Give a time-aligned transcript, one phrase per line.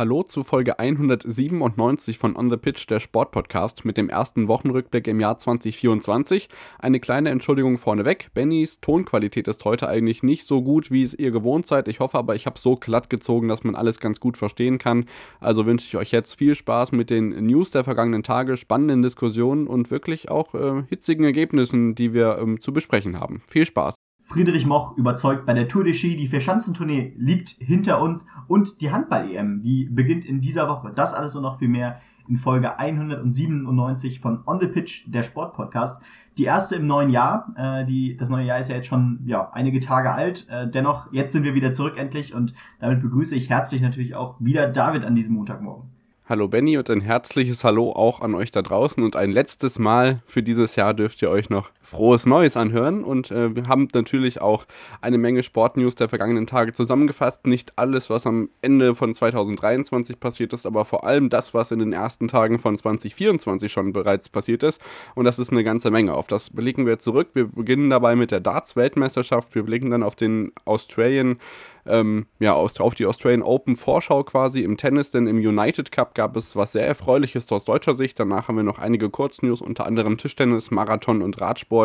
[0.00, 5.20] Hallo zu Folge 197 von On the Pitch, der Sportpodcast mit dem ersten Wochenrückblick im
[5.20, 6.48] Jahr 2024.
[6.78, 8.30] Eine kleine Entschuldigung vorneweg.
[8.32, 11.86] Bennys Tonqualität ist heute eigentlich nicht so gut, wie es ihr gewohnt seid.
[11.86, 15.04] Ich hoffe aber, ich habe so glatt gezogen, dass man alles ganz gut verstehen kann.
[15.38, 19.66] Also wünsche ich euch jetzt viel Spaß mit den News der vergangenen Tage, spannenden Diskussionen
[19.66, 23.42] und wirklich auch äh, hitzigen Ergebnissen, die wir ähm, zu besprechen haben.
[23.48, 23.99] Viel Spaß!
[24.30, 28.92] Friedrich Moch überzeugt bei der Tour de Ski, die Vierschanzentournee liegt hinter uns und die
[28.92, 30.92] Handball-EM, die beginnt in dieser Woche.
[30.94, 36.00] Das alles und noch viel mehr in Folge 197 von On the Pitch, der Sportpodcast.
[36.38, 37.52] Die erste im neuen Jahr.
[37.56, 40.46] Äh, die, das neue Jahr ist ja jetzt schon ja, einige Tage alt.
[40.48, 44.36] Äh, dennoch, jetzt sind wir wieder zurück endlich und damit begrüße ich herzlich natürlich auch
[44.38, 45.90] wieder David an diesem Montagmorgen.
[46.30, 50.22] Hallo Benny und ein herzliches Hallo auch an euch da draußen und ein letztes Mal
[50.26, 54.40] für dieses Jahr dürft ihr euch noch frohes Neues anhören und äh, wir haben natürlich
[54.40, 54.64] auch
[55.00, 57.46] eine Menge Sportnews der vergangenen Tage zusammengefasst.
[57.46, 61.80] Nicht alles, was am Ende von 2023 passiert ist, aber vor allem das, was in
[61.80, 64.80] den ersten Tagen von 2024 schon bereits passiert ist
[65.16, 66.14] und das ist eine ganze Menge.
[66.14, 67.30] Auf das blicken wir zurück.
[67.34, 69.54] Wir beginnen dabei mit der Darts-Weltmeisterschaft.
[69.54, 71.38] Wir blicken dann auf den Australian
[71.86, 76.36] ähm, ja, auf die Australian Open Vorschau quasi im Tennis, denn im United Cup gab
[76.36, 78.18] es was sehr Erfreuliches aus deutscher Sicht.
[78.20, 81.79] Danach haben wir noch einige Kurznews, unter anderem Tischtennis, Marathon und Radsport,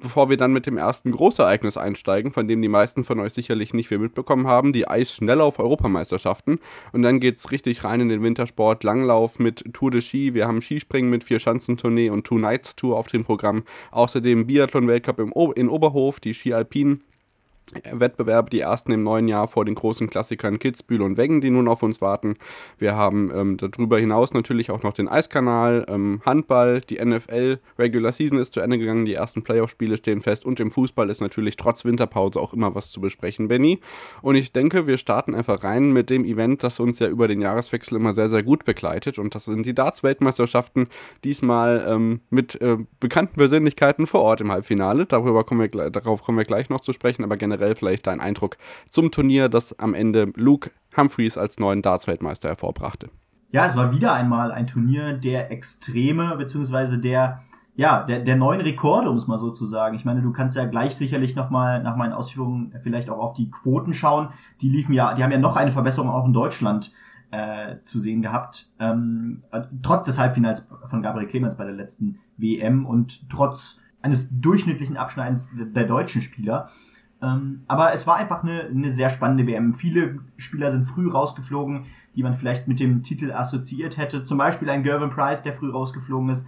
[0.00, 3.74] bevor wir dann mit dem ersten Großereignis einsteigen, von dem die meisten von euch sicherlich
[3.74, 6.58] nicht viel mitbekommen haben, die Eisschnelllauf-Europameisterschaften.
[6.92, 10.46] Und dann geht es richtig rein in den Wintersport, Langlauf mit Tour de Ski, wir
[10.46, 13.64] haben Skispringen mit Vier-Schanzentournee und Two Nights Tour auf dem Programm.
[13.90, 15.18] Außerdem Biathlon-Weltcup
[15.56, 17.02] in Oberhof, die Ski Alpinen
[17.90, 21.68] Wettbewerbe, die ersten im neuen Jahr vor den großen Klassikern Kitzbühel und Wengen, die nun
[21.68, 22.36] auf uns warten.
[22.78, 28.12] Wir haben ähm, darüber hinaus natürlich auch noch den Eiskanal, ähm, Handball, die NFL, Regular
[28.12, 31.56] Season ist zu Ende gegangen, die ersten Playoff-Spiele stehen fest und im Fußball ist natürlich
[31.56, 33.80] trotz Winterpause auch immer was zu besprechen, Benny.
[34.22, 37.40] Und ich denke, wir starten einfach rein mit dem Event, das uns ja über den
[37.40, 40.88] Jahreswechsel immer sehr, sehr gut begleitet und das sind die Darts-Weltmeisterschaften,
[41.24, 45.06] diesmal ähm, mit äh, bekannten Persönlichkeiten vor Ort im Halbfinale.
[45.06, 48.20] Darüber kommen wir, darauf kommen wir gleich noch zu sprechen, aber generell generell vielleicht dein
[48.20, 48.56] Eindruck
[48.90, 53.10] zum Turnier, das am Ende Luke Humphreys als neuen Darts-Weltmeister hervorbrachte.
[53.50, 57.42] Ja, es war wieder einmal ein Turnier der Extreme, beziehungsweise der,
[57.76, 59.96] ja, der, der neuen Rekorde, um es mal so zu sagen.
[59.96, 63.50] Ich meine, du kannst ja gleich sicherlich nochmal nach meinen Ausführungen vielleicht auch auf die
[63.50, 64.28] Quoten schauen.
[64.60, 66.92] Die liefen ja, die haben ja noch eine Verbesserung auch in Deutschland
[67.30, 68.70] äh, zu sehen gehabt.
[68.78, 69.42] Ähm,
[69.82, 75.50] trotz des Halbfinals von Gabriel Clemens bei der letzten WM und trotz eines durchschnittlichen Abschneidens
[75.54, 76.70] der deutschen Spieler.
[77.20, 79.74] Ähm, aber es war einfach eine, eine sehr spannende WM.
[79.74, 84.24] Viele Spieler sind früh rausgeflogen, die man vielleicht mit dem Titel assoziiert hätte.
[84.24, 86.46] Zum Beispiel ein Gervin Price, der früh rausgeflogen ist.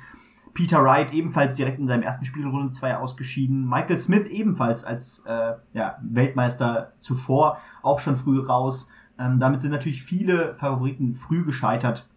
[0.55, 3.69] Peter Wright ebenfalls direkt in seinem ersten Spiel Runde 2 ausgeschieden.
[3.69, 8.89] Michael Smith ebenfalls als äh, ja, Weltmeister zuvor auch schon früh raus.
[9.19, 12.09] Ähm, damit sind natürlich viele Favoriten früh gescheitert.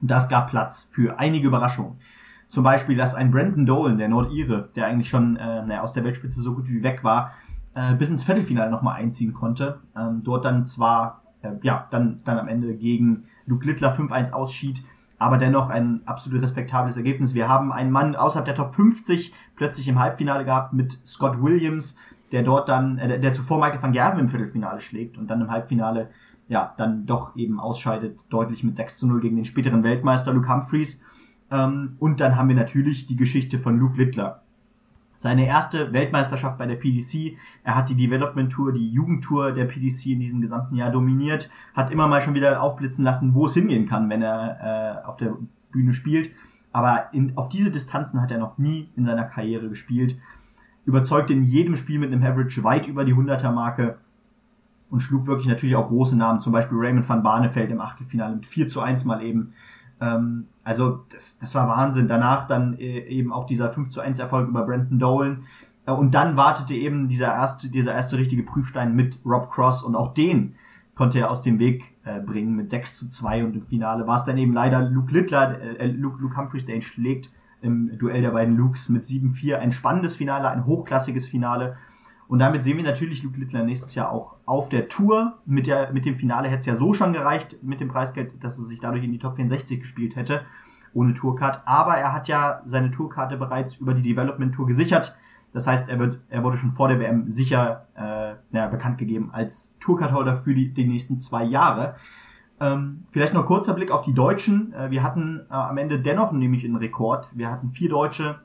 [0.00, 1.98] Das gab Platz für einige Überraschungen.
[2.48, 6.04] Zum Beispiel, dass ein Brandon Dolan, der Nordire, der eigentlich schon äh, naja, aus der
[6.04, 7.32] Weltspitze so gut wie weg war,
[7.74, 9.80] äh, bis ins Viertelfinale nochmal einziehen konnte.
[9.96, 14.82] Ähm, dort dann zwar, äh, ja, dann, dann am Ende gegen Luke Littler 5-1 ausschied,
[15.18, 17.34] aber dennoch ein absolut respektables Ergebnis.
[17.34, 21.96] Wir haben einen Mann außerhalb der Top 50 plötzlich im Halbfinale gehabt mit Scott Williams,
[22.32, 25.50] der dort dann, äh, der zuvor Michael van Gerven im Viertelfinale schlägt und dann im
[25.50, 26.10] Halbfinale
[26.48, 30.48] ja, dann doch eben ausscheidet, deutlich mit 6 zu 0 gegen den späteren Weltmeister Luke
[30.48, 31.02] Humphreys.
[31.50, 34.42] Ähm, und dann haben wir natürlich die Geschichte von Luke Littler,
[35.24, 37.38] seine erste Weltmeisterschaft bei der PDC.
[37.62, 41.90] Er hat die Development Tour, die Jugendtour der PDC in diesem gesamten Jahr dominiert, hat
[41.90, 45.34] immer mal schon wieder aufblitzen lassen, wo es hingehen kann, wenn er äh, auf der
[45.72, 46.30] Bühne spielt.
[46.72, 50.18] Aber in, auf diese Distanzen hat er noch nie in seiner Karriere gespielt.
[50.84, 53.96] Überzeugte in jedem Spiel mit einem Average weit über die 100er Marke
[54.90, 58.44] und schlug wirklich natürlich auch große Namen, zum Beispiel Raymond van Barneveld im Achtelfinale mit
[58.44, 59.54] 4 zu 1 mal eben.
[60.04, 62.08] Ähm, also das, das war Wahnsinn.
[62.08, 65.44] Danach dann äh, eben auch dieser 5 zu 1 Erfolg über Brandon Dolan.
[65.86, 69.96] Äh, und dann wartete eben dieser erste, dieser erste richtige Prüfstein mit Rob Cross und
[69.96, 70.54] auch den
[70.94, 74.16] konnte er aus dem Weg äh, bringen mit 6 zu 2 und im Finale war
[74.16, 77.30] es dann eben leider Luke Littler, äh, Luke, Luke Humphreys, der ihn schlägt
[77.62, 79.56] im Duell der beiden Lukes mit 7-4.
[79.56, 81.76] Ein spannendes Finale, ein hochklassiges Finale.
[82.26, 85.38] Und damit sehen wir natürlich Luke Littler nächstes Jahr auch auf der Tour.
[85.44, 88.58] Mit, der, mit dem Finale hätte es ja so schon gereicht mit dem Preisgeld, dass
[88.58, 90.42] er sich dadurch in die Top 64 gespielt hätte,
[90.94, 91.62] ohne Tourcard.
[91.66, 95.16] Aber er hat ja seine Tourkarte bereits über die Development Tour gesichert.
[95.52, 99.30] Das heißt, er wird, er wurde schon vor der WM sicher äh, ja, bekannt gegeben
[99.32, 101.94] als Tourcard-Holder für die, die nächsten zwei Jahre.
[102.60, 104.72] Ähm, vielleicht noch kurzer Blick auf die Deutschen.
[104.72, 107.28] Äh, wir hatten äh, am Ende dennoch nämlich einen Rekord.
[107.32, 108.40] Wir hatten vier Deutsche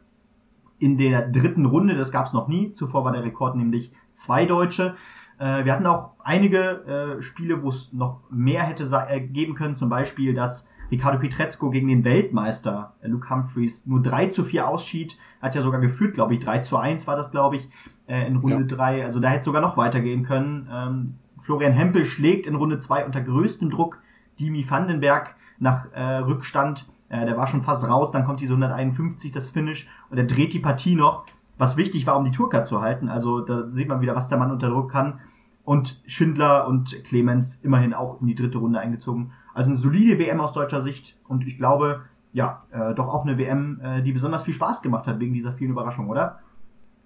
[0.80, 1.96] in der dritten Runde.
[1.96, 2.74] Das gab es noch nie.
[2.74, 4.96] Zuvor war der Rekord nämlich zwei Deutsche.
[5.38, 9.76] Äh, wir hatten auch einige äh, Spiele, wo es noch mehr hätte äh, geben können.
[9.76, 14.68] Zum Beispiel, dass Ricardo Pietrezco gegen den Weltmeister äh, Luke Humphreys nur 3 zu 4
[14.68, 15.18] ausschied.
[15.42, 16.44] Hat ja sogar geführt, glaube ich.
[16.44, 17.70] 3 zu 1 war das, glaube ich,
[18.08, 18.76] äh, in Runde ja.
[18.76, 19.06] 3.
[19.06, 20.68] Also da hätte es sogar noch weitergehen können.
[20.72, 24.00] Ähm, Florian Hempel schlägt in Runde 2 unter größtem Druck
[24.40, 26.88] Dimi Vandenberg nach Rückstand.
[27.10, 30.54] Äh, der war schon fast raus, dann kommt diese 151, das Finish, und er dreht
[30.54, 31.26] die Partie noch,
[31.58, 33.10] was wichtig war, um die Tourcard zu halten.
[33.10, 35.20] Also da sieht man wieder, was der Mann unter Druck kann.
[35.66, 39.34] Und Schindler und Clemens immerhin auch in die dritte Runde eingezogen.
[39.54, 42.02] Also eine solide WM aus deutscher Sicht und ich glaube,
[42.32, 45.52] ja, äh, doch auch eine WM, äh, die besonders viel Spaß gemacht hat wegen dieser
[45.52, 46.40] vielen Überraschungen, oder?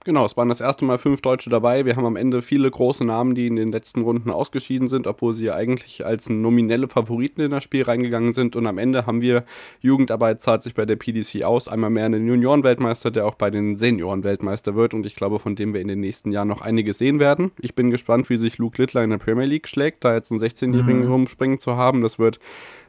[0.05, 1.85] Genau, es waren das erste Mal fünf Deutsche dabei.
[1.85, 5.33] Wir haben am Ende viele große Namen, die in den letzten Runden ausgeschieden sind, obwohl
[5.33, 8.57] sie ja eigentlich als nominelle Favoriten in das Spiel reingegangen sind.
[8.57, 9.45] Und am Ende haben wir
[9.79, 11.69] Jugendarbeit zahlt sich bei der PDC aus.
[11.69, 14.94] Einmal mehr einen Juniorenweltmeister, der auch bei den Seniorenweltmeister wird.
[14.94, 17.51] Und ich glaube, von dem wir in den nächsten Jahren noch einiges sehen werden.
[17.61, 20.41] Ich bin gespannt, wie sich Luke Littler in der Premier League schlägt, da jetzt einen
[20.41, 21.11] 16-Jährigen mhm.
[21.11, 22.01] rumspringen zu haben.
[22.01, 22.39] Das wird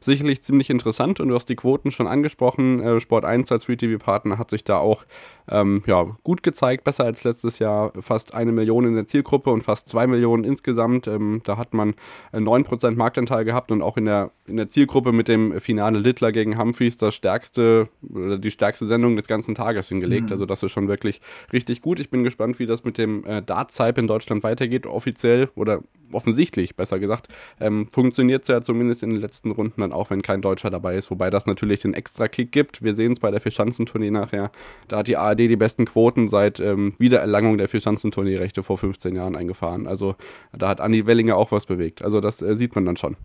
[0.04, 2.80] sicherlich ziemlich interessant und du hast die Quoten schon angesprochen.
[2.80, 5.04] Äh, Sport 1 als Free TV Partner hat sich da auch
[5.50, 7.92] ähm, ja, gut gezeigt, besser als letztes Jahr.
[8.00, 11.06] Fast eine Million in der Zielgruppe und fast zwei Millionen insgesamt.
[11.06, 11.94] Ähm, da hat man
[12.32, 16.32] äh, 9% Marktanteil gehabt und auch in der, in der Zielgruppe mit dem Finale Littler
[16.32, 20.26] gegen Humphreys das stärkste oder die stärkste Sendung des ganzen Tages hingelegt.
[20.26, 20.32] Mhm.
[20.32, 21.20] Also das ist schon wirklich
[21.52, 22.00] richtig gut.
[22.00, 24.86] Ich bin gespannt, wie das mit dem äh, Darts-Hype in Deutschland weitergeht.
[24.86, 25.80] Offiziell oder
[26.12, 27.28] offensichtlich, besser gesagt,
[27.60, 30.96] ähm, funktioniert es ja zumindest in den letzten Runden dann auch wenn kein Deutscher dabei
[30.96, 32.82] ist, wobei das natürlich den extra Kick gibt.
[32.82, 34.50] Wir sehen es bei der Vierschanzentournee nachher.
[34.88, 39.36] Da hat die ARD die besten Quoten seit ähm, Wiedererlangung der Vierschanzentournee-Rechte vor 15 Jahren
[39.36, 39.86] eingefahren.
[39.86, 40.16] Also
[40.52, 42.02] da hat Andi Wellinger auch was bewegt.
[42.02, 43.16] Also das äh, sieht man dann schon.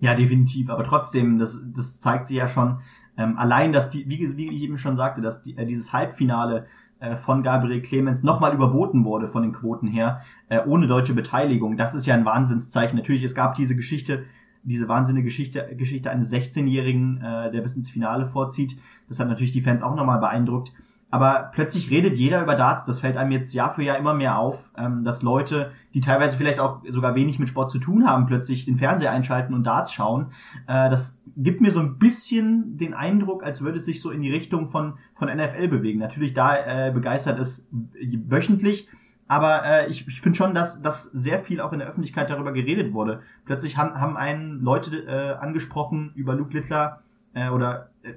[0.00, 0.70] Ja, definitiv.
[0.70, 2.80] Aber trotzdem, das, das zeigt sich ja schon,
[3.16, 6.66] ähm, allein, dass die, wie, wie ich eben schon sagte, dass die, äh, dieses Halbfinale
[6.98, 11.76] äh, von Gabriel Clemens nochmal überboten wurde von den Quoten her, äh, ohne deutsche Beteiligung.
[11.76, 12.96] Das ist ja ein Wahnsinnszeichen.
[12.96, 14.24] Natürlich, es gab diese Geschichte
[14.66, 18.76] diese wahnsinnige Geschichte, Geschichte eines 16-Jährigen, äh, der bis ins Finale vorzieht.
[19.08, 20.72] Das hat natürlich die Fans auch nochmal beeindruckt.
[21.08, 22.84] Aber plötzlich redet jeder über Darts.
[22.84, 26.36] Das fällt einem jetzt Jahr für Jahr immer mehr auf, ähm, dass Leute, die teilweise
[26.36, 29.92] vielleicht auch sogar wenig mit Sport zu tun haben, plötzlich den Fernseher einschalten und Darts
[29.92, 30.32] schauen.
[30.66, 34.20] Äh, das gibt mir so ein bisschen den Eindruck, als würde es sich so in
[34.20, 36.00] die Richtung von, von NFL bewegen.
[36.00, 37.68] Natürlich da äh, begeistert es
[38.28, 38.88] wöchentlich,
[39.28, 42.52] aber äh, ich, ich finde schon, dass, dass sehr viel auch in der Öffentlichkeit darüber
[42.52, 43.22] geredet wurde.
[43.44, 47.00] Plötzlich haben, haben einen Leute äh, angesprochen über Luke Littler
[47.34, 48.12] äh, oder äh,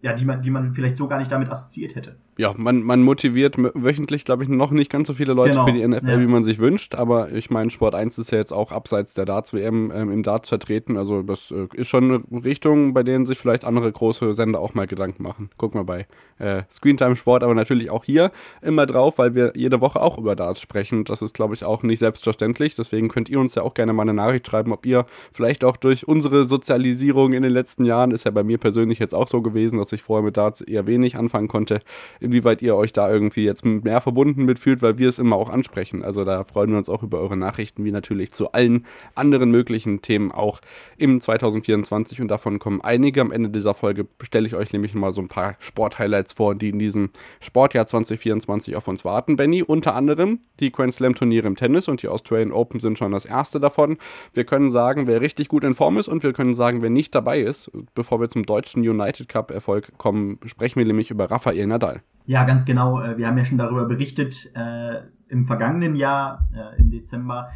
[0.00, 3.02] ja, die man, die man vielleicht so gar nicht damit assoziiert hätte ja, man, man
[3.02, 5.66] motiviert wöchentlich, glaube ich, noch nicht ganz so viele Leute genau.
[5.66, 6.20] für die NFL, ja.
[6.20, 6.94] wie man sich wünscht.
[6.94, 10.48] Aber ich meine, Sport 1 ist ja jetzt auch abseits der Darts-WM ähm, im Darts
[10.48, 10.96] vertreten.
[10.96, 14.74] Also das äh, ist schon eine Richtung, bei denen sich vielleicht andere große Sender auch
[14.74, 15.50] mal Gedanken machen.
[15.56, 16.06] Guck mal bei
[16.38, 18.32] äh, Screentime Sport, aber natürlich auch hier
[18.62, 21.04] immer drauf, weil wir jede Woche auch über Darts sprechen.
[21.04, 22.74] Das ist, glaube ich, auch nicht selbstverständlich.
[22.74, 25.76] Deswegen könnt ihr uns ja auch gerne mal eine Nachricht schreiben, ob ihr vielleicht auch
[25.76, 29.40] durch unsere Sozialisierung in den letzten Jahren, ist ja bei mir persönlich jetzt auch so
[29.40, 31.80] gewesen, dass ich vorher mit Darts eher wenig anfangen konnte,
[32.24, 36.02] inwieweit ihr euch da irgendwie jetzt mehr verbunden mitfühlt, weil wir es immer auch ansprechen.
[36.02, 40.02] Also da freuen wir uns auch über eure Nachrichten, wie natürlich zu allen anderen möglichen
[40.02, 40.60] Themen auch
[40.96, 43.20] im 2024 und davon kommen einige.
[43.20, 46.70] Am Ende dieser Folge stelle ich euch nämlich mal so ein paar Sport-Highlights vor, die
[46.70, 47.10] in diesem
[47.40, 49.36] Sportjahr 2024 auf uns warten.
[49.36, 53.12] Benny, unter anderem die Grand Slam Turniere im Tennis und die Australian Open sind schon
[53.12, 53.98] das erste davon.
[54.32, 57.14] Wir können sagen, wer richtig gut in Form ist und wir können sagen, wer nicht
[57.14, 57.70] dabei ist.
[57.94, 62.02] Bevor wir zum deutschen United Cup Erfolg kommen, sprechen wir nämlich über Rafael Nadal.
[62.26, 63.02] Ja, ganz genau.
[63.02, 67.50] Äh, wir haben ja schon darüber berichtet äh, im vergangenen Jahr, äh, im Dezember,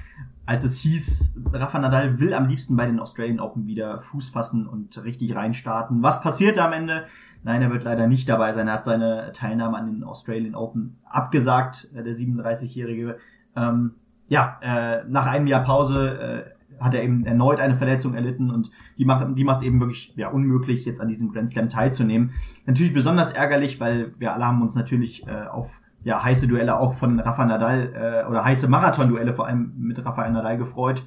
[0.49, 4.67] als es hieß, Rafa Nadal will am liebsten bei den Australian Open wieder Fuß fassen
[4.67, 6.03] und richtig reinstarten.
[6.03, 7.05] Was passierte am Ende?
[7.43, 8.67] Nein, er wird leider nicht dabei sein.
[8.67, 13.19] Er hat seine Teilnahme an den Australian Open abgesagt, äh, der 37-Jährige.
[13.57, 13.97] Ähm,
[14.29, 18.71] ja, äh, nach einem Jahr Pause äh, hat er eben erneut eine Verletzung erlitten und
[18.97, 22.33] die macht die macht es eben wirklich ja, unmöglich, jetzt an diesem Grand Slam teilzunehmen.
[22.67, 26.95] Natürlich besonders ärgerlich, weil wir alle haben uns natürlich äh, auf ja, heiße Duelle auch
[26.95, 27.93] von Rafa Nadal
[28.25, 31.05] äh, oder heiße Marathon-Duelle vor allem mit Rafael Nadal gefreut.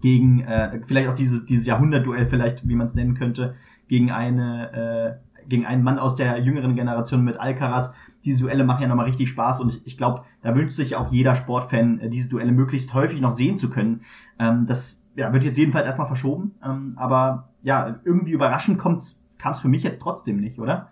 [0.00, 3.54] Gegen äh, vielleicht auch dieses, dieses Jahrhundert-Duell, vielleicht, wie man es nennen könnte,
[3.88, 7.94] gegen eine äh, gegen einen Mann aus der jüngeren Generation mit Alcaraz,
[8.24, 11.10] diese Duelle machen ja nochmal richtig Spaß und ich, ich glaube, da wünscht sich auch
[11.12, 14.02] jeder Sportfan, äh, diese Duelle möglichst häufig noch sehen zu können.
[14.38, 19.60] Ähm, das ja, wird jetzt jedenfalls erstmal verschoben, ähm, aber ja, irgendwie überraschend kam es
[19.60, 20.90] für mich jetzt trotzdem nicht, oder?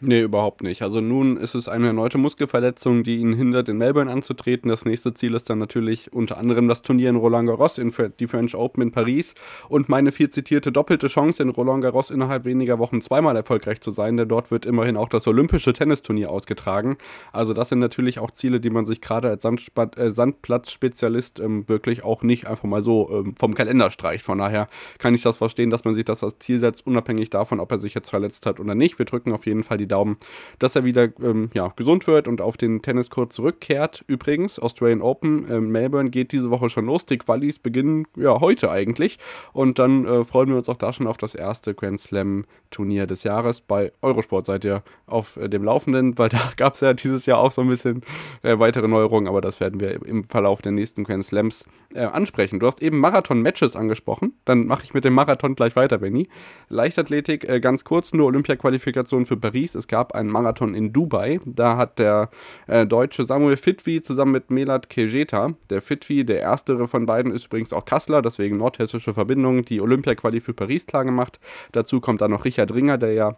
[0.00, 0.82] Nee, überhaupt nicht.
[0.82, 4.68] Also nun ist es eine erneute Muskelverletzung, die ihn hindert, in Melbourne anzutreten.
[4.68, 8.26] Das nächste Ziel ist dann natürlich unter anderem das Turnier in Roland Garros, in die
[8.26, 9.36] French Open in Paris
[9.68, 13.92] und meine viel zitierte doppelte Chance in Roland Garros innerhalb weniger Wochen zweimal erfolgreich zu
[13.92, 16.98] sein, denn dort wird immerhin auch das olympische Tennisturnier ausgetragen.
[17.32, 22.02] Also das sind natürlich auch Ziele, die man sich gerade als äh, Sandplatzspezialist ähm, wirklich
[22.02, 24.24] auch nicht einfach mal so ähm, vom Kalender streicht.
[24.24, 27.60] Von daher kann ich das verstehen, dass man sich das als Ziel setzt, unabhängig davon,
[27.60, 28.98] ob er sich jetzt verletzt hat oder nicht.
[28.98, 30.16] Wir drücken auf jeden Fall die Daumen,
[30.58, 34.04] dass er wieder ähm, ja, gesund wird und auf den Tenniscourt zurückkehrt.
[34.06, 37.06] Übrigens, Australian Open äh, Melbourne geht diese Woche schon los.
[37.06, 39.18] Die Qualis beginnen ja heute eigentlich.
[39.52, 43.06] Und dann äh, freuen wir uns auch da schon auf das erste Grand Slam Turnier
[43.06, 43.60] des Jahres.
[43.60, 47.38] Bei Eurosport seid ihr auf äh, dem Laufenden, weil da gab es ja dieses Jahr
[47.38, 48.02] auch so ein bisschen
[48.42, 51.64] äh, weitere Neuerungen, aber das werden wir im Verlauf der nächsten Grand Slams
[51.94, 52.60] äh, ansprechen.
[52.60, 54.34] Du hast eben Marathon-Matches angesprochen.
[54.44, 56.28] Dann mache ich mit dem Marathon gleich weiter, Benny.
[56.68, 59.73] Leichtathletik, äh, ganz kurz, nur Olympia-Qualifikation für Paris.
[59.74, 61.40] Es gab einen Marathon in Dubai.
[61.44, 62.30] Da hat der
[62.66, 67.46] äh, deutsche Samuel Fitwi zusammen mit Melat Kejeta, der Fitwi, der erstere von beiden, ist
[67.46, 71.40] übrigens auch Kassler, deswegen nordhessische Verbindung, die Olympia-Quali für Paris klar gemacht.
[71.72, 73.36] Dazu kommt dann noch Richard Ringer, der ja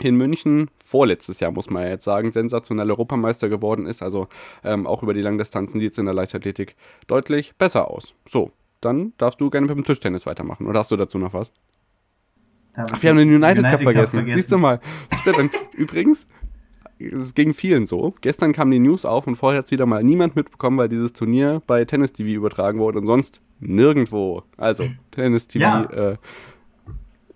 [0.00, 4.02] in München vorletztes Jahr, muss man ja jetzt sagen, sensationell Europameister geworden ist.
[4.02, 4.28] Also
[4.64, 6.76] ähm, auch über die Langdistanzen sieht es in der Leichtathletik
[7.06, 8.14] deutlich besser aus.
[8.28, 10.66] So, dann darfst du gerne mit dem Tischtennis weitermachen.
[10.66, 11.52] Oder hast du dazu noch was?
[12.74, 14.16] Ach, wir haben den United, United Cup, vergessen.
[14.18, 14.38] vergessen.
[14.38, 14.80] Siehst du mal.
[15.10, 15.50] Siehst du denn?
[15.74, 16.26] Übrigens,
[16.98, 18.14] es ging vielen so.
[18.20, 21.12] Gestern kam die News auf und vorher hat es wieder mal niemand mitbekommen, weil dieses
[21.12, 24.44] Turnier bei Tennis TV übertragen wurde und sonst nirgendwo.
[24.56, 25.62] Also, Tennis TV.
[25.62, 25.84] Ja.
[25.84, 26.16] Äh,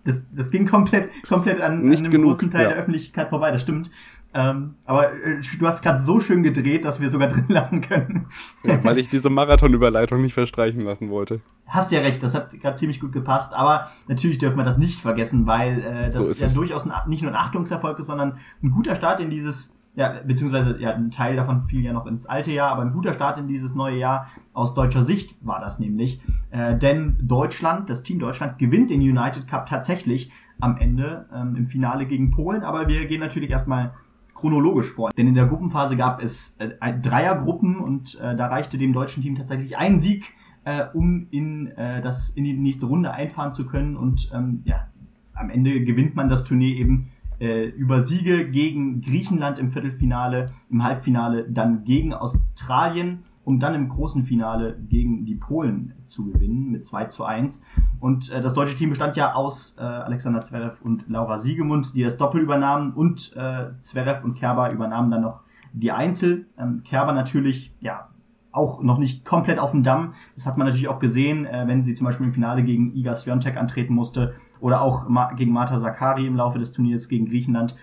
[0.04, 2.68] das, das ging komplett, komplett an, an einem genug, großen Teil ja.
[2.70, 3.90] der Öffentlichkeit vorbei, das stimmt.
[4.36, 8.26] Ähm, aber äh, du hast gerade so schön gedreht, dass wir sogar drin lassen können.
[8.62, 11.40] Ja, weil ich diese Marathonüberleitung nicht verstreichen lassen wollte.
[11.66, 13.54] Hast ja recht, das hat gerade ziemlich gut gepasst.
[13.54, 16.54] Aber natürlich dürfen wir das nicht vergessen, weil äh, das so ja es.
[16.54, 20.78] durchaus ein, nicht nur ein Achtungserfolg ist, sondern ein guter Start in dieses ja, beziehungsweise
[20.78, 23.48] ja, ein Teil davon fiel ja noch ins alte Jahr, aber ein guter Start in
[23.48, 26.20] dieses neue Jahr aus deutscher Sicht war das nämlich.
[26.50, 31.66] Äh, denn Deutschland, das Team Deutschland, gewinnt den United Cup tatsächlich am Ende ähm, im
[31.66, 33.94] Finale gegen Polen, aber wir gehen natürlich erstmal
[34.36, 35.10] chronologisch vor.
[35.10, 39.34] Denn in der Gruppenphase gab es äh, Dreiergruppen und äh, da reichte dem deutschen Team
[39.34, 40.32] tatsächlich ein Sieg,
[40.64, 43.96] äh, um in, äh, das, in die nächste Runde einfahren zu können.
[43.96, 44.88] Und ähm, ja,
[45.34, 47.08] am Ende gewinnt man das Turnier eben
[47.40, 53.88] äh, über Siege gegen Griechenland im Viertelfinale, im Halbfinale dann gegen Australien um dann im
[53.88, 57.62] großen Finale gegen die Polen zu gewinnen mit 2 zu 1.
[58.00, 62.02] Und äh, das deutsche Team bestand ja aus äh, Alexander Zverev und Laura Siegemund, die
[62.02, 66.46] das Doppel übernahmen und äh, Zverev und Kerber übernahmen dann noch die Einzel.
[66.58, 68.08] Ähm, Kerber natürlich, ja,
[68.50, 70.14] auch noch nicht komplett auf dem Damm.
[70.34, 73.14] Das hat man natürlich auch gesehen, äh, wenn sie zum Beispiel im Finale gegen Iga
[73.14, 77.76] Swiatek antreten musste oder auch ma gegen Marta Zakari im Laufe des Turniers gegen Griechenland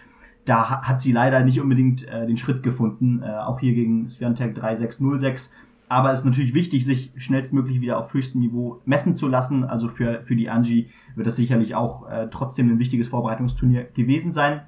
[0.46, 4.56] da hat sie leider nicht unbedingt äh, den Schritt gefunden, äh, auch hier gegen Sviantec
[4.56, 5.52] 3606.
[5.90, 9.64] Aber es ist natürlich wichtig, sich schnellstmöglich wieder auf höchstem Niveau messen zu lassen.
[9.64, 14.32] Also für, für die Angie wird das sicherlich auch äh, trotzdem ein wichtiges Vorbereitungsturnier gewesen
[14.32, 14.62] sein.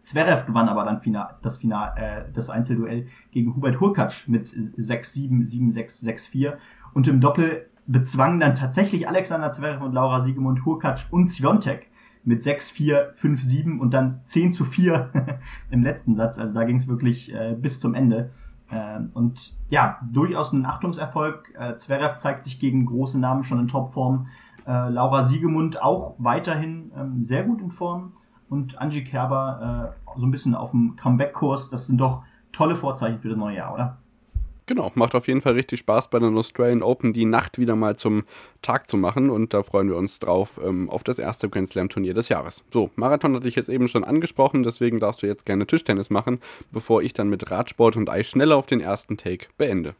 [0.00, 5.42] Zverev gewann aber dann final, das, final, äh, das Einzelduell gegen Hubert Hurkacz mit 6-7,
[5.44, 6.54] 7-6, 6-4.
[6.94, 11.90] Und im Doppel bezwangen dann tatsächlich Alexander Zverev und Laura Siegemund Hurkacz und Sviontek
[12.26, 15.38] mit 6, 4, 5, 7 und dann 10 zu 4
[15.70, 16.38] im letzten Satz.
[16.38, 18.30] Also da ging es wirklich äh, bis zum Ende.
[18.68, 21.54] Äh, und ja, durchaus ein Achtungserfolg.
[21.58, 24.26] Äh, Zverev zeigt sich gegen große Namen schon in Topform.
[24.66, 28.14] Äh, Laura Siegemund auch weiterhin ähm, sehr gut in Form.
[28.48, 31.70] Und Angie Kerber äh, so ein bisschen auf dem Comeback-Kurs.
[31.70, 33.98] Das sind doch tolle Vorzeichen für das neue Jahr, oder?
[34.68, 37.94] Genau, macht auf jeden Fall richtig Spaß bei den Australian Open die Nacht wieder mal
[37.94, 38.24] zum
[38.62, 41.88] Tag zu machen und da freuen wir uns drauf ähm, auf das erste Grand Slam
[41.88, 42.64] Turnier des Jahres.
[42.72, 46.40] So, Marathon hatte ich jetzt eben schon angesprochen, deswegen darfst du jetzt gerne Tischtennis machen,
[46.72, 49.94] bevor ich dann mit Radsport und Eis schneller auf den ersten Take beende.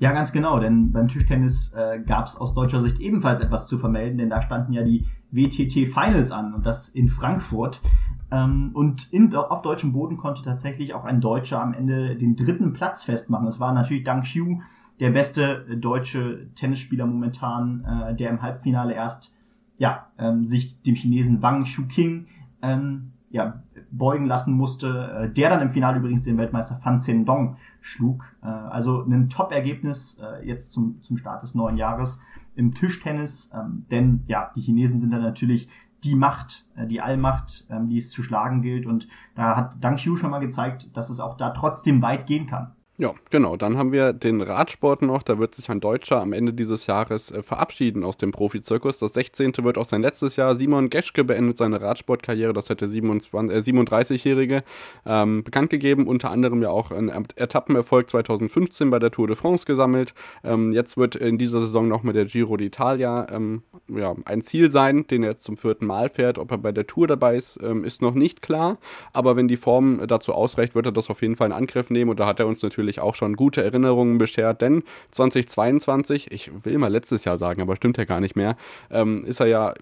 [0.00, 3.78] Ja, ganz genau, denn beim Tischtennis äh, gab es aus deutscher Sicht ebenfalls etwas zu
[3.78, 7.82] vermelden, denn da standen ja die WTT Finals an und das in Frankfurt.
[8.30, 12.72] Ähm, und in, auf deutschem Boden konnte tatsächlich auch ein Deutscher am Ende den dritten
[12.72, 13.44] Platz festmachen.
[13.44, 14.60] Das war natürlich Dang Xiu,
[15.00, 19.36] der beste deutsche Tennisspieler momentan, äh, der im Halbfinale erst
[19.76, 22.26] ja, ähm, sich dem Chinesen Wang Shuqing
[22.62, 27.56] ähm, ja, beugen lassen musste, äh, der dann im Finale übrigens den Weltmeister Fan Zhendong
[27.80, 28.24] schlug.
[28.42, 32.20] Äh, also ein Top-Ergebnis äh, jetzt zum, zum Start des neuen Jahres
[32.56, 35.68] im Tischtennis, ähm, denn ja, die Chinesen sind dann natürlich
[36.02, 38.86] die Macht, äh, die Allmacht, ähm, die es zu schlagen gilt.
[38.86, 42.46] Und da hat Dang Xiu schon mal gezeigt, dass es auch da trotzdem weit gehen
[42.46, 42.72] kann.
[43.00, 43.56] Ja, genau.
[43.56, 45.22] Dann haben wir den Radsport noch.
[45.22, 48.98] Da wird sich ein Deutscher am Ende dieses Jahres äh, verabschieden aus dem Profizirkus.
[48.98, 49.54] Das 16.
[49.62, 50.54] wird auch sein letztes Jahr.
[50.54, 52.52] Simon Geschke beendet seine Radsportkarriere.
[52.52, 54.64] Das 27, äh, 37-Jährige
[55.06, 56.08] ähm, bekannt gegeben.
[56.08, 60.12] Unter anderem ja auch einen Etappenerfolg 2015 bei der Tour de France gesammelt.
[60.44, 64.68] Ähm, jetzt wird in dieser Saison noch mit der Giro d'Italia ähm, ja, ein Ziel
[64.68, 66.36] sein, den er jetzt zum vierten Mal fährt.
[66.36, 68.76] Ob er bei der Tour dabei ist, ähm, ist noch nicht klar.
[69.14, 72.10] Aber wenn die Form dazu ausreicht, wird er das auf jeden Fall in Angriff nehmen.
[72.10, 74.82] Und da hat er uns natürlich natürlich auch schon gute Erinnerungen beschert, denn
[75.12, 78.56] 2022, ich will mal letztes Jahr sagen, aber stimmt ja gar nicht mehr,
[78.90, 79.74] ähm, ist er ja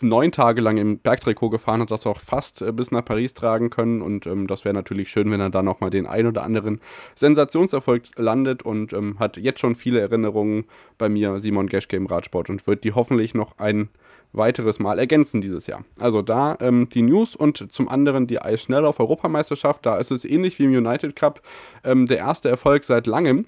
[0.00, 3.70] neun Tage lang im Bergtrikot gefahren, hat das auch fast äh, bis nach Paris tragen
[3.70, 6.80] können und ähm, das wäre natürlich schön, wenn er da nochmal den ein oder anderen
[7.14, 10.64] Sensationserfolg landet und ähm, hat jetzt schon viele Erinnerungen
[10.98, 13.88] bei mir, Simon Geschke im Radsport und wird die hoffentlich noch ein
[14.32, 15.84] weiteres Mal ergänzen dieses Jahr.
[15.98, 19.84] Also da ähm, die News und zum anderen die Eisschnelllauf-Europameisterschaft.
[19.84, 21.42] Da ist es ähnlich wie im United Cup
[21.84, 23.46] ähm, der erste Erfolg seit langem.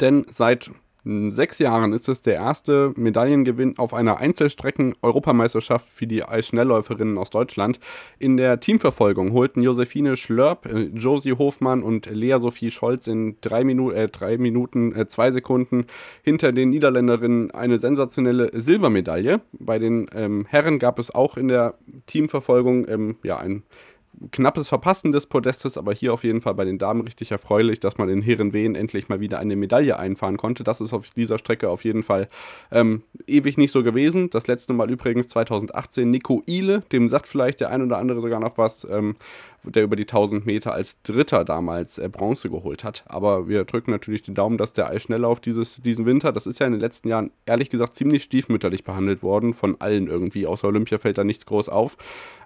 [0.00, 0.70] Denn seit
[1.04, 7.80] sechs Jahren ist es der erste Medaillengewinn auf einer Einzelstrecken-Europameisterschaft für die Eisschnellläuferinnen aus Deutschland.
[8.18, 13.64] In der Teamverfolgung holten Josephine Schlörp, äh, Josie Hofmann und Lea Sophie Scholz in drei,
[13.64, 15.86] Minu äh, drei Minuten, äh, zwei Sekunden
[16.22, 19.40] hinter den Niederländerinnen eine sensationelle Silbermedaille.
[19.52, 21.74] Bei den ähm, Herren gab es auch in der
[22.06, 23.62] Teamverfolgung ähm, ja, ein
[24.30, 27.98] knappes Verpassen des Podestes, aber hier auf jeden Fall bei den Damen richtig erfreulich, dass
[27.98, 30.64] man in Herenwehen endlich mal wieder eine Medaille einfahren konnte.
[30.64, 32.28] Das ist auf dieser Strecke auf jeden Fall
[32.70, 34.30] ähm, ewig nicht so gewesen.
[34.30, 38.40] Das letzte Mal übrigens 2018 Nico Ile, dem sagt vielleicht der ein oder andere sogar
[38.40, 38.86] noch was.
[38.90, 39.16] Ähm,
[39.64, 43.04] der über die 1000 Meter als Dritter damals äh, Bronze geholt hat.
[43.06, 46.66] Aber wir drücken natürlich den Daumen, dass der Eisschnelllauf dieses, diesen Winter, das ist ja
[46.66, 50.46] in den letzten Jahren ehrlich gesagt ziemlich stiefmütterlich behandelt worden, von allen irgendwie.
[50.46, 51.96] Außer Olympia fällt da nichts groß auf,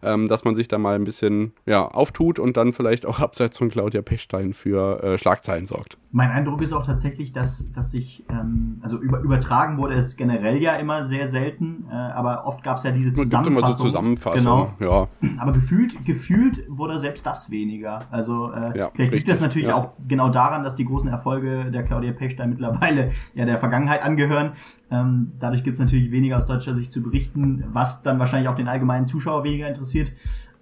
[0.02, 3.58] ähm, dass man sich da mal ein bisschen ja, auftut und dann vielleicht auch abseits
[3.58, 5.96] von Claudia Pechstein für äh, Schlagzeilen sorgt.
[6.16, 10.62] Mein Eindruck ist auch tatsächlich, dass, dass sich, ähm, also über, übertragen wurde es generell
[10.62, 13.58] ja immer sehr selten, äh, aber oft gab es ja diese Zusammenfassung.
[13.58, 15.08] Immer so Zusammenfassung, genau.
[15.20, 15.38] ja.
[15.38, 18.02] Aber gefühlt, gefühlt wurde selbst das weniger.
[18.12, 19.74] Also äh, ja, vielleicht liegt das natürlich ja.
[19.74, 24.52] auch genau daran, dass die großen Erfolge der Claudia Pechstein mittlerweile ja der Vergangenheit angehören.
[24.92, 28.54] Ähm, dadurch gibt es natürlich weniger aus deutscher Sicht zu berichten, was dann wahrscheinlich auch
[28.54, 30.12] den allgemeinen Zuschauer weniger interessiert.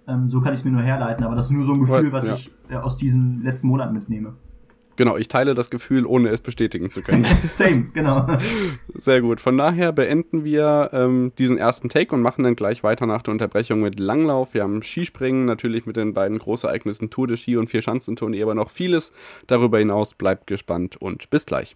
[0.07, 2.11] Ähm, so kann ich es mir nur herleiten, aber das ist nur so ein Gefühl,
[2.11, 2.33] was ja.
[2.33, 4.33] ich äh, aus diesen letzten Monaten mitnehme.
[4.95, 7.25] Genau, ich teile das Gefühl, ohne es bestätigen zu können.
[7.49, 8.27] Same, genau.
[8.93, 9.39] Sehr gut.
[9.39, 13.31] Von daher beenden wir ähm, diesen ersten Take und machen dann gleich weiter nach der
[13.31, 14.53] Unterbrechung mit Langlauf.
[14.53, 18.69] Wir haben Skispringen, natürlich mit den beiden Großereignissen Tour de Ski und Vier-Schanzentournee, aber noch
[18.69, 19.11] vieles
[19.47, 20.13] darüber hinaus.
[20.13, 21.75] Bleibt gespannt und bis gleich.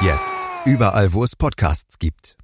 [0.00, 0.38] Jetzt.
[0.64, 2.36] Überall, wo es Podcasts gibt.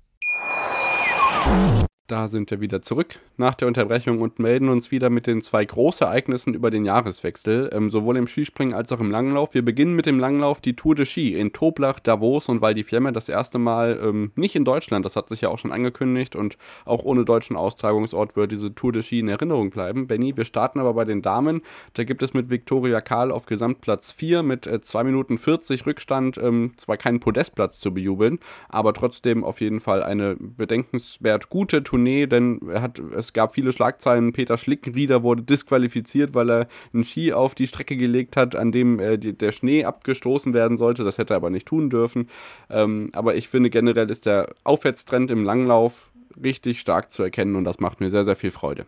[2.08, 5.64] Da sind wir wieder zurück nach der Unterbrechung und melden uns wieder mit den zwei
[5.64, 9.54] Großereignissen über den Jahreswechsel, ähm, sowohl im Skispringen als auch im Langlauf.
[9.54, 12.84] Wir beginnen mit dem Langlauf, die Tour de Ski in Toblach, Davos und Val di
[12.84, 16.36] Fiemme das erste Mal ähm, nicht in Deutschland, das hat sich ja auch schon angekündigt
[16.36, 20.06] und auch ohne deutschen Austragungsort wird diese Tour de Ski in Erinnerung bleiben.
[20.06, 21.62] Benny, wir starten aber bei den Damen,
[21.94, 26.36] da gibt es mit Viktoria Karl auf Gesamtplatz 4 mit äh, 2 Minuten 40 Rückstand
[26.36, 31.94] ähm, zwar keinen Podestplatz zu bejubeln, aber trotzdem auf jeden Fall eine bedenkenswert gute Tour
[31.94, 34.32] Tournee, denn er hat, es gab viele Schlagzeilen.
[34.32, 39.00] Peter Schlickenrieder wurde disqualifiziert, weil er einen Ski auf die Strecke gelegt hat, an dem
[39.00, 41.04] äh, die, der Schnee abgestoßen werden sollte.
[41.04, 42.28] Das hätte er aber nicht tun dürfen.
[42.70, 47.64] Ähm, aber ich finde generell ist der Aufwärtstrend im Langlauf richtig stark zu erkennen und
[47.64, 48.86] das macht mir sehr, sehr viel Freude.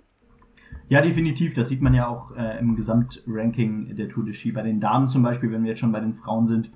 [0.88, 1.54] Ja, definitiv.
[1.54, 4.52] Das sieht man ja auch äh, im Gesamtranking der Tour de Ski.
[4.52, 6.70] Bei den Damen zum Beispiel, wenn wir jetzt schon bei den Frauen sind.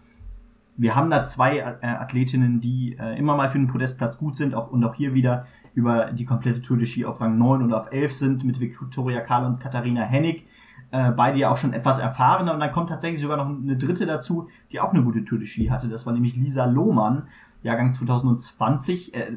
[0.80, 4.54] Wir haben da zwei äh, Athletinnen, die äh, immer mal für den Podestplatz gut sind
[4.54, 7.74] auch, und auch hier wieder über die komplette Tour de Ski auf Rang 9 und
[7.74, 10.46] auf 11 sind mit Viktoria Karl und Katharina Hennig.
[10.90, 14.06] Äh, beide ja auch schon etwas erfahrener und dann kommt tatsächlich sogar noch eine dritte
[14.06, 15.88] dazu, die auch eine gute Tour de Ski hatte.
[15.88, 17.28] Das war nämlich Lisa Lohmann,
[17.62, 19.32] Jahrgang 2020, äh,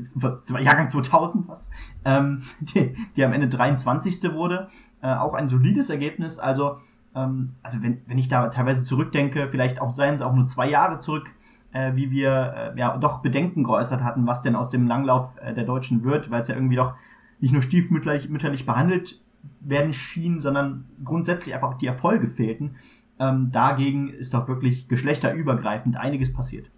[0.61, 1.69] Jahrgang 2000 was,
[2.05, 4.33] ähm, die, die am Ende 23.
[4.33, 4.69] wurde.
[5.01, 6.39] Äh, auch ein solides Ergebnis.
[6.39, 6.77] Also,
[7.15, 10.69] ähm, also wenn, wenn ich da teilweise zurückdenke, vielleicht auch seien es auch nur zwei
[10.69, 11.31] Jahre zurück,
[11.71, 15.53] äh, wie wir äh, ja doch Bedenken geäußert hatten, was denn aus dem Langlauf äh,
[15.53, 16.95] der Deutschen wird, weil es ja irgendwie doch
[17.39, 19.19] nicht nur stiefmütterlich mütterlich behandelt
[19.59, 22.75] werden schien, sondern grundsätzlich einfach die Erfolge fehlten.
[23.19, 26.69] Ähm, dagegen ist doch wirklich geschlechterübergreifend einiges passiert.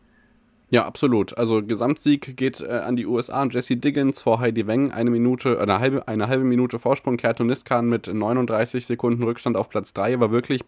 [0.70, 1.38] Ja, absolut.
[1.38, 4.92] Also Gesamtsieg geht äh, an die USA und Jesse Diggins vor Heidi Weng.
[4.92, 7.18] Eine Minute, eine halbe, eine halbe Minute Vorsprung.
[7.18, 10.62] Kerto Niskan mit 39 Sekunden Rückstand auf Platz 3 war wirklich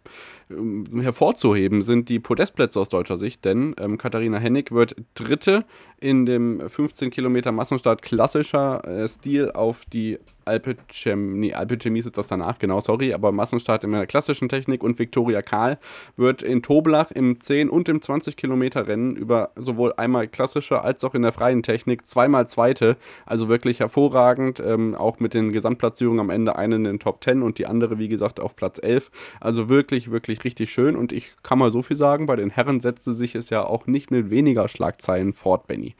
[0.51, 5.65] ähm, hervorzuheben, sind die Podestplätze aus deutscher Sicht, denn ähm, Katharina Hennig wird Dritte
[5.99, 12.07] in dem 15 Kilometer Massenstart klassischer äh, Stil auf die Alpe Cem, nee, Alpe Chemise
[12.07, 15.77] ist das danach, genau, sorry, aber Massenstart in der klassischen Technik und Viktoria Karl
[16.15, 21.03] wird in Toblach im 10 und im 20 Kilometer Rennen über sowohl einmal klassische als
[21.03, 26.19] auch in der freien Technik zweimal Zweite, also wirklich hervorragend, ähm, auch mit den Gesamtplatzierungen
[26.19, 29.12] am Ende eine in den Top 10 und die andere, wie gesagt, auf Platz 11,
[29.39, 32.79] also wirklich, wirklich richtig schön und ich kann mal so viel sagen, bei den Herren
[32.79, 35.95] setzte sich es ja auch nicht mit weniger Schlagzeilen fort, Benny.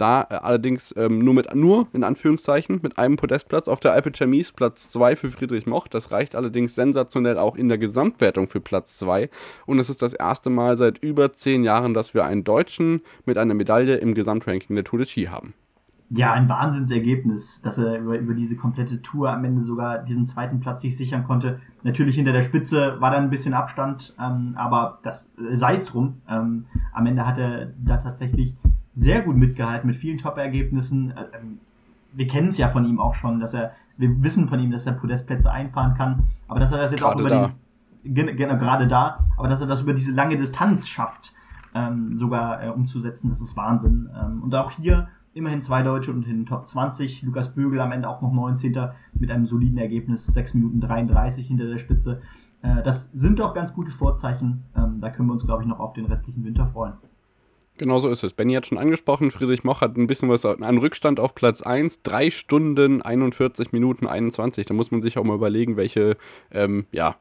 [0.00, 3.68] Da äh, allerdings ähm, nur mit, nur in Anführungszeichen, mit einem Podestplatz.
[3.68, 5.88] Auf der Alpe Chemise Platz 2 für Friedrich Moch.
[5.88, 9.30] Das reicht allerdings sensationell auch in der Gesamtwertung für Platz 2.
[9.66, 13.38] Und es ist das erste Mal seit über zehn Jahren, dass wir einen Deutschen mit
[13.38, 15.54] einer Medaille im Gesamtranking der Tour de Ski haben.
[16.12, 20.58] Ja, ein Wahnsinnsergebnis, dass er über, über diese komplette Tour am Ende sogar diesen zweiten
[20.58, 21.60] Platz sich sichern konnte.
[21.84, 25.86] Natürlich hinter der Spitze war dann ein bisschen Abstand, ähm, aber das äh, sei es
[25.86, 26.20] drum.
[26.28, 28.56] Ähm, am Ende hat er da tatsächlich
[28.92, 31.12] sehr gut mitgehalten mit vielen Top-Ergebnissen.
[31.12, 31.60] Äh, ähm,
[32.12, 34.86] wir kennen es ja von ihm auch schon, dass er, wir wissen von ihm, dass
[34.86, 37.50] er Podestplätze einfahren kann, aber dass er das jetzt gerade auch über da.
[38.02, 41.32] den, genau, gerade da, aber dass er das über diese lange Distanz schafft,
[41.74, 44.10] ähm, sogar äh, umzusetzen, das ist Wahnsinn.
[44.20, 47.22] Ähm, und auch hier immerhin zwei Deutsche und in den Top 20.
[47.22, 48.74] Lukas Bögel am Ende auch noch 19.
[49.14, 52.22] mit einem soliden Ergebnis, 6 Minuten 33 hinter der Spitze.
[52.62, 54.64] Äh, das sind doch ganz gute Vorzeichen.
[54.76, 56.94] Ähm, da können wir uns, glaube ich, noch auf den restlichen Winter freuen.
[57.80, 58.34] Genau so ist es.
[58.34, 62.02] Benny hat schon angesprochen, Friedrich Moch hat ein bisschen was an Rückstand auf Platz 1.
[62.02, 64.66] Drei Stunden, 41 Minuten, 21.
[64.66, 66.18] Da muss man sich auch mal überlegen, welche
[66.52, 67.16] ähm, ja,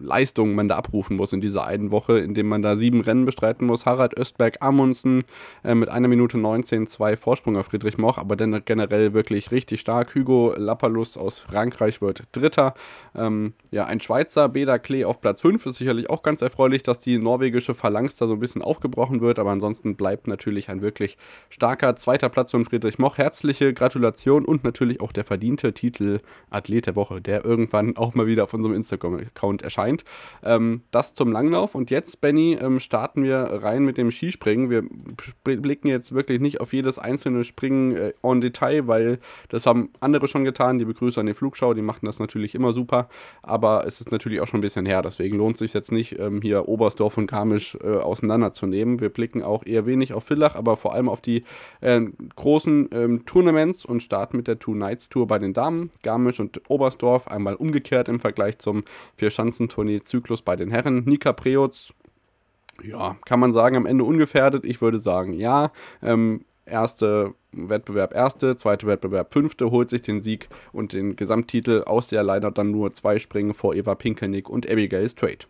[0.00, 3.24] Leistungen man da abrufen muss in dieser einen Woche, in dem man da sieben Rennen
[3.24, 3.86] bestreiten muss.
[3.86, 5.24] Harald Östberg Amundsen
[5.64, 9.80] äh, mit einer Minute 19, zwei Vorsprung auf Friedrich Moch, aber dann generell wirklich richtig
[9.80, 10.14] stark.
[10.14, 12.74] Hugo Lapalus aus Frankreich wird Dritter.
[13.14, 16.98] Ähm, ja, ein Schweizer, Beda Klee auf Platz 5 ist sicherlich auch ganz erfreulich, dass
[16.98, 21.18] die norwegische Phalanx da so ein bisschen aufgebrochen wird, aber ansonsten bleibt natürlich ein wirklich
[21.50, 23.18] starker zweiter Platz von Friedrich Moch.
[23.18, 28.26] Herzliche Gratulation und natürlich auch der verdiente Titel Athlet der Woche, der irgendwann auch mal
[28.26, 30.04] wieder auf unserem Instagram-Account Account erscheint.
[30.42, 31.74] Ähm, das zum Langlauf.
[31.74, 34.70] Und jetzt, Benny, ähm, starten wir rein mit dem Skispringen.
[34.70, 34.84] Wir
[35.44, 40.28] blicken jetzt wirklich nicht auf jedes einzelne Springen äh, en Detail, weil das haben andere
[40.28, 40.78] schon getan.
[40.78, 43.08] Die Begrüße an die Flugschau, die machten das natürlich immer super.
[43.42, 45.02] Aber es ist natürlich auch schon ein bisschen her.
[45.02, 49.00] Deswegen lohnt es sich jetzt nicht, ähm, hier Oberstdorf und Garmisch äh, auseinanderzunehmen.
[49.00, 51.42] Wir blicken auch eher wenig auf Villach, aber vor allem auf die
[51.80, 52.00] äh,
[52.36, 55.90] großen ähm, Tournaments und starten mit der Two Nights Tour bei den Damen.
[56.02, 58.84] Garmisch und Oberstdorf einmal umgekehrt im Vergleich zum
[59.16, 61.04] vier Schanzentournee-Zyklus bei den Herren.
[61.04, 61.94] Nika Preutz,
[62.82, 64.64] ja, kann man sagen, am Ende ungefährdet.
[64.64, 65.70] Ich würde sagen, ja.
[66.02, 72.08] Ähm, erste Wettbewerb erste, zweite Wettbewerb fünfte, holt sich den Sieg und den Gesamttitel aus
[72.08, 75.48] der leider dann nur zwei Springen vor Eva Pinkelnick und Abigail Strait.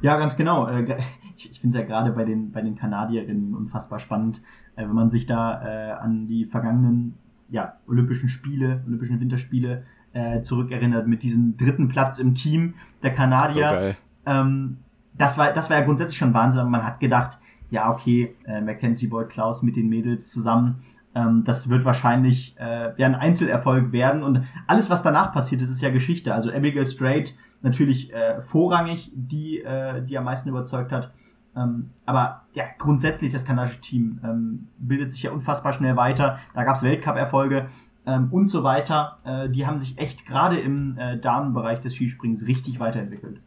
[0.00, 0.66] Ja, ganz genau.
[0.66, 0.98] Äh,
[1.36, 4.40] ich finde es ja gerade bei den, bei den Kanadierinnen unfassbar spannend,
[4.76, 7.18] äh, wenn man sich da äh, an die vergangenen
[7.50, 13.96] ja, Olympischen Spiele, Olympischen Winterspiele äh, zurückerinnert mit diesem dritten Platz im Team der Kanadier.
[14.24, 14.78] So ähm,
[15.14, 16.68] das war, das war ja grundsätzlich schon Wahnsinn.
[16.68, 17.38] Man hat gedacht,
[17.70, 20.80] ja, okay, äh, Mackenzie Boyd Klaus mit den Mädels zusammen,
[21.14, 24.22] ähm, das wird wahrscheinlich äh, ja, ein Einzelerfolg werden.
[24.22, 26.34] Und alles, was danach passiert ist, ist ja Geschichte.
[26.34, 31.10] Also Abigail Strait natürlich äh, vorrangig, die, äh, die am meisten überzeugt hat.
[31.56, 36.38] Ähm, aber ja, grundsätzlich das kanadische Team ähm, bildet sich ja unfassbar schnell weiter.
[36.54, 37.66] Da gab es Weltcup-Erfolge
[38.08, 39.16] ähm, und so weiter.
[39.24, 43.40] Äh, die haben sich echt gerade im äh, Damenbereich des Skisprings richtig weiterentwickelt.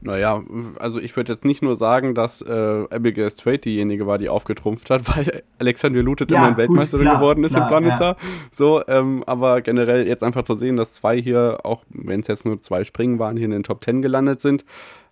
[0.00, 0.42] Naja,
[0.78, 4.88] also ich würde jetzt nicht nur sagen, dass äh, Abigail Strait diejenige war, die aufgetrumpft
[4.88, 8.04] hat, weil Alexandria Lutet ja, immerhin Weltmeisterin klar, geworden ist klar, in Planitzer.
[8.04, 8.16] Ja.
[8.50, 12.46] So, ähm, aber generell jetzt einfach zu sehen, dass zwei hier, auch wenn es jetzt
[12.46, 14.64] nur zwei Springen waren, hier in den Top Ten gelandet sind,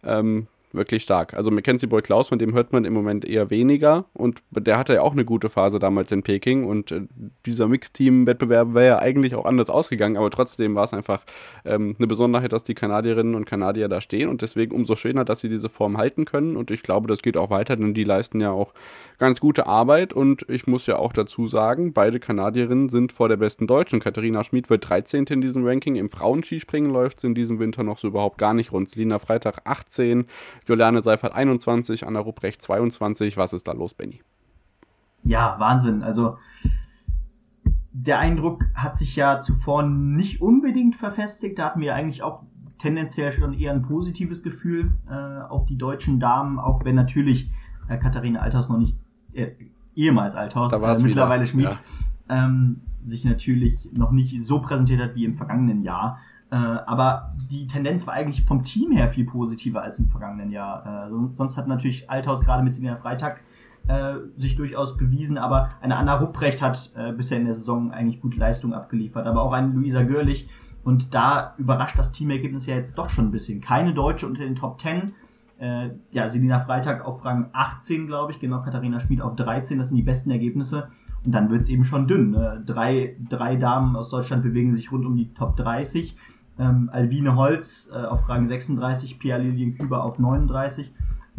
[0.05, 1.35] ähm, wirklich stark.
[1.35, 4.95] Also Mackenzie Boyd Klaus, von dem hört man im Moment eher weniger und der hatte
[4.95, 7.03] ja auch eine gute Phase damals in Peking und äh,
[7.47, 11.23] dieser Mixteam-Wettbewerb wäre ja eigentlich auch anders ausgegangen, aber trotzdem war es einfach
[11.65, 15.41] ähm, eine Besonderheit, dass die Kanadierinnen und Kanadier da stehen und deswegen umso schöner, dass
[15.41, 18.41] sie diese Form halten können und ich glaube, das geht auch weiter, denn die leisten
[18.41, 18.75] ja auch
[19.19, 23.37] ganz gute Arbeit und ich muss ja auch dazu sagen, beide Kanadierinnen sind vor der
[23.37, 24.01] besten Deutschen.
[24.01, 25.25] Katharina Schmid wird 13.
[25.27, 28.73] in diesem Ranking, im Frauenskispringen läuft es in diesem Winter noch so überhaupt gar nicht
[28.73, 28.95] rund.
[28.97, 30.27] Lina Freitag 18,
[30.67, 33.37] Juliane Seifert 21, Anna Rupprecht 22.
[33.37, 34.21] Was ist da los, Benny?
[35.25, 36.03] Ja, Wahnsinn.
[36.03, 36.37] Also
[37.93, 41.59] der Eindruck hat sich ja zuvor nicht unbedingt verfestigt.
[41.59, 42.43] Da hatten wir eigentlich auch
[42.79, 45.15] tendenziell schon eher ein positives Gefühl äh,
[45.49, 47.51] auf die deutschen Damen, auch wenn natürlich
[47.89, 48.97] äh, Katharina Althaus noch nicht,
[49.33, 49.53] äh,
[49.95, 51.71] ehemals Althaus, äh, mittlerweile Schmied,
[52.29, 52.45] ja.
[52.45, 56.19] ähm, sich natürlich noch nicht so präsentiert hat wie im vergangenen Jahr.
[56.55, 61.09] Äh, aber die Tendenz war eigentlich vom Team her viel positiver als im vergangenen Jahr.
[61.09, 63.41] Äh, sonst hat natürlich Althaus gerade mit Silja Freitag
[63.89, 68.21] äh, sich durchaus bewiesen, aber eine Anna Rupprecht hat äh, bisher in der Saison eigentlich
[68.21, 70.49] gute Leistung abgeliefert, aber auch eine Luisa Görlich.
[70.85, 73.61] Und da überrascht das Teamergebnis ja jetzt doch schon ein bisschen.
[73.61, 75.13] Keine Deutsche unter den Top 10.
[75.59, 79.89] Äh, ja, Selina Freitag auf Rang 18, glaube ich, genau, Katharina Schmid auf 13, das
[79.89, 80.87] sind die besten Ergebnisse.
[81.27, 82.31] Und dann wird's eben schon dünn.
[82.31, 82.63] Ne?
[82.65, 86.17] Drei, drei Damen aus Deutschland bewegen sich rund um die Top 30.
[86.59, 90.93] Ähm, Alvine Holz äh, auf Rang 36, Pia Lilien Küber auf 39.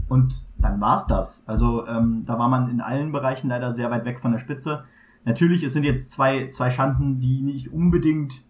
[0.08, 1.44] Und dann war's das.
[1.48, 4.86] Also ähm, da war man in allen Bereichen leider sehr weit weg von der Spitze.
[5.24, 8.44] Natürlich, es sind jetzt zwei, zwei Chancen, die nicht unbedingt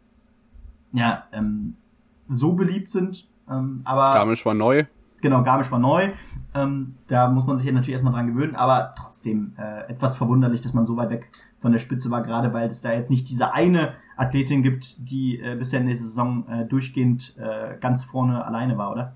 [0.92, 1.76] ja, ähm,
[2.28, 3.28] so beliebt sind.
[3.50, 4.86] Ähm, aber Garmisch war neu.
[5.22, 6.12] Genau, Garmisch war neu.
[6.54, 10.62] Ähm, da muss man sich ja natürlich erstmal dran gewöhnen, aber trotzdem äh, etwas verwunderlich,
[10.62, 13.30] dass man so weit weg von der Spitze war, gerade weil es da jetzt nicht
[13.30, 18.46] diese eine Athletin gibt, die äh, bisher in der Saison äh, durchgehend äh, ganz vorne
[18.46, 19.16] alleine war, oder?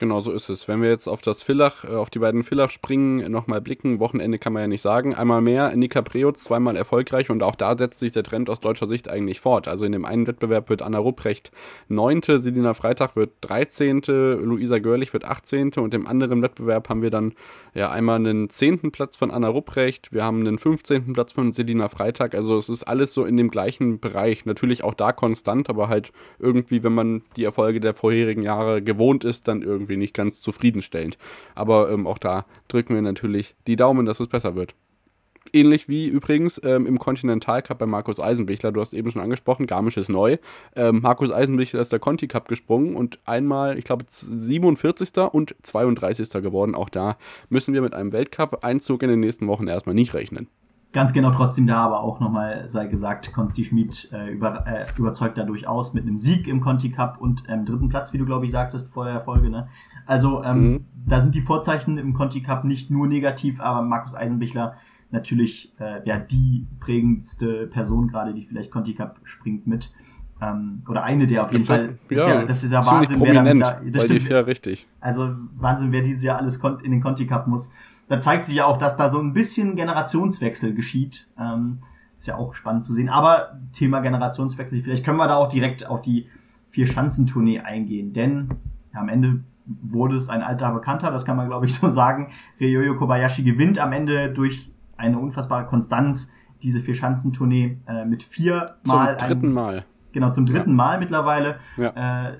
[0.00, 0.66] Genau so ist es.
[0.66, 4.38] Wenn wir jetzt auf das Villach, äh, auf die beiden Villach springen, nochmal blicken, Wochenende
[4.38, 5.14] kann man ja nicht sagen.
[5.14, 8.88] Einmal mehr, Nika Preutz zweimal erfolgreich und auch da setzt sich der Trend aus deutscher
[8.88, 9.68] Sicht eigentlich fort.
[9.68, 11.52] Also in dem einen Wettbewerb wird Anna Rupprecht
[11.88, 17.10] neunte, Selina Freitag wird dreizehnte, Luisa Görlich wird achtzehnte und im anderen Wettbewerb haben wir
[17.10, 17.34] dann
[17.74, 21.90] ja einmal einen zehnten Platz von Anna Rupprecht, wir haben einen fünfzehnten Platz von Selina
[21.90, 22.34] Freitag.
[22.34, 24.46] Also es ist alles so in dem gleichen Bereich.
[24.46, 29.24] Natürlich auch da konstant, aber halt irgendwie, wenn man die Erfolge der vorherigen Jahre gewohnt
[29.24, 31.18] ist, dann irgendwie irgendwie nicht ganz zufriedenstellend.
[31.54, 34.74] Aber ähm, auch da drücken wir natürlich die Daumen, dass es besser wird.
[35.52, 38.72] Ähnlich wie übrigens ähm, im Continental Cup bei Markus Eisenbichler.
[38.72, 40.36] Du hast eben schon angesprochen, Garmisch ist neu.
[40.76, 45.16] Ähm, Markus Eisenbichler ist der Conti Cup gesprungen und einmal, ich glaube, 47.
[45.32, 46.30] und 32.
[46.42, 46.74] geworden.
[46.74, 47.16] Auch da
[47.48, 50.46] müssen wir mit einem Weltcup-Einzug in den nächsten Wochen erstmal nicht rechnen.
[50.92, 55.38] Ganz genau trotzdem da, aber auch nochmal sei gesagt, Conti Schmid äh, über, äh, überzeugt
[55.38, 58.44] da durchaus mit einem Sieg im Conti Cup und ähm, dritten Platz, wie du glaube
[58.44, 59.50] ich sagtest vor der Folge.
[59.50, 59.68] Ne?
[60.06, 60.84] Also ähm, mhm.
[61.06, 64.74] da sind die Vorzeichen im Conti Cup nicht nur negativ, aber Markus Eisenbichler
[65.12, 69.92] natürlich äh, ja die prägendste Person gerade, die vielleicht Conti Cup springt mit.
[70.42, 71.98] Ähm, oder eine der auf jeden das, Fall.
[72.08, 74.88] Ja, ja, das ist ja Wahnsinn, wer da, das stimmt, ja richtig.
[74.98, 77.70] Also Wahnsinn, wer dieses Jahr alles in den Conti Cup muss
[78.10, 81.28] da zeigt sich ja auch, dass da so ein bisschen Generationswechsel geschieht.
[81.38, 81.78] Ähm,
[82.16, 83.08] ist ja auch spannend zu sehen.
[83.08, 86.28] Aber Thema Generationswechsel, vielleicht können wir da auch direkt auf die
[86.70, 88.12] Vier-Schanzentournee eingehen.
[88.12, 88.48] Denn
[88.92, 92.32] ja, amEnde wurde es ein alter Bekannter, das kann man glaube ich so sagen.
[92.60, 96.32] Ryoyo Kobayashi gewinnt am Ende durch eine unfassbare Konstanz
[96.64, 99.18] diese Vier-Schanzentournee äh, mit vier Mal.
[99.18, 99.84] Zum dritten Mal.
[100.10, 100.76] Genau, zum dritten ja.
[100.76, 101.60] Mal mittlerweile.
[101.76, 102.30] Ja.
[102.30, 102.38] Äh,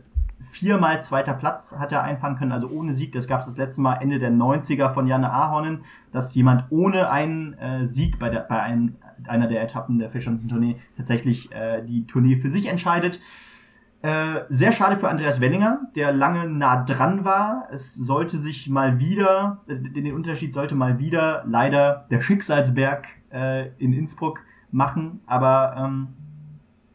[0.51, 3.13] viermal zweiter Platz hat er einfahren können, also ohne Sieg.
[3.13, 7.11] Das gab es das letzte Mal Ende der 90er von Janne Ahonen, dass jemand ohne
[7.11, 12.07] einen äh, Sieg bei, der, bei einem, einer der Etappen der Fischanzen-Tournee tatsächlich äh, die
[12.07, 13.21] Tournee für sich entscheidet.
[14.03, 17.69] Äh, sehr schade für Andreas Wenninger, der lange nah dran war.
[17.71, 23.69] Es sollte sich mal wieder, äh, den Unterschied sollte mal wieder leider der Schicksalsberg äh,
[23.77, 25.21] in Innsbruck machen.
[25.27, 26.09] Aber ähm,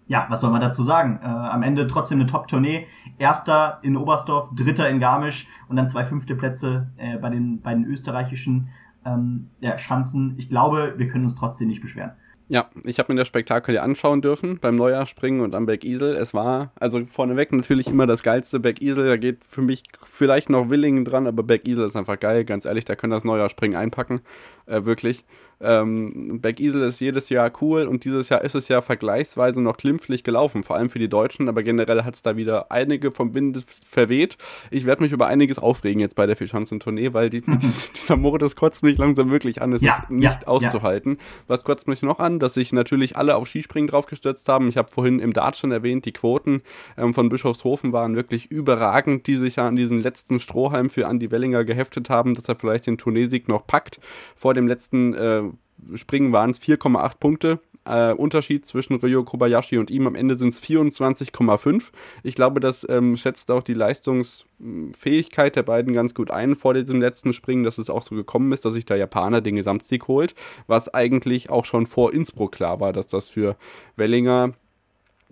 [0.08, 1.20] ja, was soll man dazu sagen?
[1.22, 2.88] Äh, am Ende trotzdem eine Top-Tournee.
[3.17, 7.86] Erster in Oberstdorf, Dritter in Garmisch und dann zwei fünfte Plätze äh, bei den beiden
[7.86, 8.69] österreichischen
[9.06, 10.36] ähm, ja, Schanzen.
[10.38, 12.12] Ich glaube, wir können uns trotzdem nicht beschweren.
[12.47, 16.15] Ja, ich habe mir das Spektakel ja anschauen dürfen beim Neujahrspringen und am Bergisel.
[16.15, 19.08] Es war, also vorneweg natürlich immer das geilste Bergisel.
[19.08, 22.45] Da geht für mich vielleicht noch Willingen dran, aber Bergisel ist einfach geil.
[22.45, 24.21] Ganz ehrlich, da können das Neujahrspringen einpacken.
[24.67, 25.25] Äh, wirklich.
[25.62, 30.24] Ähm, Bergisel ist jedes Jahr cool und dieses Jahr ist es ja vergleichsweise noch glimpflich
[30.24, 33.63] gelaufen, vor allem für die Deutschen, aber generell hat es da wieder einige vom Wind
[33.86, 34.38] verweht.
[34.72, 37.60] Ich werde mich über einiges aufregen jetzt bei der Vierschanzentournee, weil die, mhm.
[37.96, 39.74] dieser Modus kotzt mich langsam wirklich an.
[39.74, 41.13] Es ja, ist nicht ja, auszuhalten.
[41.13, 41.26] Ja.
[41.48, 42.39] Was kotzt mich noch an?
[42.39, 44.68] Dass sich natürlich alle auf Skispringen draufgestürzt haben.
[44.68, 46.62] Ich habe vorhin im Dart schon erwähnt, die Quoten
[46.98, 51.32] ähm, von Bischofshofen waren wirklich überragend, die sich ja an diesen letzten Strohhalm für Andy
[51.32, 54.00] Wellinger geheftet haben, dass er vielleicht den Tourneesieg noch packt.
[54.36, 55.44] Vor dem letzten äh,
[55.93, 57.60] Springen waren es 4,8 Punkte.
[57.88, 61.91] Äh, Unterschied zwischen Ryo Kobayashi und ihm am Ende sind es 24,5.
[62.24, 67.00] Ich glaube, das ähm, schätzt auch die Leistungsfähigkeit der beiden ganz gut ein vor diesem
[67.00, 70.34] letzten Springen, dass es auch so gekommen ist, dass sich der Japaner den Gesamtsieg holt,
[70.65, 73.56] was eigentlich auch schon vor Innsbruck klar war, dass das für
[73.95, 74.54] Wellinger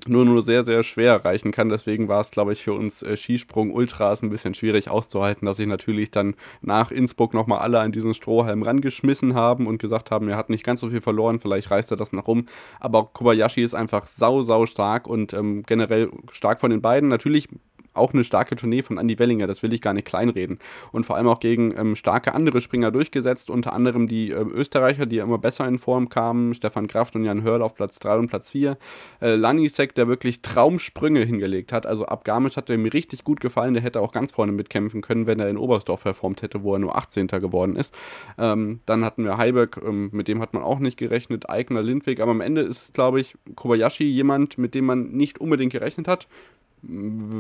[0.07, 1.69] nur nur sehr, sehr schwer erreichen kann.
[1.69, 5.67] Deswegen war es, glaube ich, für uns äh, Skisprung-Ultras ein bisschen schwierig auszuhalten, dass sich
[5.67, 10.37] natürlich dann nach Innsbruck nochmal alle an diesen Strohhalm rangeschmissen haben und gesagt haben, er
[10.37, 12.47] hat nicht ganz so viel verloren, vielleicht reißt er das noch um.
[12.79, 17.09] Aber Kobayashi ist einfach sau, sau stark und ähm, generell stark von den beiden.
[17.09, 17.47] Natürlich
[17.93, 20.59] auch eine starke Tournee von Andy Wellinger, das will ich gar nicht kleinreden.
[20.91, 25.05] Und vor allem auch gegen ähm, starke andere Springer durchgesetzt, unter anderem die ähm, Österreicher,
[25.05, 28.17] die ja immer besser in Form kamen, Stefan Kraft und Jan Hörl auf Platz 3
[28.17, 28.77] und Platz 4.
[29.21, 33.39] Äh, Lanisek, der wirklich Traumsprünge hingelegt hat, also ab Garmisch hat er mir richtig gut
[33.39, 36.73] gefallen, der hätte auch ganz vorne mitkämpfen können, wenn er in Oberstdorf performt hätte, wo
[36.73, 37.27] er nur 18.
[37.27, 37.93] geworden ist.
[38.37, 42.19] Ähm, dann hatten wir Heiberg, ähm, mit dem hat man auch nicht gerechnet, Eigner, Lindwig,
[42.19, 46.07] aber am Ende ist es, glaube ich, Kobayashi jemand, mit dem man nicht unbedingt gerechnet
[46.07, 46.27] hat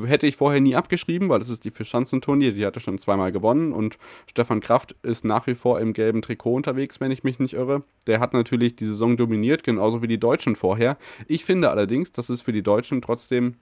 [0.05, 3.73] hätte ich vorher nie abgeschrieben, weil das ist die Fischschanzenturnier, die hatte schon zweimal gewonnen
[3.73, 3.97] und
[4.29, 7.83] Stefan Kraft ist nach wie vor im gelben Trikot unterwegs, wenn ich mich nicht irre.
[8.07, 10.97] Der hat natürlich die Saison dominiert, genauso wie die Deutschen vorher.
[11.27, 13.55] Ich finde allerdings, dass es für die Deutschen trotzdem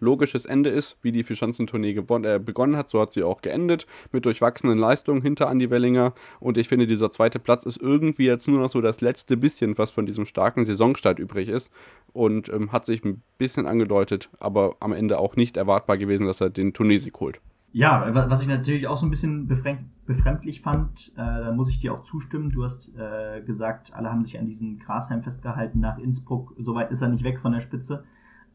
[0.00, 4.24] logisches Ende ist, wie die Vierschanzentournee äh, begonnen hat, so hat sie auch geendet, mit
[4.24, 6.14] durchwachsenen Leistungen hinter Andi Wellinger.
[6.40, 9.78] Und ich finde, dieser zweite Platz ist irgendwie jetzt nur noch so das letzte bisschen,
[9.78, 11.70] was von diesem starken Saisonstart übrig ist.
[12.12, 16.40] Und ähm, hat sich ein bisschen angedeutet, aber am Ende auch nicht erwartbar gewesen, dass
[16.40, 17.40] er den Turniersieg holt.
[17.72, 21.92] Ja, was ich natürlich auch so ein bisschen befremdlich fand, äh, da muss ich dir
[21.92, 22.50] auch zustimmen.
[22.50, 26.54] Du hast äh, gesagt, alle haben sich an diesen Grasheim festgehalten nach Innsbruck.
[26.56, 28.04] Soweit ist er nicht weg von der Spitze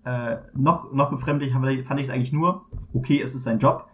[0.06, 3.88] äh, noch, noch befremdlich fand ich es eigentlich nur, okay, es ist sein Job,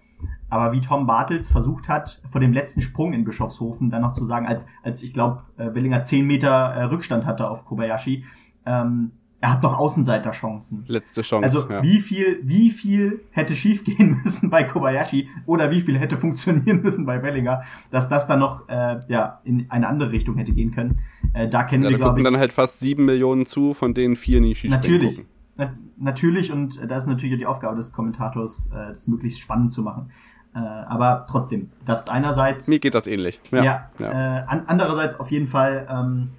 [0.49, 4.23] aber wie Tom Bartels versucht hat, vor dem letzten Sprung in Bischofshofen dann noch zu
[4.25, 8.23] sagen, als, als ich glaube, äh, Willinger 10 Meter äh, Rückstand hatte auf Kobayashi,
[8.65, 10.85] ähm, er hat noch Außenseiterchancen.
[10.87, 11.43] Letzte Chance.
[11.43, 11.83] Also ja.
[11.83, 17.05] wie viel, wie viel hätte schiefgehen müssen bei Kobayashi oder wie viel hätte funktionieren müssen
[17.05, 20.99] bei Wellinger, dass das dann noch äh, ja in eine andere Richtung hätte gehen können.
[21.33, 22.23] Äh, da kennen ja, wir glaube ich.
[22.23, 25.17] dann halt fast sieben Millionen zu, von denen vier Skispringen Natürlich.
[25.17, 25.34] Gucken.
[25.57, 29.81] Na, natürlich, und da ist natürlich die Aufgabe des Kommentators, äh, das möglichst spannend zu
[29.81, 30.11] machen.
[30.53, 32.67] Äh, aber trotzdem, das ist einerseits.
[32.67, 33.39] Mir geht das ähnlich.
[33.51, 33.63] Ja.
[33.63, 34.11] ja, ja.
[34.11, 35.87] Äh, an, andererseits auf jeden Fall.
[35.89, 36.29] Ähm,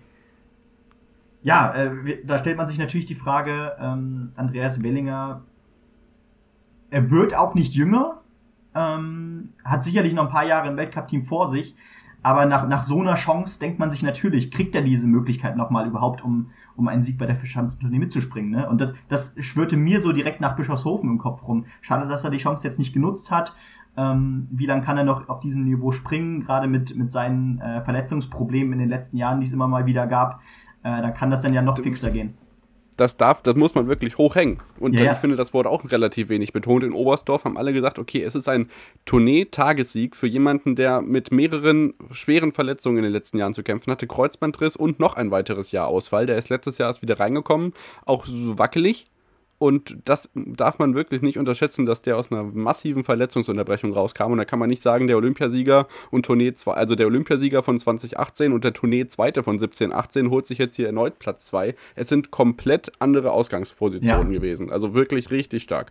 [1.42, 5.42] ja, äh, da stellt man sich natürlich die Frage, ähm, Andreas Wellinger,
[6.90, 8.22] er wird auch nicht jünger,
[8.74, 11.76] ähm, hat sicherlich noch ein paar Jahre im Weltcup-Team vor sich,
[12.22, 15.86] aber nach, nach so einer Chance denkt man sich natürlich, kriegt er diese Möglichkeit nochmal
[15.86, 18.50] überhaupt, um, um einen Sieg bei der Verschanzentournee mitzuspringen.
[18.50, 18.68] Ne?
[18.68, 21.66] Und das, das schwörte mir so direkt nach Bischofshofen im Kopf rum.
[21.80, 23.54] Schade, dass er die Chance jetzt nicht genutzt hat.
[23.96, 27.82] Ähm, wie lange kann er noch auf diesem Niveau springen, gerade mit, mit seinen äh,
[27.82, 30.40] Verletzungsproblemen in den letzten Jahren, die es immer mal wieder gab.
[30.82, 32.34] Äh, dann kann das dann ja noch fixer gehen
[32.96, 34.60] das darf, das muss man wirklich hochhängen.
[34.78, 36.82] Und ja, ich finde, das wurde auch relativ wenig betont.
[36.82, 38.70] In Oberstdorf haben alle gesagt, okay, es ist ein
[39.04, 44.06] Tournee-Tagessieg für jemanden, der mit mehreren schweren Verletzungen in den letzten Jahren zu kämpfen hatte.
[44.06, 46.26] Kreuzbandriss und noch ein weiteres Jahr Ausfall.
[46.26, 47.74] Der ist letztes Jahr erst wieder reingekommen,
[48.06, 49.06] auch so wackelig.
[49.58, 54.32] Und das darf man wirklich nicht unterschätzen, dass der aus einer massiven Verletzungsunterbrechung rauskam.
[54.32, 57.78] Und da kann man nicht sagen, der Olympiasieger und Tournee 2, also der Olympiasieger von
[57.78, 61.74] 2018 und der Tournee Zweite von 17, 18 holt sich jetzt hier erneut Platz 2.
[61.94, 64.38] Es sind komplett andere Ausgangspositionen ja.
[64.38, 64.70] gewesen.
[64.70, 65.90] Also wirklich richtig stark.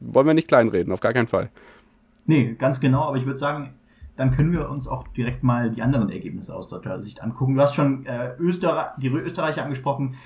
[0.00, 1.50] Wollen wir nicht kleinreden, auf gar keinen Fall.
[2.26, 3.74] Nee, ganz genau, aber ich würde sagen,
[4.16, 7.54] dann können wir uns auch direkt mal die anderen Ergebnisse aus deutscher Sicht angucken.
[7.54, 10.16] Du hast schon äh, Österreich, die Österreicher angesprochen.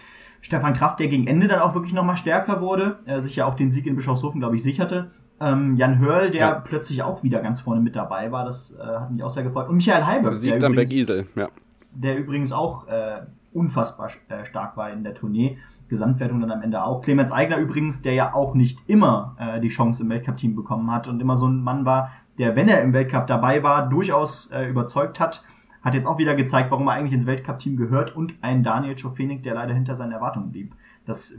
[0.44, 3.54] Stefan Kraft, der gegen Ende dann auch wirklich nochmal stärker wurde, er sich ja auch
[3.54, 5.10] den Sieg in Bischofshofen, glaube ich, sicherte.
[5.40, 6.52] Ähm, Jan Hörl, der ja.
[6.52, 9.70] plötzlich auch wieder ganz vorne mit dabei war, das äh, hat mich auch sehr gefreut.
[9.70, 11.48] Und Michael Heiberg, der, der, übrigens, Isel, ja.
[11.94, 13.22] der übrigens auch äh,
[13.54, 15.56] unfassbar äh, stark war in der Tournee.
[15.88, 17.00] Gesamtwertung dann am Ende auch.
[17.00, 21.08] Clemens Eigner übrigens, der ja auch nicht immer äh, die Chance im Weltcup-Team bekommen hat
[21.08, 24.68] und immer so ein Mann war, der, wenn er im Weltcup dabei war, durchaus äh,
[24.68, 25.42] überzeugt hat
[25.84, 29.42] hat jetzt auch wieder gezeigt, warum er eigentlich ins Weltcup-Team gehört und ein Daniel Schofenig,
[29.42, 30.74] der leider hinter seinen Erwartungen blieb.
[31.04, 31.34] Das,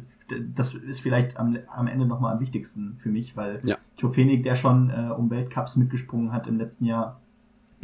[0.55, 3.77] das ist vielleicht am, am Ende nochmal am wichtigsten für mich, weil ja.
[3.99, 7.19] Schofenig, der schon äh, um Weltcups mitgesprungen hat im letzten Jahr,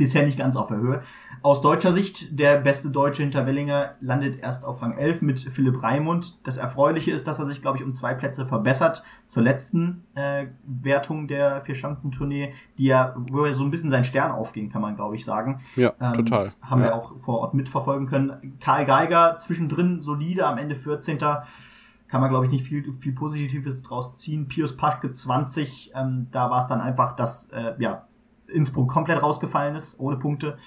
[0.01, 1.03] bisher nicht ganz auf der Höhe.
[1.43, 5.83] Aus deutscher Sicht, der beste Deutsche hinter Wellinger landet erst auf Rang 11 mit Philipp
[5.83, 6.39] Raimund.
[6.43, 10.47] Das Erfreuliche ist, dass er sich, glaube ich, um zwei Plätze verbessert zur letzten äh,
[10.65, 14.95] Wertung der Vier-Schanzentournee, die ja, wo er so ein bisschen sein Stern aufging, kann man,
[14.95, 15.61] glaube ich, sagen.
[15.75, 16.39] Ja, ähm, total.
[16.39, 16.87] Das haben ja.
[16.87, 18.57] wir auch vor Ort mitverfolgen können.
[18.59, 23.83] Karl Geiger zwischendrin solide, am Ende 14 kann man, glaube ich, nicht viel, viel Positives
[23.83, 24.47] draus ziehen.
[24.47, 28.07] Pius Paschke 20, ähm, da war es dann einfach, dass äh, ja,
[28.51, 30.57] Innsbruck komplett rausgefallen ist, ohne Punkte.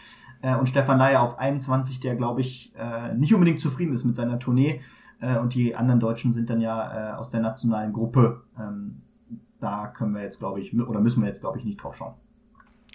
[0.42, 4.16] Äh, und Stefan Leier auf 21, der, glaube ich, äh, nicht unbedingt zufrieden ist mit
[4.16, 4.81] seiner Tournee.
[5.20, 8.42] Äh, und die anderen Deutschen sind dann ja äh, aus der nationalen Gruppe.
[8.59, 9.03] Ähm,
[9.61, 12.14] da können wir jetzt, glaube ich, oder müssen wir jetzt, glaube ich, nicht drauf schauen.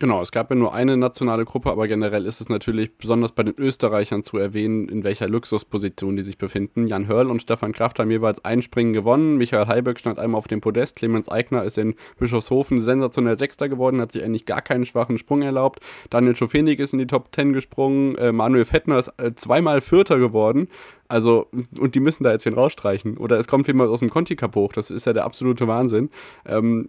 [0.01, 3.43] Genau, es gab ja nur eine nationale Gruppe, aber generell ist es natürlich besonders bei
[3.43, 6.87] den Österreichern zu erwähnen, in welcher Luxusposition die sich befinden.
[6.87, 9.35] Jan Hörl und Stefan Kraft haben jeweils ein Springen gewonnen.
[9.35, 10.95] Michael Heiböck stand einmal auf dem Podest.
[10.95, 15.41] Clemens Eigner ist in Bischofshofen sensationell Sechster geworden, hat sich eigentlich gar keinen schwachen Sprung
[15.41, 15.81] erlaubt.
[16.09, 18.15] Daniel Schofenig ist in die Top 10 gesprungen.
[18.15, 20.69] Äh, Manuel Fettner ist äh, zweimal Vierter geworden.
[21.09, 21.47] Also,
[21.77, 23.17] und die müssen da jetzt wen rausstreichen.
[23.17, 24.73] Oder es kommt jemand aus dem Conti Cup hoch.
[24.73, 26.11] Das ist ja der absolute Wahnsinn.
[26.45, 26.87] Ähm,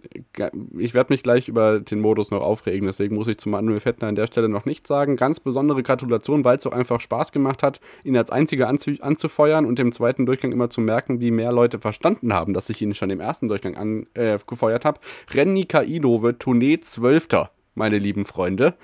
[0.77, 2.85] ich werde mich gleich über den Modus noch aufregen.
[2.85, 5.15] Deswegen muss ich zu Manuel Fettner an der Stelle noch nichts sagen.
[5.15, 9.65] Ganz besondere Gratulation, weil es auch einfach Spaß gemacht hat, ihn als einziger anzu anzufeuern
[9.65, 12.93] und im zweiten Durchgang immer zu merken, wie mehr Leute verstanden haben, dass ich ihn
[12.93, 14.99] schon im ersten Durchgang angefeuert äh, habe.
[15.31, 17.27] Renny Kaido wird Tournee 12.
[17.73, 18.75] Meine lieben Freunde.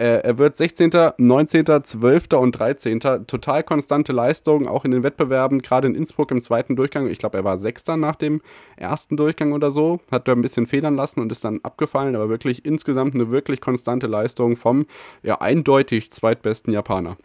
[0.00, 2.32] Äh, er wird 16., 19., 12.
[2.32, 3.00] und 13.
[3.26, 7.06] Total konstante Leistung, auch in den Wettbewerben, gerade in Innsbruck im zweiten Durchgang.
[7.10, 8.40] Ich glaube, er war Sechster nach dem
[8.78, 10.00] ersten Durchgang oder so.
[10.10, 13.60] Hat da ein bisschen federn lassen und ist dann abgefallen, aber wirklich insgesamt eine wirklich
[13.60, 14.86] konstante Leistung vom
[15.22, 17.18] ja eindeutig zweitbesten Japaner.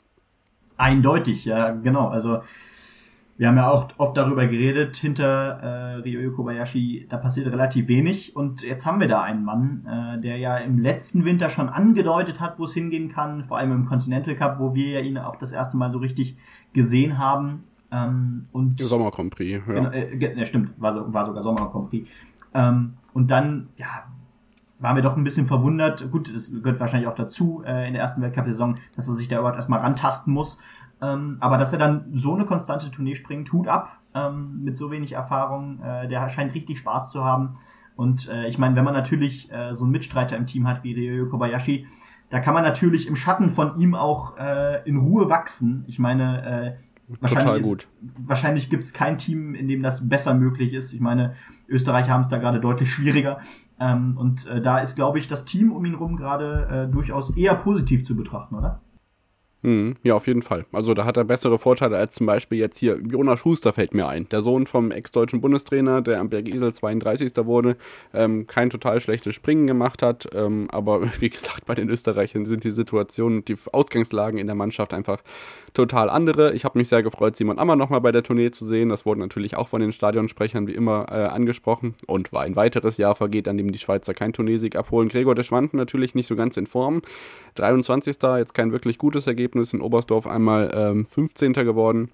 [0.76, 2.10] Eindeutig, ja, genau.
[2.10, 2.42] Also
[3.38, 8.36] wir haben ja auch oft darüber geredet, hinter äh, Ryoyo Kobayashi, da passiert relativ wenig.
[8.36, 12.40] Und jetzt haben wir da einen Mann, äh, der ja im letzten Winter schon angedeutet
[12.40, 15.36] hat, wo es hingehen kann, vor allem im Continental Cup, wo wir ja ihn auch
[15.36, 16.38] das erste Mal so richtig
[16.72, 17.66] gesehen haben.
[17.92, 19.74] Ähm, und Sommer Grand Prix, ja.
[19.74, 22.10] Genau, äh, ja, stimmt, war, so, war sogar Sommer Grand Prix.
[22.54, 24.06] Ähm, und dann, ja,
[24.80, 26.10] waren wir doch ein bisschen verwundert.
[26.12, 29.40] Gut, das gehört wahrscheinlich auch dazu äh, in der ersten Weltcup-Saison, dass er sich da
[29.40, 30.58] überhaupt erstmal rantasten muss.
[31.02, 34.92] Ähm, aber dass er dann so eine konstante Tournee springt, tut ab ähm, mit so
[34.92, 35.82] wenig Erfahrung.
[35.82, 37.58] Äh, der scheint richtig Spaß zu haben.
[37.96, 40.94] Und äh, ich meine, wenn man natürlich äh, so einen Mitstreiter im Team hat wie
[40.94, 41.88] Ryoyo Kobayashi,
[42.30, 45.86] da kann man natürlich im Schatten von ihm auch äh, in Ruhe wachsen.
[45.88, 46.78] Ich meine,
[47.08, 47.88] äh, wahrscheinlich, ist,
[48.18, 50.94] wahrscheinlich gibt es kein Team, in dem das besser möglich ist.
[50.94, 51.36] Ich meine,
[51.70, 53.40] Österreich haben es da gerade deutlich schwieriger.
[53.80, 57.36] Ähm, und äh, da ist, glaube ich, das Team um ihn rum gerade äh, durchaus
[57.36, 58.82] eher positiv zu betrachten, oder?
[59.66, 60.68] Mhm, ja, auf jeden Fall.
[60.72, 64.08] Also da hat er bessere Vorteile als zum Beispiel jetzt hier Jonas Schuster fällt mir
[64.08, 64.30] ein.
[64.30, 67.32] Der Sohn vom ex-deutschen Bundestrainer, der am Berg Isel 32.
[67.48, 67.76] wurde,
[68.14, 70.30] ähm, kein total schlechtes Springen gemacht hat.
[70.36, 74.94] Ähm, aber wie gesagt, bei den Österreichern sind die Situationen die Ausgangslagen in der Mannschaft
[74.94, 75.24] einfach
[75.74, 76.54] total andere.
[76.54, 78.90] Ich habe mich sehr gefreut, Simon Ammer nochmal bei der Tournee zu sehen.
[78.90, 81.96] Das wurde natürlich auch von den Stadionsprechern wie immer äh, angesprochen.
[82.06, 85.10] Und war ein weiteres Jahr vergeht, an dem die Schweizer kein Tourneesieg abholen.
[85.10, 87.02] Gregor de Schwanden natürlich nicht so ganz in Form.
[87.56, 88.18] 23.
[88.38, 89.55] jetzt kein wirklich gutes Ergebnis.
[89.56, 91.54] In Oberstdorf einmal ähm, 15.
[91.54, 92.12] geworden.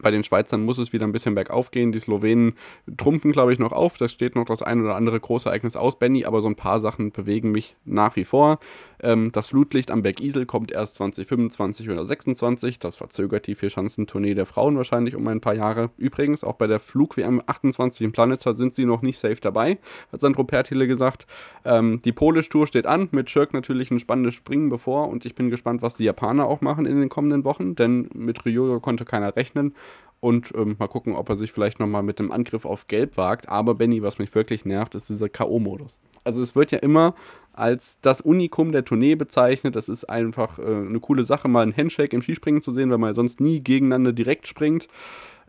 [0.00, 1.90] Bei den Schweizern muss es wieder ein bisschen bergauf gehen.
[1.90, 2.54] Die Slowenen
[2.96, 3.96] trumpfen, glaube ich, noch auf.
[3.96, 6.78] Das steht noch das ein oder andere große Ereignis aus, Benny, aber so ein paar
[6.78, 8.60] Sachen bewegen mich nach wie vor.
[9.02, 12.78] Ähm, das Flutlicht am Berg Isel kommt erst 2025 oder 26.
[12.78, 15.90] Das verzögert die Vierschanzentournee der Frauen wahrscheinlich um ein paar Jahre.
[15.96, 19.78] Übrigens, auch bei der Flug-WM 28 im Planitzer sind sie noch nicht safe dabei,
[20.12, 21.26] hat Sandro Pertile gesagt.
[21.64, 25.50] Ähm, die Polish-Tour steht an, mit Schirk natürlich ein spannendes Springen bevor und ich bin
[25.50, 29.36] gespannt, was die Japaner auch machen in den kommenden Wochen, denn mit Ryoyo konnte keiner
[29.36, 29.74] rechnen.
[30.20, 33.48] Und ähm, mal gucken, ob er sich vielleicht nochmal mit dem Angriff auf Gelb wagt.
[33.48, 35.96] Aber Benny, was mich wirklich nervt, ist dieser K.O.-Modus.
[36.24, 37.14] Also es wird ja immer
[37.58, 39.76] als das Unikum der Tournee bezeichnet.
[39.76, 42.98] Das ist einfach äh, eine coole Sache, mal einen Handshake im Skispringen zu sehen, weil
[42.98, 44.88] man sonst nie gegeneinander direkt springt.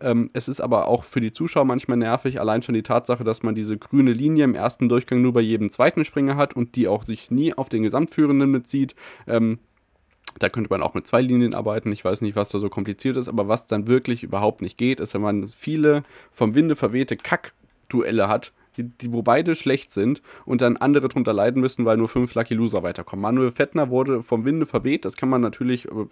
[0.01, 3.43] Ähm, es ist aber auch für die Zuschauer manchmal nervig, allein schon die Tatsache, dass
[3.43, 6.88] man diese grüne Linie im ersten Durchgang nur bei jedem zweiten Springer hat und die
[6.88, 8.95] auch sich nie auf den Gesamtführenden mitzieht.
[9.28, 9.60] Ähm,
[10.38, 11.91] da könnte man auch mit zwei Linien arbeiten.
[11.91, 14.99] Ich weiß nicht, was da so kompliziert ist, aber was dann wirklich überhaupt nicht geht,
[14.99, 20.21] ist, wenn man viele vom Winde verwehte Kack-Duelle hat, die, die, wo beide schlecht sind
[20.45, 23.21] und dann andere drunter leiden müssen, weil nur fünf Lucky Loser weiterkommen.
[23.21, 26.05] Manuel Fettner wurde vom Winde verweht, das kann man natürlich äh,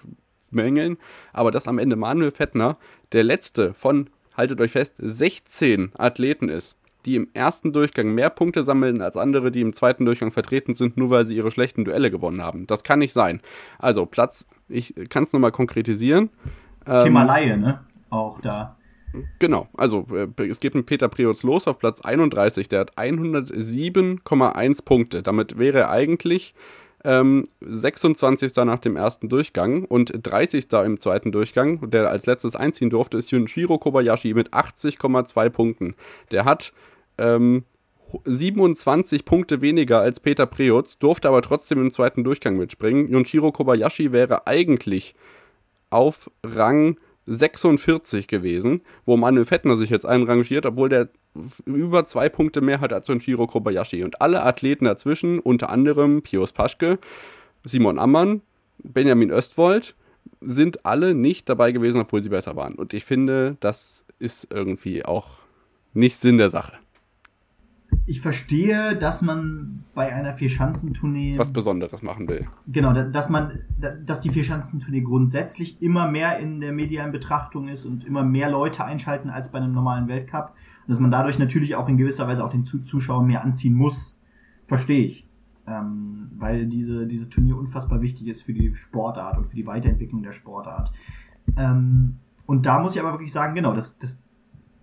[0.52, 0.98] mängeln,
[1.34, 2.78] aber dass am Ende Manuel Fettner
[3.14, 8.64] der letzte von, haltet euch fest, 16 Athleten ist, die im ersten Durchgang mehr Punkte
[8.64, 12.12] sammeln als andere, die im zweiten Durchgang vertreten sind, nur weil sie ihre schlechten Duelle
[12.12, 12.68] gewonnen haben.
[12.68, 13.42] Das kann nicht sein.
[13.80, 16.30] Also Platz, ich kann es nochmal konkretisieren.
[16.86, 17.80] Thema ähm, Laie, ne?
[18.10, 18.78] Auch da.
[19.40, 22.70] Genau, also äh, es geht mit Peter Preutz los auf Platz 31.
[22.70, 25.24] Der hat 107,1 Punkte.
[25.24, 26.54] Damit wäre er eigentlich
[27.04, 28.56] ähm, 26.
[28.58, 30.72] nach dem ersten Durchgang und 30.
[30.86, 31.90] im zweiten Durchgang.
[31.90, 35.96] Der als letztes einziehen durfte, ist Junshiro Kobayashi mit 80,2 Punkten.
[36.32, 36.74] Der hat
[37.18, 37.64] ähm,
[38.26, 43.10] 27 Punkte weniger als Peter Preutz, durfte aber trotzdem im zweiten Durchgang mitspringen.
[43.10, 45.16] Junshiro Kobayashi wäre eigentlich
[45.90, 46.98] auf Rang
[47.28, 51.10] 46 gewesen, wo Manuel Fettner sich jetzt einrangiert, obwohl der
[51.66, 54.04] über zwei Punkte mehr hat als Shiro Kobayashi.
[54.04, 56.98] Und alle Athleten dazwischen, unter anderem Pius Paschke,
[57.64, 58.42] Simon Ammann,
[58.80, 59.96] Benjamin Östwold,
[60.42, 62.76] sind alle nicht dabei gewesen, obwohl sie besser waren.
[62.76, 65.40] Und ich finde, das ist irgendwie auch
[65.94, 66.74] nicht Sinn der Sache.
[68.08, 72.48] Ich verstehe, dass man bei einer Vierschanzentournee was Besonderes machen will.
[72.66, 73.60] Genau, dass man,
[74.06, 78.86] dass die Vierschanzentournee grundsätzlich immer mehr in der medialen Betrachtung ist und immer mehr Leute
[78.86, 80.54] einschalten als bei einem normalen Weltcup.
[80.88, 84.18] Und dass man dadurch natürlich auch in gewisser Weise auch den Zuschauer mehr anziehen muss,
[84.68, 85.28] verstehe ich.
[85.68, 90.24] Ähm, weil diese, dieses Turnier unfassbar wichtig ist für die Sportart und für die Weiterentwicklung
[90.24, 90.94] der Sportart.
[91.58, 94.24] Ähm, und da muss ich aber wirklich sagen, genau, das, das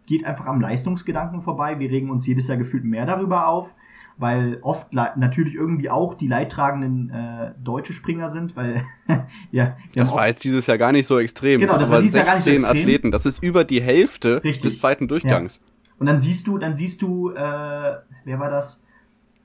[0.07, 1.79] geht einfach am Leistungsgedanken vorbei.
[1.79, 3.75] Wir regen uns jedes Jahr gefühlt mehr darüber auf,
[4.17, 8.85] weil oft natürlich irgendwie auch die leidtragenden äh, deutsche Springer sind, weil
[9.51, 9.77] ja.
[9.95, 11.61] Das war jetzt dieses Jahr gar nicht so extrem.
[11.61, 12.71] Genau, das war dieses Jahr gar nicht so extrem.
[12.71, 14.63] Athleten, das ist über die Hälfte Richtig.
[14.63, 15.57] des zweiten Durchgangs.
[15.57, 15.75] Ja.
[15.99, 18.81] Und dann siehst du, dann siehst du, äh, wer war das?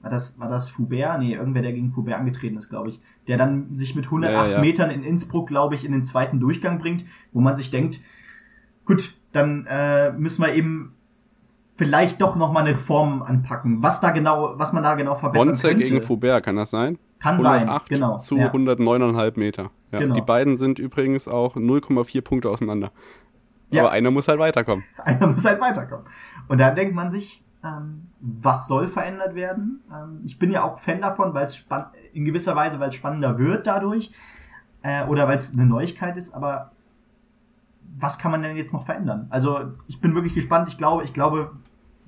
[0.02, 1.20] War das, war das Foubert?
[1.20, 3.02] Nee, irgendwer, der gegen Foubert angetreten ist, glaube ich.
[3.28, 4.62] Der dann sich mit 108 ja, ja.
[4.62, 7.04] Metern in Innsbruck, glaube ich, in den zweiten Durchgang bringt,
[7.34, 8.00] wo man sich denkt,
[8.86, 10.96] gut, dann äh, müssen wir eben
[11.78, 13.82] vielleicht doch noch mal eine Reform anpacken.
[13.82, 15.86] Was da genau, was man da genau verbessern Bonze könnte.
[15.86, 16.98] gegen Foubert, kann das sein?
[17.20, 18.18] Kann 108 sein, genau.
[18.18, 18.52] Zu ja.
[18.52, 19.72] 109,5 Meter.
[19.92, 20.16] Ja, genau.
[20.16, 22.92] Die beiden sind übrigens auch 0,4 Punkte auseinander.
[23.70, 23.84] Ja.
[23.84, 24.84] Aber einer muss halt weiterkommen.
[25.04, 26.06] Einer muss halt weiterkommen.
[26.48, 29.82] Und da denkt man sich, ähm, was soll verändert werden?
[29.92, 31.64] Ähm, ich bin ja auch Fan davon, weil es
[32.14, 34.12] in gewisser Weise, weil es spannender wird dadurch
[34.82, 36.72] äh, oder weil es eine Neuigkeit ist, aber
[38.00, 39.28] was kann man denn jetzt noch verändern?
[39.30, 40.70] Also ich bin wirklich gespannt.
[40.70, 41.52] Ich glaube, ich glaube,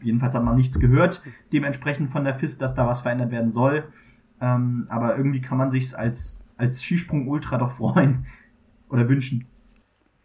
[0.02, 1.22] jedenfalls hat man nichts gehört,
[1.52, 3.84] dementsprechend von der FIS, dass da was verändert werden soll.
[4.40, 8.26] Ähm, aber irgendwie kann man sich als, als Skisprung Ultra doch freuen
[8.90, 9.46] oder wünschen.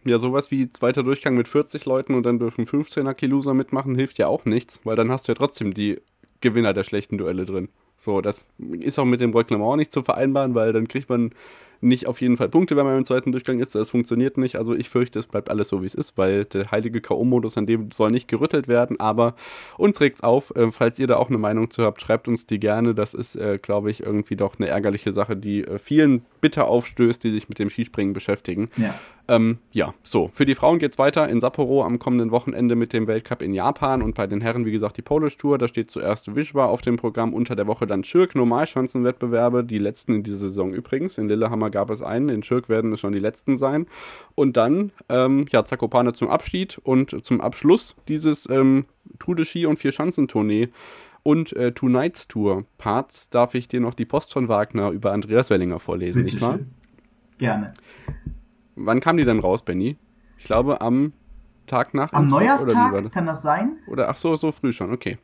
[0.04, 4.18] Ja, sowas wie zweiter Durchgang mit 40 Leuten und dann dürfen 15er Kiloser mitmachen, hilft
[4.18, 6.00] ja auch nichts, weil dann hast du ja trotzdem die
[6.40, 7.68] Gewinner der schlechten Duelle drin.
[7.96, 11.32] So, das ist auch mit dem Reglement nicht zu vereinbaren, weil dann kriegt man
[11.80, 13.74] nicht auf jeden Fall Punkte, wenn man im zweiten Durchgang ist.
[13.74, 14.56] Das funktioniert nicht.
[14.56, 17.66] Also ich fürchte, es bleibt alles so, wie es ist, weil der heilige K.O.-Modus an
[17.66, 19.00] dem soll nicht gerüttelt werden.
[19.00, 19.34] Aber
[19.76, 20.54] uns regt's auf.
[20.56, 22.94] Äh, falls ihr da auch eine Meinung zu habt, schreibt uns die gerne.
[22.94, 27.22] Das ist, äh, glaube ich, irgendwie doch eine ärgerliche Sache, die äh, vielen bitter aufstößt,
[27.22, 28.70] die sich mit dem Skispringen beschäftigen.
[28.76, 28.94] Ja.
[29.28, 30.28] Ähm, ja, so.
[30.28, 34.02] Für die Frauen geht's weiter in Sapporo am kommenden Wochenende mit dem Weltcup in Japan
[34.02, 35.58] und bei den Herren, wie gesagt, die Polish Tour.
[35.58, 40.14] Da steht zuerst Wischwa auf dem Programm, unter der Woche dann Schirk, Normalschanzenwettbewerbe, die letzten
[40.14, 41.18] in dieser Saison übrigens.
[41.18, 43.86] In Lillehammer gab es einen, in Schirk werden es schon die letzten sein.
[44.34, 48.86] Und dann, ähm, ja, Zakopane zum Abschied und zum Abschluss dieses ähm,
[49.18, 50.68] Tour de Ski und Vier-Schanzentournee
[51.22, 55.12] und äh, Two Nights Tour Parts darf ich dir noch die Post von Wagner über
[55.12, 56.60] Andreas Wellinger vorlesen, Bitte nicht wahr?
[57.38, 57.74] Gerne.
[58.76, 59.96] Wann kam die denn raus, Benny?
[60.38, 61.12] Ich glaube am
[61.66, 62.12] Tag nach.
[62.12, 63.78] Am Innsbruck, Neujahrstag kann das sein?
[63.88, 65.18] Oder ach so, so früh schon, okay.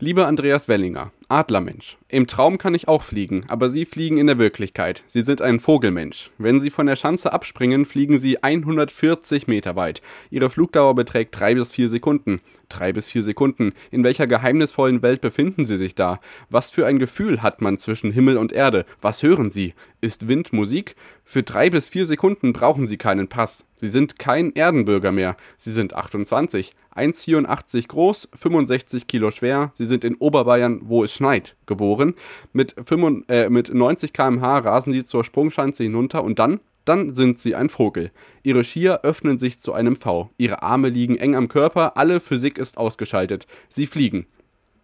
[0.00, 1.96] Lieber Andreas Wellinger, Adlermensch.
[2.08, 5.02] Im Traum kann ich auch fliegen, aber Sie fliegen in der Wirklichkeit.
[5.08, 6.30] Sie sind ein Vogelmensch.
[6.38, 10.00] Wenn Sie von der Schanze abspringen, fliegen Sie 140 Meter weit.
[10.30, 12.40] Ihre Flugdauer beträgt 3 bis 4 Sekunden.
[12.68, 13.72] 3 bis 4 Sekunden.
[13.90, 16.20] In welcher geheimnisvollen Welt befinden Sie sich da?
[16.50, 18.86] Was für ein Gefühl hat man zwischen Himmel und Erde?
[19.00, 19.74] Was hören Sie?
[20.00, 20.94] Ist Wind Musik?
[21.24, 23.64] Für 3 bis 4 Sekunden brauchen Sie keinen Pass.
[23.76, 25.36] Sie sind kein Erdenbürger mehr.
[25.56, 26.72] Sie sind 28.
[26.94, 29.72] 1,84 groß, 65 Kilo schwer.
[29.74, 31.23] Sie sind in Oberbayern, wo es schneit,
[31.66, 32.14] geboren.
[32.52, 37.38] Mit, 95, äh, mit 90 km/h rasen sie zur Sprungschanze hinunter und dann, dann sind
[37.38, 38.10] sie ein Vogel.
[38.42, 40.30] Ihre Skier öffnen sich zu einem V.
[40.38, 43.46] Ihre Arme liegen eng am Körper, alle Physik ist ausgeschaltet.
[43.68, 44.26] Sie fliegen.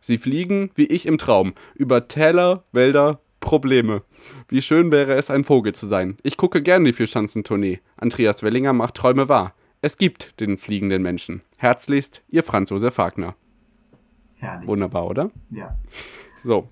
[0.01, 4.03] Sie fliegen, wie ich im Traum, über Täler, Wälder, Probleme.
[4.49, 6.17] Wie schön wäre es, ein Vogel zu sein.
[6.23, 7.81] Ich gucke gern die Vierschanzentournee.
[7.97, 9.55] Andreas Wellinger macht Träume wahr.
[9.83, 11.43] Es gibt den fliegenden Menschen.
[11.59, 13.35] Herzlichst, Ihr Franz Josef Wagner.
[14.37, 14.69] Herrlich.
[14.69, 15.31] Wunderbar, oder?
[15.51, 15.77] Ja.
[16.43, 16.69] So.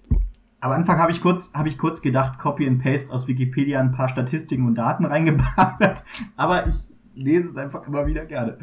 [0.61, 3.93] Am Anfang habe ich kurz, habe ich kurz gedacht, Copy and Paste aus Wikipedia ein
[3.93, 6.03] paar Statistiken und Daten reingeballert,
[6.37, 6.75] aber ich
[7.15, 8.59] lese es einfach immer wieder gerne.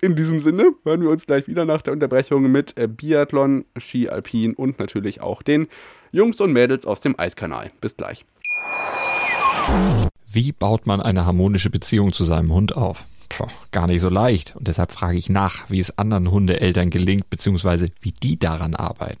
[0.00, 4.08] In diesem Sinne hören wir uns gleich wieder nach der Unterbrechung mit äh, Biathlon, Ski
[4.08, 5.68] Alpin und natürlich auch den
[6.10, 7.70] Jungs und Mädels aus dem Eiskanal.
[7.80, 8.24] Bis gleich.
[10.26, 13.06] Wie baut man eine harmonische Beziehung zu seinem Hund auf?
[13.28, 14.56] Puh, gar nicht so leicht.
[14.56, 19.20] Und deshalb frage ich nach, wie es anderen Hundeeltern gelingt, beziehungsweise wie die daran arbeiten.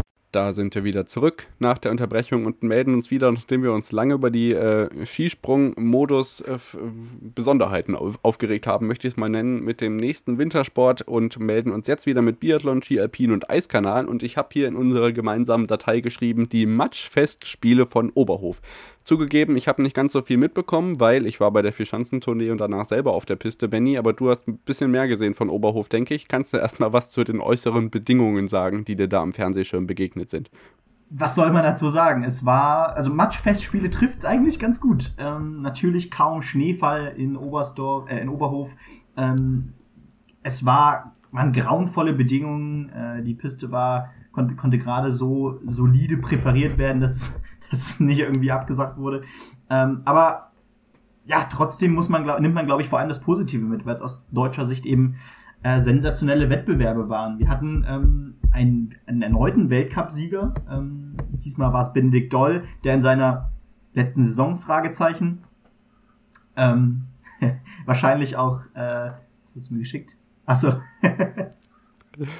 [0.31, 3.91] Da sind wir wieder zurück nach der Unterbrechung und melden uns wieder, nachdem wir uns
[3.91, 9.81] lange über die äh, Skisprung-Modus-Besonderheiten äh, auf, aufgeregt haben, möchte ich es mal nennen, mit
[9.81, 14.05] dem nächsten Wintersport und melden uns jetzt wieder mit Biathlon, Ski Alpin und Eiskanal.
[14.05, 18.61] Und ich habe hier in unserer gemeinsamen Datei geschrieben, die Matschfestspiele von Oberhof.
[19.03, 22.59] Zugegeben, ich habe nicht ganz so viel mitbekommen, weil ich war bei der Vierschanzentournee und
[22.59, 25.89] danach selber auf der Piste, Benny, aber du hast ein bisschen mehr gesehen von Oberhof,
[25.89, 26.27] denke ich.
[26.27, 30.29] Kannst du erstmal was zu den äußeren Bedingungen sagen, die dir da am Fernsehschirm begegnet
[30.29, 30.51] sind?
[31.09, 32.23] Was soll man dazu sagen?
[32.23, 35.13] Es war, also Matschfestspiele trifft es eigentlich ganz gut.
[35.17, 38.75] Ähm, natürlich kaum Schneefall in Oberstdorf, äh, in Oberhof.
[39.17, 39.73] Ähm,
[40.43, 42.89] es war, waren grauenvolle Bedingungen.
[42.89, 47.33] Äh, die Piste war, konnte, konnte gerade so solide präpariert werden, dass
[47.71, 49.23] dass es nicht irgendwie abgesagt wurde.
[49.69, 50.51] Ähm, aber
[51.25, 54.01] ja, trotzdem muss man, nimmt man, glaube ich, vor allem das Positive mit, weil es
[54.01, 55.15] aus deutscher Sicht eben
[55.63, 57.39] äh, sensationelle Wettbewerbe waren.
[57.39, 60.53] Wir hatten ähm, einen, einen erneuten Weltcupsieger.
[60.69, 63.51] Ähm, diesmal war es Benedikt Doll, der in seiner
[63.93, 65.43] letzten Saison Fragezeichen
[66.55, 67.03] ähm,
[67.85, 69.11] wahrscheinlich auch äh,
[69.53, 70.15] was hast du mir geschickt?
[70.45, 70.81] Achso.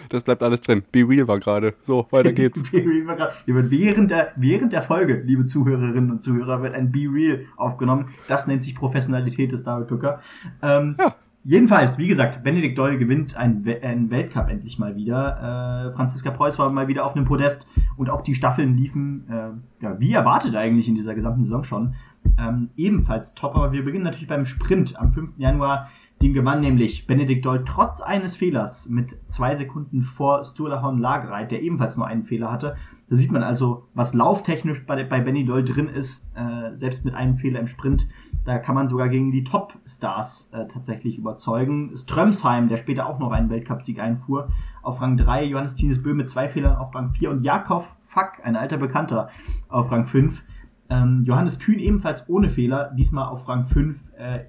[0.09, 0.83] Das bleibt alles drin.
[0.91, 1.73] Be Real war gerade.
[1.81, 2.61] So, weiter geht's.
[2.71, 3.33] Be Real war gerade.
[3.45, 8.09] Während der, während der Folge, liebe Zuhörerinnen und Zuhörer, wird ein Be Real aufgenommen.
[8.27, 10.21] Das nennt sich Professionalität des David Tucker.
[10.61, 11.15] Ähm, ja.
[11.43, 15.87] Jedenfalls, wie gesagt, Benedikt Doll gewinnt einen, einen Weltcup endlich mal wieder.
[15.89, 17.65] Äh, Franziska Preuß war mal wieder auf einem Podest
[17.97, 21.95] und auch die Staffeln liefen, äh, ja, wie erwartet eigentlich in dieser gesamten Saison schon,
[22.37, 23.55] ähm, ebenfalls top.
[23.55, 25.31] Aber wir beginnen natürlich beim Sprint am 5.
[25.37, 25.89] Januar
[26.21, 31.61] den gewann nämlich Benedikt Doll trotz eines Fehlers mit zwei Sekunden vor Sturlahorn Lagereit, der
[31.61, 32.75] ebenfalls nur einen Fehler hatte.
[33.09, 37.13] Da sieht man also, was lauftechnisch bei, bei Benny Doll drin ist, äh, selbst mit
[37.13, 38.07] einem Fehler im Sprint.
[38.45, 41.91] Da kann man sogar gegen die Top-Stars äh, tatsächlich überzeugen.
[41.95, 44.49] Strömsheim, der später auch noch einen Weltcupsieg einfuhr,
[44.81, 48.43] auf Rang 3, Johannes Tines Böhm mit zwei Fehlern auf Rang 4 und Jakov Fuck,
[48.43, 49.29] ein alter Bekannter,
[49.67, 50.41] auf Rang 5.
[50.89, 54.45] Ähm, Johannes Kühn ebenfalls ohne Fehler, diesmal auf Rang 5, äh,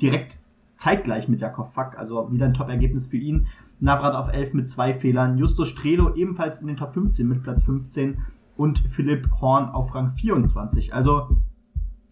[0.00, 0.38] direkt
[0.82, 3.46] zeitgleich mit Jakov Fack, also wieder ein Top-Ergebnis für ihn.
[3.78, 7.62] Navrat auf 11 mit zwei Fehlern, Justus Strelo ebenfalls in den Top 15 mit Platz
[7.62, 8.18] 15
[8.56, 10.92] und Philipp Horn auf Rang 24.
[10.92, 11.36] Also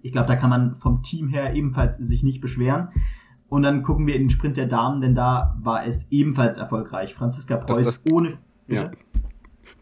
[0.03, 2.89] ich glaube, da kann man vom Team her ebenfalls sich nicht beschweren.
[3.49, 7.15] Und dann gucken wir in den Sprint der Damen, denn da war es ebenfalls erfolgreich.
[7.15, 8.39] Franziska Preuß das, das, ohne.
[8.69, 8.93] Ja.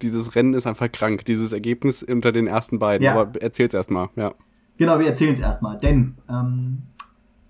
[0.01, 3.05] Dieses Rennen ist einfach krank, dieses Ergebnis unter den ersten beiden.
[3.05, 3.20] Ja.
[3.20, 4.32] Aber erzähl's erstmal, ja.
[4.78, 5.78] Genau, wir erzählen es erstmal.
[5.78, 6.84] Denn ähm,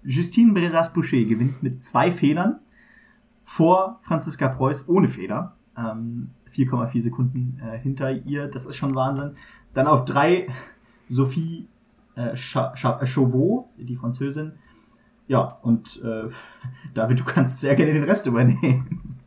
[0.09, 2.61] Justine Brezas-Boucher gewinnt mit zwei Fehlern
[3.45, 5.55] vor Franziska Preuß ohne Fehler.
[5.77, 9.37] Ähm, 4,4 Sekunden äh, hinter ihr, das ist schon Wahnsinn.
[9.75, 10.49] Dann auf drei
[11.11, 11.69] Sophie
[12.15, 14.53] äh, Chauveau, die Französin.
[15.27, 16.31] Ja, und äh,
[16.95, 19.18] David, du kannst sehr gerne den Rest übernehmen.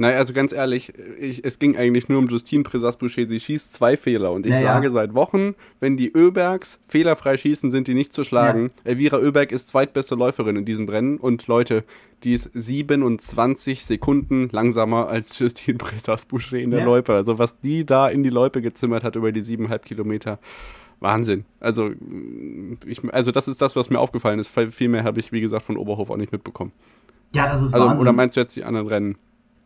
[0.00, 3.26] Naja, also ganz ehrlich, ich, es ging eigentlich nur um Justine Presas-Boucher.
[3.26, 4.30] Sie schießt zwei Fehler.
[4.30, 4.74] Und ich naja.
[4.74, 8.68] sage seit Wochen, wenn die Öbergs fehlerfrei schießen, sind die nicht zu schlagen.
[8.68, 8.92] Ja.
[8.92, 11.18] Elvira Öberg ist zweitbeste Läuferin in diesem Rennen.
[11.18, 11.82] Und Leute,
[12.22, 16.86] die ist 27 Sekunden langsamer als Justine Presas-Boucher in der ja.
[16.86, 17.12] Loipe.
[17.12, 20.38] Also was die da in die Loipe gezimmert hat über die siebeneinhalb Kilometer.
[21.00, 21.44] Wahnsinn.
[21.60, 21.90] Also,
[22.84, 24.48] ich, also das ist das, was mir aufgefallen ist.
[24.48, 26.72] Viel mehr habe ich, wie gesagt, von Oberhof auch nicht mitbekommen.
[27.32, 28.00] Ja, das ist also, Wahnsinn.
[28.00, 29.18] Oder meinst du jetzt die anderen Rennen?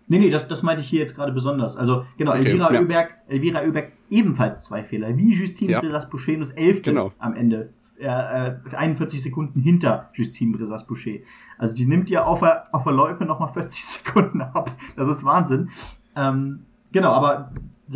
[0.09, 1.77] Nee, nee, das, das meinte ich hier jetzt gerade besonders.
[1.77, 2.81] Also, genau, okay, Elvira, ja.
[2.81, 5.17] Öberg, Elvira Öberg ebenfalls zwei Fehler.
[5.17, 5.81] Wie Justine ja.
[5.81, 7.13] Bresas-Boucher das elfte genau.
[7.19, 7.73] am Ende.
[7.99, 11.21] Äh, 41 äh, Sekunden hinter Justine Bresas-Boucher.
[11.59, 14.73] Also, die nimmt ja auf der, auf der Loipe nochmal 40 Sekunden ab.
[14.97, 15.71] Das ist Wahnsinn.
[16.17, 17.53] Ähm, genau, aber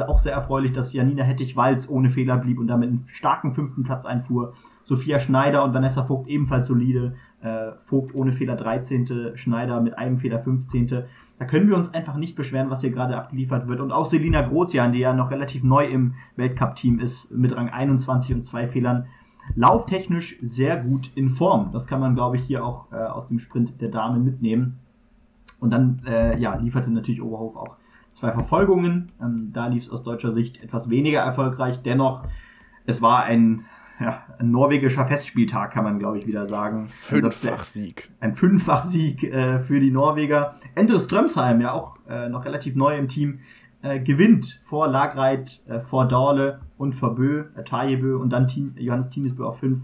[0.07, 4.05] auch sehr erfreulich, dass Janina Hettich-Walz ohne Fehler blieb und damit einen starken fünften Platz
[4.05, 4.55] einfuhr.
[4.85, 7.15] Sophia Schneider und Vanessa Vogt ebenfalls solide.
[7.43, 9.37] Äh, Vogt ohne Fehler 13.
[9.37, 11.05] Schneider mit einem Fehler 15.
[11.39, 13.81] Da können wir uns einfach nicht beschweren, was hier gerade abgeliefert wird.
[13.81, 18.35] Und auch Selina Grozian, die ja noch relativ neu im Weltcup-Team ist, mit Rang 21
[18.35, 19.07] und zwei Fehlern,
[19.55, 21.71] lauftechnisch sehr gut in Form.
[21.73, 24.79] Das kann man, glaube ich, hier auch äh, aus dem Sprint der Damen mitnehmen.
[25.61, 27.77] Und dann äh, ja, lieferte natürlich Oberhof auch
[28.13, 29.13] zwei Verfolgungen.
[29.21, 31.83] Ähm, da lief es aus deutscher Sicht etwas weniger erfolgreich.
[31.83, 32.25] Dennoch,
[32.87, 33.67] es war ein
[34.01, 36.89] ja, ein norwegischer Festspieltag, kann man, glaube ich, wieder sagen.
[36.89, 38.11] Fünffach-Sieg.
[38.21, 40.57] Ein Fünffach-Sieg äh, für die Norweger.
[40.75, 43.41] Endre Strömsheim, ja auch äh, noch relativ neu im Team,
[43.83, 48.75] äh, gewinnt vor Lagreit, äh, vor Dorle und vor Bö, äh, Tajebö und dann Team,
[48.77, 49.81] Johannes Tinesbö auf 5.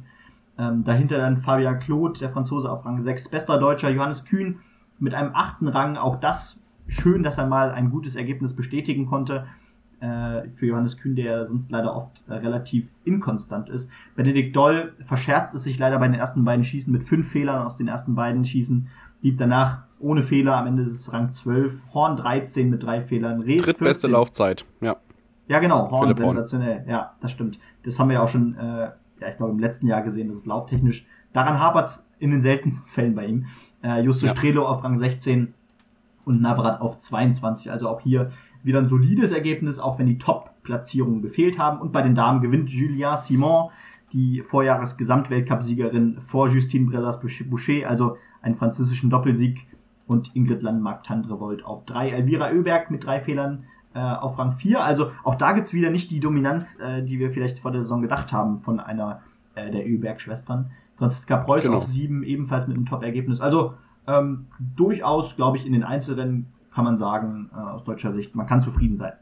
[0.59, 3.29] Ähm, dahinter dann Fabian Claude, der Franzose auf Rang 6.
[3.29, 4.61] Bester Deutscher Johannes Kühn
[4.99, 5.97] mit einem achten Rang.
[5.97, 9.47] Auch das schön, dass er mal ein gutes Ergebnis bestätigen konnte
[10.03, 13.89] äh, für Johannes Kühn, der sonst leider oft äh, relativ inkonstant ist.
[14.17, 17.77] Benedikt Doll verscherzt es sich leider bei den ersten beiden Schießen mit fünf Fehlern aus
[17.77, 18.89] den ersten beiden Schießen,
[19.21, 23.43] blieb danach ohne Fehler, am Ende ist es Rang 12, Horn 13 mit drei Fehlern,
[23.43, 24.11] Rees Drittbeste 14.
[24.11, 24.97] Laufzeit, ja.
[25.47, 26.89] Ja, genau, Horn sensationell, Horn.
[26.89, 27.61] ja, das stimmt.
[27.85, 28.91] Das haben wir ja auch schon, äh,
[29.21, 32.41] ja, ich glaube im letzten Jahr gesehen, das ist lauftechnisch, daran hapert es in den
[32.41, 33.47] seltensten Fällen bei ihm.
[33.85, 34.37] Äh, Justus ja.
[34.37, 35.55] Strelo auf Rang 16
[36.25, 38.33] und Navrat auf 22, also auch hier
[38.63, 41.81] wieder ein solides Ergebnis, auch wenn die Top-Platzierungen gefehlt haben.
[41.81, 43.71] Und bei den Damen gewinnt Julia Simon
[44.13, 49.67] die Vorjahres-Gesamtweltcup-Siegerin vor Justine Brezas-Boucher, also einen französischen Doppelsieg
[50.07, 52.11] und Ingrid Landmark Tandrevold auf drei.
[52.11, 54.83] Elvira Oeberg mit drei Fehlern äh, auf Rang 4.
[54.83, 58.03] Also auch da gibt's wieder nicht die Dominanz, äh, die wir vielleicht vor der Saison
[58.03, 59.23] gedacht haben von einer
[59.55, 60.71] äh, der Oeberg-Schwestern.
[60.97, 61.79] Franziska Preuß genau.
[61.79, 63.41] auf sieben, ebenfalls mit einem Top-Ergebnis.
[63.41, 63.75] Also
[64.07, 68.47] ähm, durchaus, glaube ich, in den Einzelrennen kann man sagen, äh, aus deutscher Sicht, man
[68.47, 69.13] kann zufrieden sein.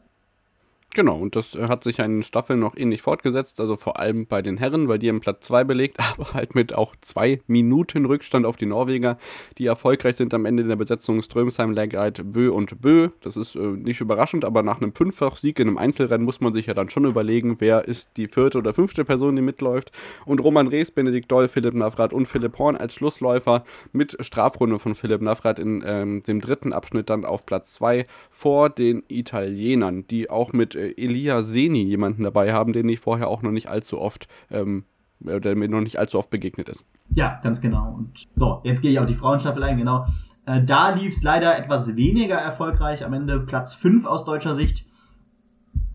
[0.93, 4.41] Genau, und das äh, hat sich in Staffeln noch ähnlich fortgesetzt, also vor allem bei
[4.41, 8.45] den Herren, weil die haben Platz 2 belegt, aber halt mit auch zwei Minuten Rückstand
[8.45, 9.17] auf die Norweger,
[9.57, 13.09] die erfolgreich sind am Ende in der Besetzung Strömsheim, Legreit, Bö und Bö.
[13.21, 16.65] Das ist äh, nicht überraschend, aber nach einem Fünffach-Sieg in einem Einzelrennen muss man sich
[16.65, 19.93] ja dann schon überlegen, wer ist die vierte oder fünfte Person, die mitläuft.
[20.25, 23.63] Und Roman Rees, Benedikt Doll, Philipp Navrat und Philipp Horn als Schlussläufer
[23.93, 28.69] mit Strafrunde von Philipp Navrat in ähm, dem dritten Abschnitt dann auf Platz 2 vor
[28.69, 33.41] den Italienern, die auch mit äh, Elia Seni jemanden dabei haben, den ich vorher auch
[33.41, 34.85] noch nicht allzu oft, ähm,
[35.19, 36.85] der mir noch nicht allzu oft begegnet ist.
[37.13, 37.93] Ja, ganz genau.
[37.93, 40.07] Und so, jetzt gehe ich auf die Frauenstaffel ein, genau.
[40.45, 43.05] Äh, da lief es leider etwas weniger erfolgreich.
[43.05, 44.87] Am Ende Platz 5 aus deutscher Sicht.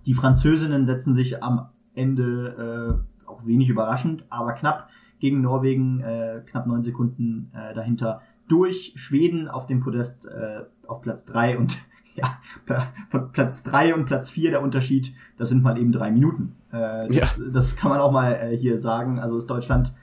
[0.06, 6.42] Die Französinnen setzen sich am Ende äh, auch wenig überraschend, aber knapp gegen Norwegen, äh,
[6.46, 8.92] knapp neun Sekunden äh, dahinter durch.
[8.96, 11.76] Schweden auf dem Podest äh, auf Platz 3 und
[12.66, 16.56] ja, von Platz drei und Platz vier der Unterschied, das sind mal eben drei Minuten.
[16.72, 17.44] Äh, das, ja.
[17.52, 19.18] das kann man auch mal äh, hier sagen.
[19.18, 19.94] Also ist Deutschland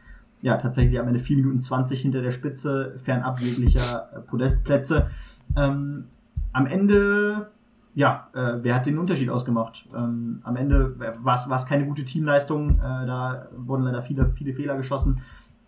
[0.41, 5.09] ja tatsächlich am Ende vier Minuten zwanzig hinter der Spitze, fernab jeglicher äh, Podestplätze.
[5.55, 6.05] Ähm,
[6.51, 7.49] am Ende,
[7.95, 9.87] ja, äh, wer hat den Unterschied ausgemacht?
[9.97, 14.77] Ähm, am Ende war es keine gute Teamleistung, äh, da wurden leider viele, viele Fehler
[14.77, 15.21] geschossen.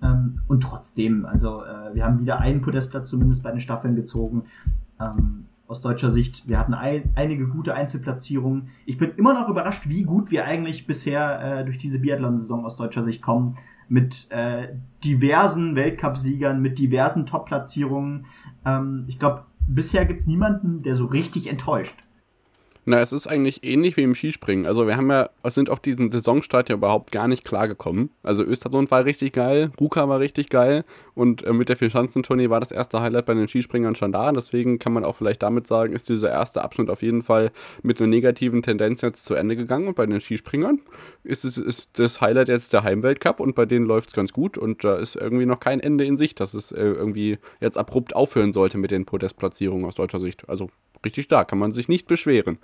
[0.04, 4.44] Ähm, und trotzdem, also äh, wir haben wieder einen Podestplatz zumindest bei den Staffeln gezogen.
[5.00, 6.48] Ähm, aus deutscher Sicht.
[6.48, 8.70] Wir hatten ein, einige gute Einzelplatzierungen.
[8.86, 12.76] Ich bin immer noch überrascht, wie gut wir eigentlich bisher äh, durch diese Biathlon-Saison aus
[12.76, 13.58] deutscher Sicht kommen.
[13.88, 14.70] Mit äh,
[15.04, 18.26] diversen Weltcupsiegern, mit diversen Top-Platzierungen.
[18.66, 21.96] Ähm, ich glaube, bisher gibt's niemanden, der so richtig enttäuscht.
[22.88, 24.68] Na, es ist eigentlich ähnlich wie im Skispringen.
[24.68, 28.12] Also wir haben ja, sind auf diesen Saisonstart ja überhaupt gar nicht klargekommen.
[28.22, 32.60] Also Östersund war richtig geil, Ruka war richtig geil und äh, mit der Vierschanzentournee war
[32.60, 34.32] das erste Highlight bei den Skispringern schon da.
[34.32, 38.00] Deswegen kann man auch vielleicht damit sagen, ist dieser erste Abschnitt auf jeden Fall mit
[38.00, 39.88] einer negativen Tendenz jetzt zu Ende gegangen.
[39.88, 40.80] Und bei den Skispringern
[41.24, 44.60] ist, es, ist das Highlight jetzt der Heimweltcup und bei denen läuft es ganz gut
[44.60, 48.16] und da ist irgendwie noch kein Ende in Sicht, dass es äh, irgendwie jetzt abrupt
[48.16, 50.48] aufhören sollte mit den Podestplatzierungen aus deutscher Sicht.
[50.48, 50.70] Also
[51.06, 52.58] richtig stark, kann man sich nicht beschweren.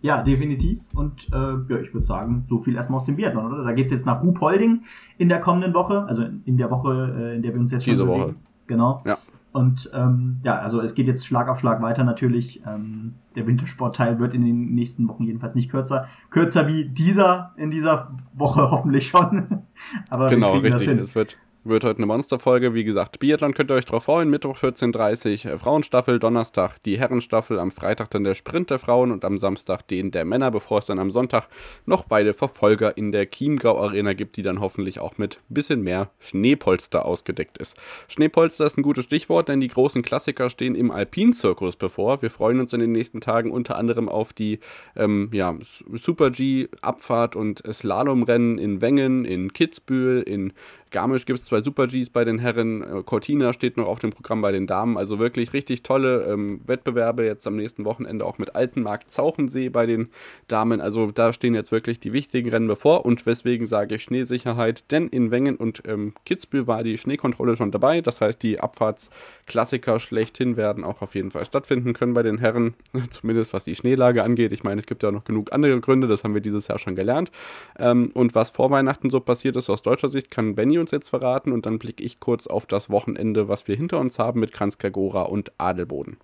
[0.00, 0.80] Ja, definitiv.
[0.94, 3.64] Und äh, ja, ich würde sagen, so viel erstmal aus dem Biathlon, oder?
[3.64, 4.84] Da geht's jetzt nach Ruhpolding
[5.18, 7.92] in der kommenden Woche, also in der Woche, äh, in der wir uns jetzt schon
[7.92, 8.22] Diese bewegen.
[8.22, 8.34] Woche.
[8.66, 9.02] Genau.
[9.04, 9.18] Ja.
[9.52, 12.60] Und ähm, ja, also es geht jetzt Schlag auf Schlag weiter natürlich.
[12.66, 16.08] Ähm, der Wintersportteil wird in den nächsten Wochen jedenfalls nicht kürzer.
[16.28, 19.62] Kürzer wie dieser in dieser Woche hoffentlich schon.
[20.10, 20.88] Aber genau, richtig.
[20.88, 22.74] Es wird wird heute eine Monsterfolge.
[22.74, 24.30] Wie gesagt, Biathlon könnt ihr euch drauf freuen.
[24.30, 29.24] Mittwoch 14.30 Uhr Frauenstaffel, Donnerstag die Herrenstaffel, am Freitag dann der Sprint der Frauen und
[29.24, 31.48] am Samstag den der Männer, bevor es dann am Sonntag
[31.84, 35.82] noch beide Verfolger in der Chiemgau Arena gibt, die dann hoffentlich auch mit ein bisschen
[35.82, 37.76] mehr Schneepolster ausgedeckt ist.
[38.08, 42.22] Schneepolster ist ein gutes Stichwort, denn die großen Klassiker stehen im Alpinzirkus bevor.
[42.22, 44.60] Wir freuen uns in den nächsten Tagen unter anderem auf die
[44.94, 45.56] ähm, ja,
[45.92, 50.52] Super G Abfahrt und Slalomrennen in Wengen, in Kitzbühel, in
[50.90, 52.82] Garmisch gibt es zwei Super Gs bei den Herren.
[52.82, 54.96] Äh, Cortina steht noch auf dem Programm bei den Damen.
[54.96, 59.86] Also wirklich richtig tolle ähm, Wettbewerbe jetzt am nächsten Wochenende auch mit Altenmarkt Zauchensee bei
[59.86, 60.10] den
[60.46, 60.80] Damen.
[60.80, 63.04] Also da stehen jetzt wirklich die wichtigen Rennen bevor.
[63.04, 64.90] Und weswegen sage ich Schneesicherheit?
[64.92, 68.00] Denn in Wengen und ähm, Kitzbühel war die Schneekontrolle schon dabei.
[68.00, 72.74] Das heißt, die Abfahrtsklassiker schlechthin werden auch auf jeden Fall stattfinden können bei den Herren.
[73.10, 74.52] Zumindest was die Schneelage angeht.
[74.52, 76.06] Ich meine, es gibt ja noch genug andere Gründe.
[76.06, 77.32] Das haben wir dieses Jahr schon gelernt.
[77.78, 81.08] Ähm, und was vor Weihnachten so passiert ist aus deutscher Sicht, kann Benny uns jetzt
[81.08, 84.52] verraten und dann blicke ich kurz auf das Wochenende, was wir hinter uns haben mit
[84.52, 86.18] Kranzkagora und Adelboden.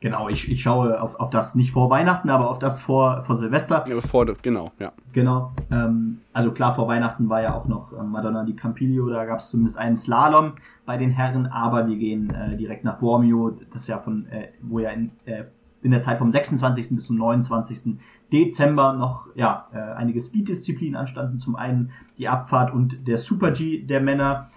[0.00, 3.36] Genau, ich, ich schaue auf, auf das nicht vor Weihnachten, aber auf das vor, vor
[3.36, 3.84] Silvester.
[3.88, 4.92] Ja, vor, genau, ja.
[5.12, 5.52] Genau.
[5.70, 9.40] Ähm, also klar, vor Weihnachten war ja auch noch äh, Madonna di Campiglio, da gab
[9.40, 10.52] es zumindest einen Slalom
[10.84, 14.80] bei den Herren, aber wir gehen äh, direkt nach Bormio, das ja von, äh, wo
[14.80, 15.44] ja in, äh,
[15.82, 16.90] in der Zeit vom 26.
[16.90, 17.98] bis zum 29.
[18.32, 21.38] Dezember noch ja, äh, einige Speed-Disziplinen anstanden.
[21.38, 24.50] Zum einen die Abfahrt und der Super-G der Männer.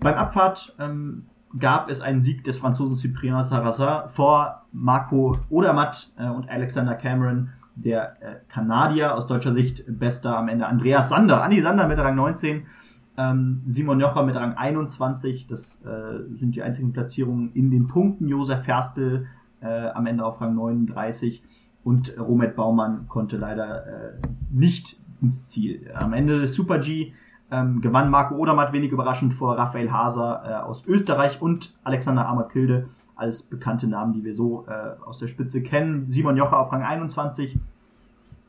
[0.00, 1.26] Beim Abfahrt ähm,
[1.58, 7.50] gab es einen Sieg des Franzosen Cyprien Sarrazin vor Marco Odermatt äh, und Alexander Cameron,
[7.76, 9.14] der äh, Kanadier.
[9.14, 12.66] Aus deutscher Sicht bester am Ende Andreas Sander, Andi Sander mit Rang 19,
[13.16, 18.26] ähm, Simon Jocher mit Rang 21, das äh, sind die einzigen Platzierungen in den Punkten,
[18.26, 19.26] Josef Ferstel
[19.60, 21.42] äh, am Ende auf Rang 39
[21.84, 24.12] und Romet Baumann konnte leider äh,
[24.50, 25.90] nicht ins Ziel.
[25.94, 27.12] Am Ende des Super G
[27.50, 32.88] ähm, gewann Marco Odermatt wenig überraschend vor Raphael Haser äh, aus Österreich und Alexander Amat-Kilde
[33.16, 36.10] als bekannte Namen, die wir so äh, aus der Spitze kennen.
[36.10, 37.58] Simon Jocher auf Rang 21,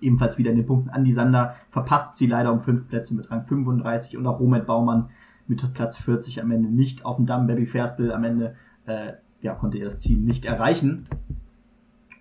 [0.01, 0.89] ebenfalls wieder in den Punkten.
[0.89, 5.09] Andi Sander verpasst sie leider um fünf Plätze mit Rang 35 und auch Romet Baumann
[5.47, 7.45] mit Platz 40 am Ende nicht auf dem Damm.
[7.47, 8.55] Baby Ferspil am Ende
[8.87, 11.05] äh, ja, konnte er das Ziel nicht erreichen.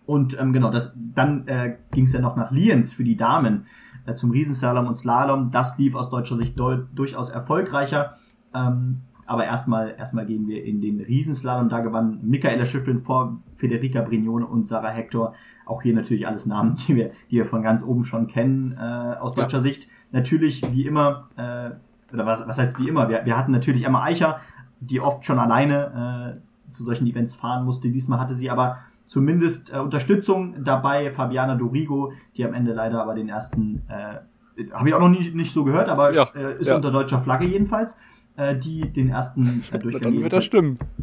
[0.06, 3.66] Und ähm, genau, das, dann äh, ging es ja noch nach Lienz für die Damen
[4.06, 5.50] äh, zum Riesenslalom und Slalom.
[5.50, 8.14] Das lief aus deutscher Sicht durchaus erfolgreicher.
[8.54, 11.68] Ähm, aber erstmal erstmal gehen wir in den Riesenslalom.
[11.68, 15.34] Da gewann Michaela Schifflin vor Federica Brignone und Sarah Hector.
[15.64, 19.16] Auch hier natürlich alles Namen, die wir, die wir von ganz oben schon kennen äh,
[19.18, 19.62] aus deutscher ja.
[19.62, 19.88] Sicht.
[20.12, 21.70] Natürlich wie immer, äh,
[22.12, 24.40] oder was, was heißt wie immer, wir, wir hatten natürlich Emma Eicher,
[24.80, 26.36] die oft schon alleine
[26.68, 27.88] äh, zu solchen Events fahren musste.
[27.88, 31.10] Diesmal hatte sie aber zumindest äh, Unterstützung dabei.
[31.12, 35.30] Fabiana Dorigo, die am Ende leider aber den ersten, äh, habe ich auch noch nie,
[35.30, 36.76] nicht so gehört, aber ja, äh, ist ja.
[36.76, 37.96] unter deutscher Flagge jedenfalls
[38.36, 40.50] äh, die den ersten äh, Durchgang jedenfalls,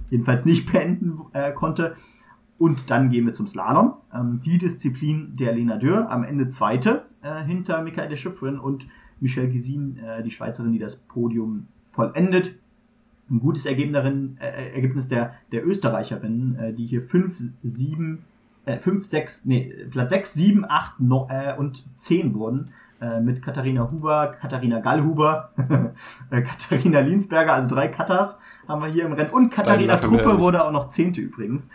[0.09, 1.95] jedenfalls, nicht beenden äh, konnte.
[2.57, 3.93] Und dann gehen wir zum Slalom.
[4.13, 8.87] Ähm, die Disziplin der Lena Dürr, am Ende zweite äh, hinter Michael Schiffrin und
[9.19, 12.55] Michelle Gisin, äh, die Schweizerin, die das Podium vollendet.
[13.31, 14.03] Ein gutes Ergebnis,
[14.39, 18.25] äh, Ergebnis der, der Österreicherin, äh, die hier 5, 7,
[18.65, 22.71] äh, 5, 6, nee, Platz 6, 7, 8 no, äh, und 10 wurden.
[23.01, 25.49] Äh, mit Katharina Huber, Katharina Gallhuber,
[26.29, 29.31] äh, Katharina Linsberger, also drei Cutters haben wir hier im Rennen.
[29.31, 31.71] Und Katharina Truppe wurde auch noch Zehnte übrigens.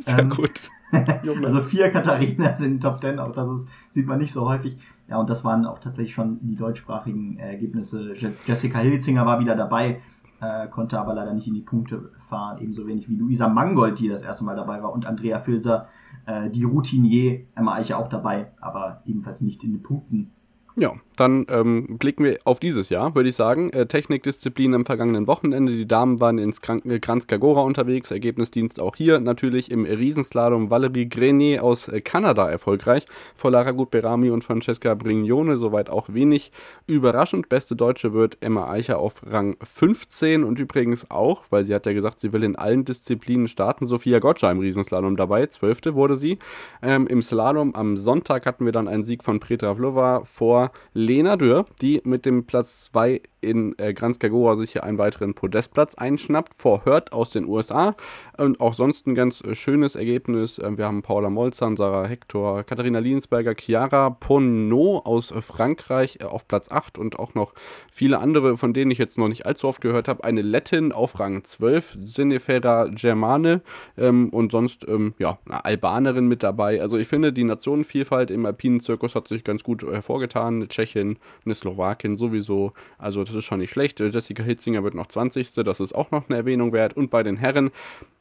[0.00, 0.70] Sehr ähm, gut.
[1.44, 4.78] also vier Katharinas in den Top Ten, auch das ist, sieht man nicht so häufig.
[5.06, 8.14] Ja, und das waren auch tatsächlich schon die deutschsprachigen Ergebnisse.
[8.46, 10.00] Jessica Hilzinger war wieder dabei,
[10.40, 14.08] äh, konnte aber leider nicht in die Punkte fahren, ebenso wenig wie Luisa Mangold, die
[14.08, 15.88] das erste Mal dabei war, und Andrea Filzer,
[16.26, 20.32] äh, die Routinier, Emma Eiche auch dabei, aber ebenfalls nicht in den Punkten.
[20.76, 23.70] Ja, dann ähm, blicken wir auf dieses Jahr, würde ich sagen.
[23.70, 25.70] Äh, Technikdisziplin am vergangenen Wochenende.
[25.70, 28.10] Die Damen waren ins Kranz Gagora unterwegs.
[28.10, 29.20] Ergebnisdienst auch hier.
[29.20, 33.04] Natürlich im Riesenslalom Valerie Grenier aus äh, Kanada erfolgreich.
[33.34, 35.58] Vor Lara Gutberami und Francesca Brignone.
[35.58, 36.52] Soweit auch wenig
[36.86, 37.50] überraschend.
[37.50, 40.42] Beste Deutsche wird Emma Eicher auf Rang 15.
[40.42, 43.86] Und übrigens auch, weil sie hat ja gesagt, sie will in allen Disziplinen starten.
[43.86, 45.46] Sophia Gotcha im Riesenslalom dabei.
[45.48, 46.38] Zwölfte wurde sie.
[46.80, 50.72] Ähm, Im Slalom am Sonntag hatten wir dann einen Sieg von Petra Vlova vor
[51.10, 55.94] Lena Dürr, die mit dem Platz 2 in äh, Granskagora sich hier einen weiteren Podestplatz
[55.94, 57.96] einschnappt, vor Hurt aus den USA.
[58.36, 60.58] Und auch sonst ein ganz äh, schönes Ergebnis.
[60.58, 66.24] Äh, wir haben Paula Molzan, Sarah Hector, Katharina Liensberger, Chiara Ponno aus äh, Frankreich äh,
[66.24, 67.54] auf Platz 8 und auch noch
[67.90, 70.24] viele andere, von denen ich jetzt noch nicht allzu oft gehört habe.
[70.24, 73.62] Eine Lettin auf Rang 12, Sinefera Germane
[73.96, 76.80] ähm, und sonst ähm, ja, eine Albanerin mit dabei.
[76.80, 80.56] Also ich finde, die Nationenvielfalt im alpinen Zirkus hat sich ganz gut hervorgetan.
[80.56, 80.68] Eine
[81.00, 82.72] Tschechin, eine Slowakin sowieso.
[82.98, 84.00] Also das ist schon nicht schlecht.
[84.00, 85.52] Jessica Hitzinger wird noch 20.
[85.52, 86.96] Das ist auch noch eine Erwähnung wert.
[86.96, 87.70] Und bei den Herren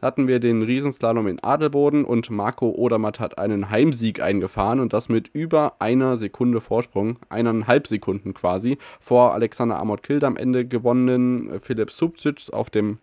[0.02, 5.10] hatten wir den Riesenslalom in Adelboden und Marco Odermatt hat einen Heimsieg eingefahren und das
[5.10, 11.60] mit über einer Sekunde Vorsprung, eineinhalb Sekunden quasi, vor Alexander Amott Kild am Ende gewonnenen
[11.60, 13.00] Philipp Subcic auf dem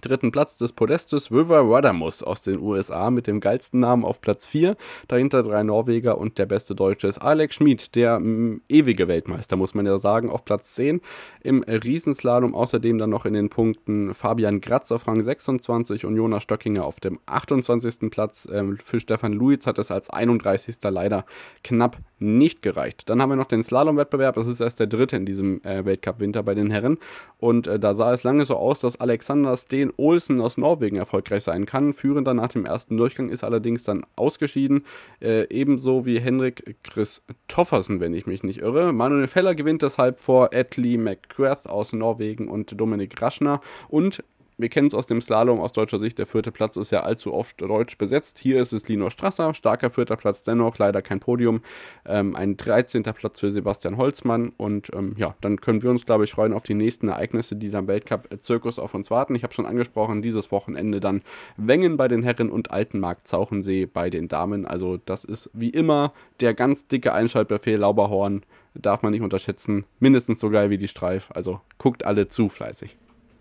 [0.00, 4.46] dritten Platz des Podestes River Ruddermus aus den USA mit dem geilsten Namen auf Platz
[4.48, 4.76] 4.
[5.08, 9.74] Dahinter drei Norweger und der beste Deutsche ist Alex Schmid, der mh, ewige Weltmeister, muss
[9.74, 11.00] man ja sagen, auf Platz 10.
[11.42, 16.42] Im Riesenslalom außerdem dann noch in den Punkten Fabian Gratz auf Rang 26 und Jonas
[16.42, 18.10] Stöckinger auf dem 28.
[18.10, 18.48] Platz.
[18.52, 20.76] Ähm, für Stefan Luiz hat es als 31.
[20.82, 21.24] leider
[21.64, 23.08] knapp nicht gereicht.
[23.08, 26.42] Dann haben wir noch den Slalom-Wettbewerb, das ist erst der dritte in diesem äh, Weltcup-Winter
[26.42, 26.98] bei den Herren.
[27.38, 31.44] Und äh, da sah es lange so aus, dass Alexander Steen Olsen aus Norwegen erfolgreich
[31.44, 31.92] sein kann.
[31.92, 34.84] Führender nach dem ersten Durchgang ist allerdings dann ausgeschieden.
[35.20, 38.92] Äh, ebenso wie Henrik Christoffersen, wenn ich mich nicht irre.
[38.92, 43.60] Manuel Feller gewinnt deshalb vor Edley McGrath aus Norwegen und Dominik Raschner.
[43.88, 44.22] Und
[44.58, 47.32] wir kennen es aus dem Slalom aus deutscher Sicht, der vierte Platz ist ja allzu
[47.32, 48.38] oft deutsch besetzt.
[48.38, 51.60] Hier ist es Lino Strasser, starker vierter Platz dennoch, leider kein Podium.
[52.04, 53.04] Ähm, ein 13.
[53.04, 56.64] Platz für Sebastian Holzmann und ähm, ja, dann können wir uns, glaube ich, freuen auf
[56.64, 59.36] die nächsten Ereignisse, die dann Weltcup-Zirkus auf uns warten.
[59.36, 61.22] Ich habe schon angesprochen, dieses Wochenende dann
[61.56, 64.66] Wengen bei den Herren und Altenmarkt Zauchensee bei den Damen.
[64.66, 68.42] Also das ist wie immer der ganz dicke Einschaltbefehl Lauberhorn,
[68.74, 69.84] darf man nicht unterschätzen.
[70.00, 71.30] Mindestens so geil wie die Streif.
[71.32, 72.96] Also guckt alle zu fleißig.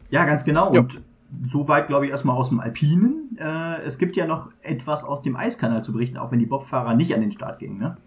[0.10, 0.74] Ja, ganz genau.
[0.74, 0.82] Ja.
[0.82, 1.01] Und
[1.43, 3.38] soweit, glaube ich, erstmal aus dem Alpinen.
[3.39, 6.93] Äh, es gibt ja noch etwas aus dem Eiskanal zu berichten, auch wenn die Bobfahrer
[6.93, 7.97] nicht an den Start gingen, ne?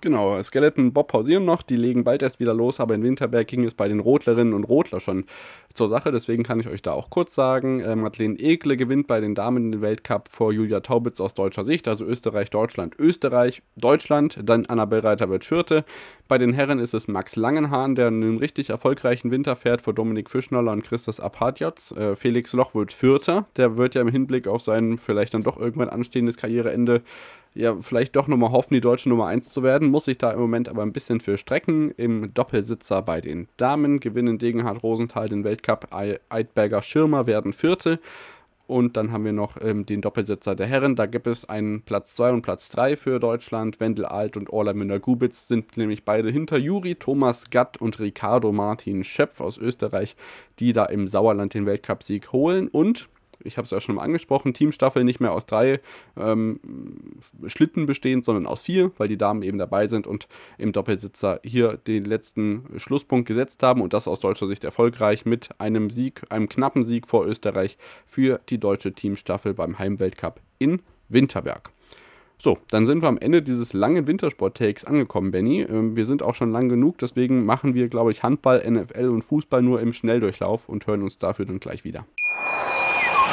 [0.00, 3.64] Genau, Skeleton Bob pausieren noch, die legen bald erst wieder los, aber in Winterberg ging
[3.64, 5.24] es bei den Rotlerinnen und Rotler schon
[5.74, 9.20] zur Sache, deswegen kann ich euch da auch kurz sagen, äh, Madeleine Ekle gewinnt bei
[9.20, 14.38] den Damen den Weltcup vor Julia Taubitz aus deutscher Sicht, also Österreich, Deutschland, Österreich, Deutschland,
[14.42, 15.84] dann Annabel Reiter wird Vierte,
[16.28, 20.28] Bei den Herren ist es Max Langenhahn, der einen richtig erfolgreichen Winter fährt vor Dominik
[20.28, 21.90] Fischnoller und Christus Apatjotz.
[21.92, 23.46] Äh, Felix Loch wird Vierter.
[23.56, 27.00] Der wird ja im Hinblick auf sein vielleicht dann doch irgendwann anstehendes Karriereende
[27.54, 29.90] ja, vielleicht doch nochmal hoffen, die deutsche Nummer 1 zu werden.
[29.90, 31.90] Muss sich da im Moment aber ein bisschen für strecken.
[31.92, 35.88] Im Doppelsitzer bei den Damen gewinnen Degenhard Rosenthal den Weltcup.
[35.90, 38.00] Eidberger Schirmer werden Vierte.
[38.68, 40.94] Und dann haben wir noch ähm, den Doppelsitzer der Herren.
[40.94, 43.80] Da gibt es einen Platz 2 und Platz 3 für Deutschland.
[43.80, 49.04] Wendel Alt und Orla Müller-Gubitz sind nämlich beide hinter Juri, Thomas Gatt und Ricardo Martin
[49.04, 50.16] Schöpf aus Österreich,
[50.58, 52.68] die da im Sauerland den Weltcupsieg holen.
[52.68, 53.08] Und
[53.44, 55.80] ich habe es ja schon mal angesprochen, Teamstaffel nicht mehr aus drei
[56.16, 56.60] ähm,
[57.46, 61.76] Schlitten bestehend, sondern aus vier, weil die Damen eben dabei sind und im Doppelsitzer hier
[61.76, 66.48] den letzten Schlusspunkt gesetzt haben und das aus deutscher Sicht erfolgreich mit einem Sieg, einem
[66.48, 71.70] knappen Sieg vor Österreich für die deutsche Teamstaffel beim Heimweltcup in Winterberg.
[72.40, 75.62] So, dann sind wir am Ende dieses langen Wintersport-Takes angekommen, Benny.
[75.62, 79.22] Ähm, wir sind auch schon lang genug, deswegen machen wir, glaube ich, Handball, NFL und
[79.22, 82.06] Fußball nur im Schnelldurchlauf und hören uns dafür dann gleich wieder.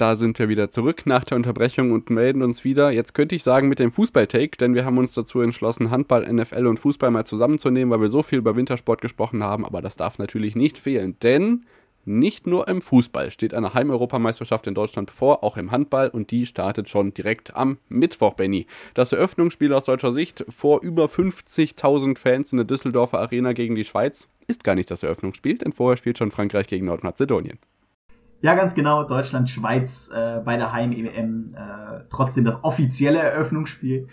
[0.00, 2.90] Da sind wir wieder zurück nach der Unterbrechung und melden uns wieder.
[2.90, 6.66] Jetzt könnte ich sagen mit dem Fußball-Take, denn wir haben uns dazu entschlossen, Handball, NFL
[6.66, 9.66] und Fußball mal zusammenzunehmen, weil wir so viel über Wintersport gesprochen haben.
[9.66, 11.66] Aber das darf natürlich nicht fehlen, denn
[12.06, 16.46] nicht nur im Fußball steht eine Heimeuropameisterschaft in Deutschland bevor, auch im Handball und die
[16.46, 18.66] startet schon direkt am Mittwoch, Benny.
[18.94, 23.84] Das Eröffnungsspiel aus deutscher Sicht vor über 50.000 Fans in der Düsseldorfer Arena gegen die
[23.84, 27.58] Schweiz ist gar nicht das Eröffnungsspiel, denn vorher spielt schon Frankreich gegen Nordmazedonien.
[28.42, 29.04] Ja, ganz genau.
[29.04, 34.08] Deutschland, Schweiz äh, bei der Heim-EM äh, trotzdem das offizielle Eröffnungsspiel.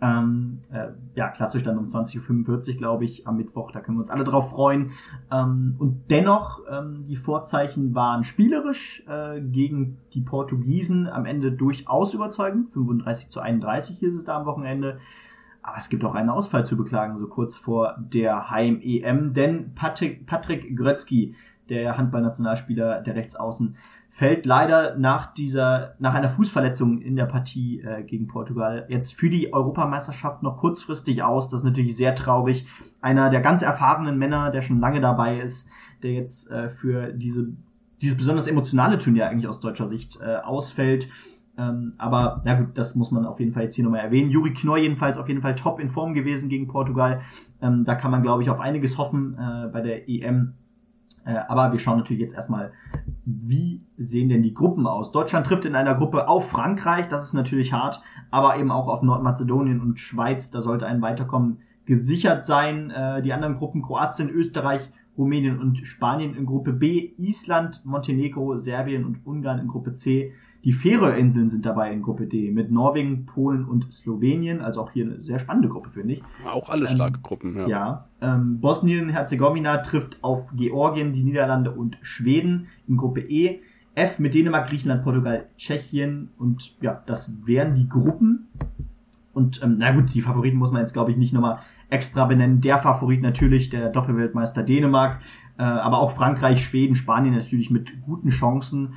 [0.00, 3.72] Ähm, äh, ja, klassisch dann um 20.45 Uhr, glaube ich, am Mittwoch.
[3.72, 4.92] Da können wir uns alle drauf freuen.
[5.32, 12.14] Ähm, und dennoch, ähm, die Vorzeichen waren spielerisch äh, gegen die Portugiesen am Ende durchaus
[12.14, 12.72] überzeugend.
[12.72, 15.00] 35 zu 31 hieß es da am Wochenende.
[15.60, 19.34] Aber es gibt auch einen Ausfall zu beklagen, so kurz vor der Heim-EM.
[19.34, 21.34] Denn Patrick, Patrick Grötzky
[21.72, 23.76] der Handballnationalspieler, der Rechtsaußen,
[24.10, 29.30] fällt leider nach dieser, nach einer Fußverletzung in der Partie äh, gegen Portugal jetzt für
[29.30, 31.48] die Europameisterschaft noch kurzfristig aus.
[31.48, 32.66] Das ist natürlich sehr traurig.
[33.00, 35.70] Einer der ganz erfahrenen Männer, der schon lange dabei ist,
[36.02, 37.54] der jetzt äh, für diese,
[38.02, 41.08] dieses besonders emotionale Turnier eigentlich aus deutscher Sicht äh, ausfällt.
[41.56, 44.30] Ähm, aber ja gut, das muss man auf jeden Fall jetzt hier nochmal erwähnen.
[44.30, 47.22] Juri Knorr jedenfalls auf jeden Fall top in Form gewesen gegen Portugal.
[47.62, 50.52] Ähm, da kann man, glaube ich, auf einiges hoffen äh, bei der EM.
[51.24, 52.72] Äh, aber wir schauen natürlich jetzt erstmal,
[53.24, 55.12] wie sehen denn die Gruppen aus?
[55.12, 59.02] Deutschland trifft in einer Gruppe auf Frankreich, das ist natürlich hart, aber eben auch auf
[59.02, 62.90] Nordmazedonien und Schweiz, da sollte ein Weiterkommen gesichert sein.
[62.90, 69.04] Äh, die anderen Gruppen Kroatien, Österreich, Rumänien und Spanien in Gruppe B, Island, Montenegro, Serbien
[69.04, 70.32] und Ungarn in Gruppe C.
[70.64, 74.60] Die Färöerinseln sind dabei in Gruppe D mit Norwegen, Polen und Slowenien.
[74.60, 76.22] Also auch hier eine sehr spannende Gruppe, finde ich.
[76.46, 77.66] Auch alle ähm, starke Gruppen, ja.
[77.66, 78.08] Ja.
[78.20, 83.60] Ähm, Bosnien-Herzegowina trifft auf Georgien, die Niederlande und Schweden in Gruppe E.
[83.94, 86.30] F mit Dänemark, Griechenland, Portugal, Tschechien.
[86.38, 88.48] Und ja, das wären die Gruppen.
[89.32, 91.58] Und ähm, na gut, die Favoriten muss man jetzt, glaube ich, nicht nochmal
[91.90, 92.60] extra benennen.
[92.60, 95.20] Der Favorit natürlich, der Doppelweltmeister Dänemark.
[95.58, 98.94] Äh, aber auch Frankreich, Schweden, Spanien natürlich mit guten Chancen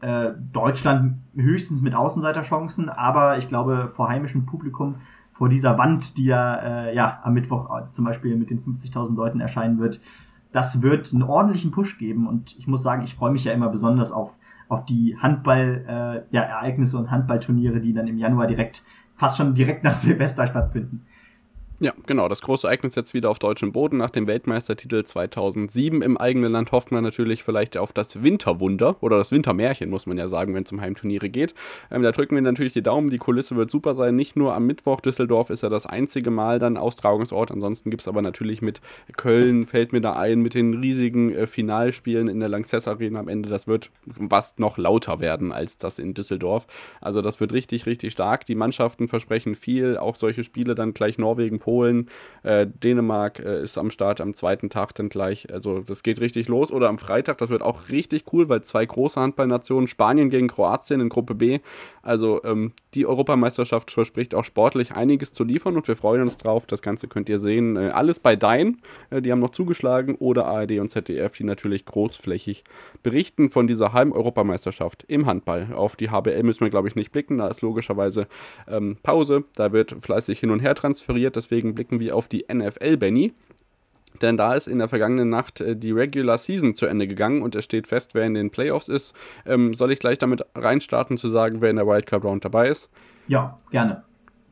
[0.00, 4.96] äh, Deutschland höchstens mit Außenseiterchancen, aber ich glaube vor heimischem Publikum,
[5.32, 9.14] vor dieser Wand, die ja, äh, ja am Mittwoch äh, zum Beispiel mit den 50.000
[9.14, 10.00] Leuten erscheinen wird,
[10.52, 13.68] das wird einen ordentlichen Push geben und ich muss sagen, ich freue mich ja immer
[13.68, 14.36] besonders auf,
[14.68, 18.82] auf die Handball-Ereignisse äh, ja, und Handballturniere, die dann im Januar direkt,
[19.16, 21.06] fast schon direkt nach Silvester stattfinden.
[21.80, 22.28] Ja, genau.
[22.28, 23.98] Das große Ereignis jetzt wieder auf deutschem Boden.
[23.98, 29.16] Nach dem Weltmeistertitel 2007 im eigenen Land hofft man natürlich vielleicht auf das Winterwunder oder
[29.16, 31.54] das Wintermärchen, muss man ja sagen, wenn es um Heimturniere geht.
[31.92, 33.10] Ähm, da drücken wir natürlich die Daumen.
[33.10, 34.16] Die Kulisse wird super sein.
[34.16, 35.00] Nicht nur am Mittwoch.
[35.00, 37.52] Düsseldorf ist ja das einzige Mal dann Austragungsort.
[37.52, 38.80] Ansonsten gibt es aber natürlich mit
[39.16, 43.28] Köln, fällt mir da ein, mit den riesigen äh, Finalspielen in der Lanxess Arena am
[43.28, 43.48] Ende.
[43.48, 43.92] Das wird
[44.28, 46.66] fast noch lauter werden als das in Düsseldorf.
[47.00, 48.46] Also das wird richtig, richtig stark.
[48.46, 49.96] Die Mannschaften versprechen viel.
[49.96, 52.08] Auch solche Spiele dann gleich Norwegen, Polen,
[52.44, 55.52] äh, Dänemark äh, ist am Start am zweiten Tag dann gleich.
[55.52, 56.72] Also das geht richtig los.
[56.72, 61.02] Oder am Freitag, das wird auch richtig cool, weil zwei große Handballnationen, Spanien gegen Kroatien
[61.02, 61.58] in Gruppe B.
[62.00, 66.64] Also ähm, die Europameisterschaft verspricht auch sportlich einiges zu liefern und wir freuen uns drauf.
[66.64, 67.76] Das Ganze könnt ihr sehen.
[67.76, 68.78] Äh, alles bei Dein,
[69.10, 72.64] äh, die haben noch zugeschlagen, oder ARD und ZDF, die natürlich großflächig
[73.02, 75.74] berichten von dieser halben Europameisterschaft im Handball.
[75.74, 77.36] Auf die HBL müssen wir, glaube ich, nicht blicken.
[77.36, 78.26] Da ist logischerweise
[78.66, 79.44] ähm, Pause.
[79.54, 81.36] Da wird fleißig hin und her transferiert.
[81.36, 83.32] Deswegen blicken wir auf die NFL, Benny.
[84.22, 87.54] Denn da ist in der vergangenen Nacht äh, die Regular Season zu Ende gegangen und
[87.54, 89.14] es steht fest, wer in den Playoffs ist.
[89.46, 92.88] Ähm, soll ich gleich damit reinstarten, zu sagen, wer in der Wildcard Round dabei ist?
[93.26, 94.04] Ja, gerne.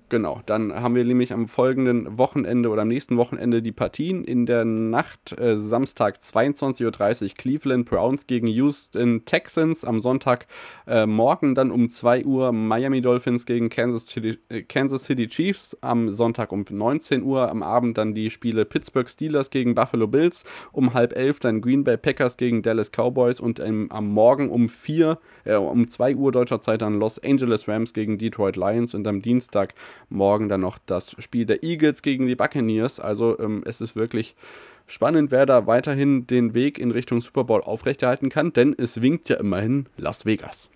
[0.09, 4.23] Genau, dann haben wir nämlich am folgenden Wochenende oder am nächsten Wochenende die Partien.
[4.23, 9.85] In der Nacht äh, Samstag 22.30 Uhr Cleveland Browns gegen Houston Texans.
[9.85, 10.47] Am Sonntag
[10.87, 15.77] äh, morgen dann um 2 Uhr Miami Dolphins gegen Kansas City, äh, Kansas City Chiefs.
[15.81, 17.51] Am Sonntag um 19 Uhr.
[17.51, 20.45] Am Abend dann die Spiele Pittsburgh Steelers gegen Buffalo Bills.
[20.71, 23.41] Um halb elf dann Green Bay Packers gegen Dallas Cowboys.
[23.41, 27.67] Und ähm, am Morgen um 4, äh, um 2 Uhr deutscher Zeit dann Los Angeles
[27.67, 28.95] Rams gegen Detroit Lions.
[28.95, 29.75] Und am Dienstag
[30.09, 33.01] morgen dann noch das Spiel der Eagles gegen die Buccaneers.
[33.01, 34.37] Also ähm, es ist wirklich
[34.87, 39.29] spannend, wer da weiterhin den Weg in Richtung Super Bowl aufrechterhalten kann, denn es winkt
[39.29, 40.71] ja immerhin Las Vegas.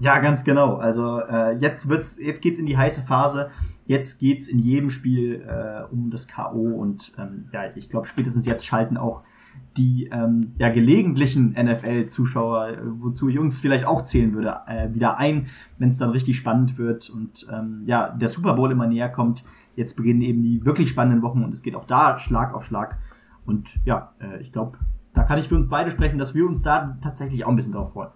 [0.00, 0.76] Ja, ganz genau.
[0.76, 3.50] Also äh, jetzt wird's, jetzt geht's in die heiße Phase.
[3.86, 8.46] Jetzt geht's in jedem Spiel äh, um das KO und ähm, ja, ich glaube spätestens
[8.46, 9.22] jetzt schalten auch
[9.76, 15.18] die ähm, ja, gelegentlichen NFL-Zuschauer, äh, wozu ich uns vielleicht auch zählen würde, äh, wieder
[15.18, 15.46] ein,
[15.78, 19.44] wenn es dann richtig spannend wird und ähm, ja, der Super Bowl immer näher kommt.
[19.76, 22.98] Jetzt beginnen eben die wirklich spannenden Wochen und es geht auch da Schlag auf Schlag.
[23.46, 24.76] Und ja, äh, ich glaube,
[25.14, 27.72] da kann ich für uns beide sprechen, dass wir uns da tatsächlich auch ein bisschen
[27.72, 28.10] drauf freuen.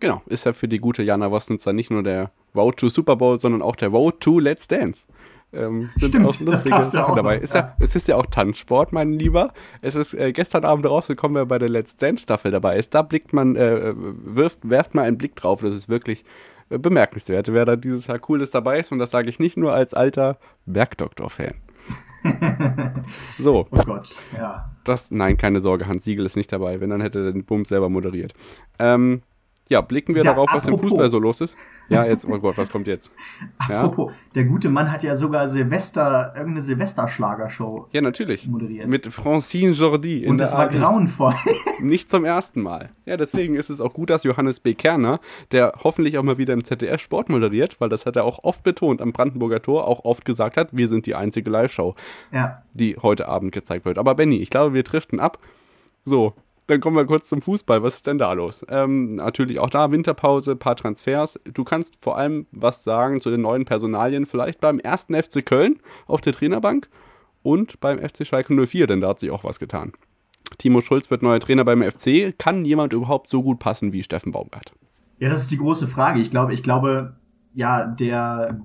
[0.00, 3.38] Genau, ist ja für die gute Jana Wostnitzer nicht nur der Road to Super Bowl,
[3.38, 5.08] sondern auch der Road to Let's Dance.
[5.52, 7.36] Ähm, sind Stimmt, auch lustige ja Sachen auch dabei.
[7.36, 9.52] noch, Ist ja, es ist ja auch Tanzsport, mein Lieber.
[9.80, 12.94] Es ist äh, gestern Abend rausgekommen, wer bei der Let's Dance Staffel dabei ist.
[12.94, 15.62] Da blickt man, äh, wirft, werft mal einen Blick drauf.
[15.62, 16.24] Das ist wirklich
[16.68, 18.92] äh, bemerkenswert, wer da dieses Jahr Cooles dabei ist.
[18.92, 21.54] Und das sage ich nicht nur als alter Bergdoktor-Fan.
[23.38, 23.66] so.
[23.70, 24.70] Oh Gott, ja.
[24.84, 26.80] Das, nein, keine Sorge, Hans Siegel ist nicht dabei.
[26.80, 28.34] Wenn, dann hätte er den Bums selber moderiert.
[28.78, 29.22] Ähm,
[29.68, 30.90] ja, blicken wir Ja, darauf, was im apropos.
[30.90, 31.56] Fußball so los ist.
[31.88, 33.12] Ja, jetzt, oh Gott, was kommt jetzt?
[33.68, 38.46] Ja, Apropos, der gute Mann hat ja sogar Silvester, irgendeine Silvesterschlagershow ja natürlich.
[38.46, 38.86] moderiert.
[38.88, 40.72] Mit Francine Jordi in und das war ARD.
[40.74, 41.34] grauenvoll.
[41.80, 42.90] Nicht zum ersten Mal.
[43.06, 44.74] Ja, deswegen ist es auch gut, dass Johannes B.
[44.74, 45.20] Kerner,
[45.50, 48.62] der hoffentlich auch mal wieder im ZDF Sport moderiert, weil das hat er auch oft
[48.62, 51.94] betont am Brandenburger Tor, auch oft gesagt hat, wir sind die einzige Live-Show,
[52.32, 52.62] ja.
[52.74, 53.98] die heute Abend gezeigt wird.
[53.98, 55.38] Aber Benny, ich glaube, wir driften ab.
[56.04, 56.34] So,
[56.68, 57.82] dann kommen wir kurz zum Fußball.
[57.82, 58.64] Was ist denn da los?
[58.68, 61.40] Ähm, natürlich auch da Winterpause, paar Transfers.
[61.44, 65.80] Du kannst vor allem was sagen zu den neuen Personalien, vielleicht beim ersten FC Köln
[66.06, 66.88] auf der Trainerbank
[67.42, 69.92] und beim FC Schalke 04, denn da hat sich auch was getan.
[70.58, 72.38] Timo Schulz wird neuer Trainer beim FC.
[72.38, 74.72] Kann jemand überhaupt so gut passen wie Steffen Baumgart?
[75.18, 76.20] Ja, das ist die große Frage.
[76.20, 77.16] Ich glaube, ich glaube,
[77.54, 78.60] ja, der,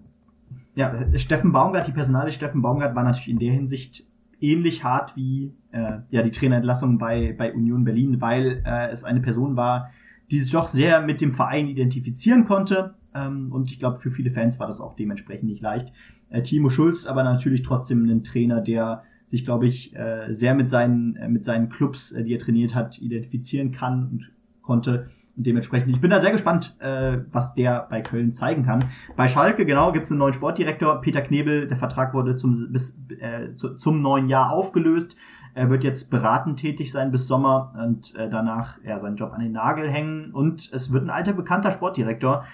[0.75, 4.05] ja, Steffen Baumgart, die Personale Steffen Baumgart war natürlich in der Hinsicht
[4.41, 9.19] ähnlich hart wie äh, ja die Trainerentlassung bei bei Union Berlin, weil äh, es eine
[9.19, 9.89] Person war,
[10.31, 12.95] die sich doch sehr mit dem Verein identifizieren konnte.
[13.13, 15.93] Ähm, und ich glaube, für viele Fans war das auch dementsprechend nicht leicht.
[16.29, 20.69] Äh, Timo Schulz aber natürlich trotzdem ein Trainer, der sich, glaube ich, äh, sehr mit
[20.69, 25.07] seinen, äh, mit seinen Clubs, äh, die er trainiert hat, identifizieren kann und konnte.
[25.35, 28.91] Und dementsprechend, ich bin da sehr gespannt, äh, was der bei Köln zeigen kann.
[29.15, 31.67] Bei Schalke, genau, gibt es einen neuen Sportdirektor, Peter Knebel.
[31.67, 35.15] Der Vertrag wurde zum, bis, äh, zu, zum neuen Jahr aufgelöst.
[35.55, 39.41] Er wird jetzt beratend tätig sein bis Sommer und äh, danach ja, seinen Job an
[39.41, 40.31] den Nagel hängen.
[40.31, 42.45] Und es wird ein alter bekannter Sportdirektor.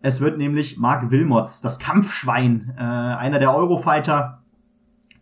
[0.00, 4.42] Es wird nämlich Marc Wilmots, das Kampfschwein, äh, einer der Eurofighter,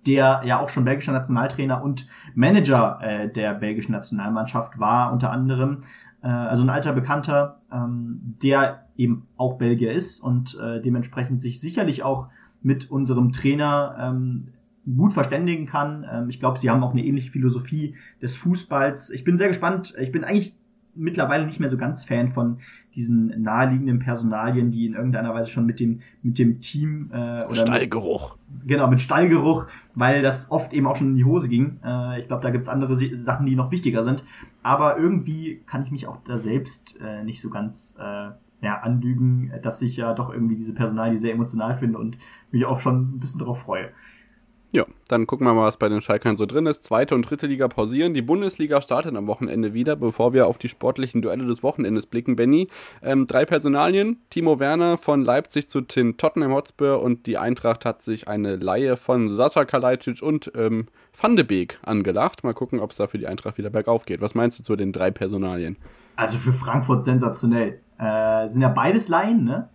[0.06, 5.82] der ja auch schon belgischer Nationaltrainer und Manager äh, der belgischen Nationalmannschaft war, unter anderem.
[6.22, 11.60] Äh, also ein alter Bekannter, ähm, der eben auch Belgier ist und äh, dementsprechend sich
[11.60, 12.28] sicherlich auch
[12.62, 14.48] mit unserem Trainer ähm,
[14.94, 16.06] gut verständigen kann.
[16.10, 19.10] Ähm, ich glaube, sie haben auch eine ähnliche Philosophie des Fußballs.
[19.10, 19.94] Ich bin sehr gespannt.
[20.00, 20.54] Ich bin eigentlich
[20.94, 22.58] mittlerweile nicht mehr so ganz Fan von
[22.94, 27.48] diesen naheliegenden Personalien, die in irgendeiner Weise schon mit dem mit dem Team äh, oder
[27.48, 28.36] mit, Stallgeruch.
[28.66, 31.78] genau mit Stallgeruch, weil das oft eben auch schon in die Hose ging.
[31.84, 34.24] Äh, ich glaube, da gibt's andere Sachen, die noch wichtiger sind.
[34.62, 38.30] Aber irgendwie kann ich mich auch da selbst äh, nicht so ganz äh,
[38.62, 42.16] ja, anlügen, dass ich ja doch irgendwie diese Personalien sehr emotional finde und
[42.50, 43.90] mich auch schon ein bisschen darauf freue.
[44.76, 46.84] Ja, Dann gucken wir mal, was bei den Schalkern so drin ist.
[46.84, 48.12] Zweite und dritte Liga pausieren.
[48.12, 52.36] Die Bundesliga startet am Wochenende wieder, bevor wir auf die sportlichen Duelle des Wochenendes blicken.
[52.36, 52.68] Benny,
[53.00, 54.20] ähm, drei Personalien.
[54.28, 58.98] Timo Werner von Leipzig zu den Tottenham Hotspur und die Eintracht hat sich eine Laie
[58.98, 60.88] von Sascha Kalajdzic und ähm,
[61.18, 62.44] Van de Beek angelacht.
[62.44, 64.20] Mal gucken, ob es da für die Eintracht wieder bergauf geht.
[64.20, 65.78] Was meinst du zu den drei Personalien?
[66.16, 67.80] Also für Frankfurt sensationell.
[67.98, 69.70] Äh, sind ja beides Laien, ne?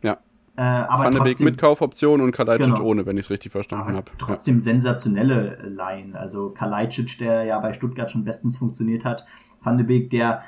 [0.00, 0.18] Ja.
[0.58, 2.88] Äh, aber Van de Beek mit Kaufoption und Kalajdzic Genau.
[2.88, 4.10] ohne, wenn ich es richtig verstanden habe.
[4.18, 6.16] trotzdem sensationelle Laien.
[6.16, 9.24] Also Kalajdzic, der ja bei Stuttgart schon bestens funktioniert hat.
[9.62, 10.42] Van de Beek, der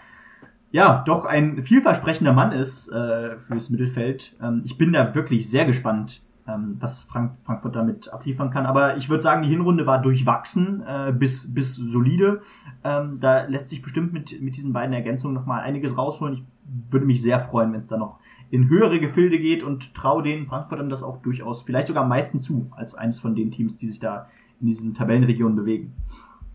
[0.72, 4.34] ja doch ein vielversprechender Mann ist äh, fürs Mittelfeld.
[4.42, 8.66] Ähm, ich bin da wirklich sehr gespannt, ähm, was Frank Frankfurt damit abliefern kann.
[8.66, 12.40] Aber ich würde sagen, die Hinrunde war durchwachsen äh, bis, bis solide.
[12.82, 16.34] Ähm, da lässt sich bestimmt mit, mit diesen beiden Ergänzungen nochmal einiges rausholen.
[16.34, 16.42] Ich
[16.90, 18.18] würde mich sehr freuen, wenn es da noch
[18.50, 22.38] in höhere Gefilde geht und traue den Frankfurtern das auch durchaus, vielleicht sogar am meisten
[22.38, 24.28] zu, als eines von den Teams, die sich da
[24.60, 25.94] in diesen Tabellenregionen bewegen.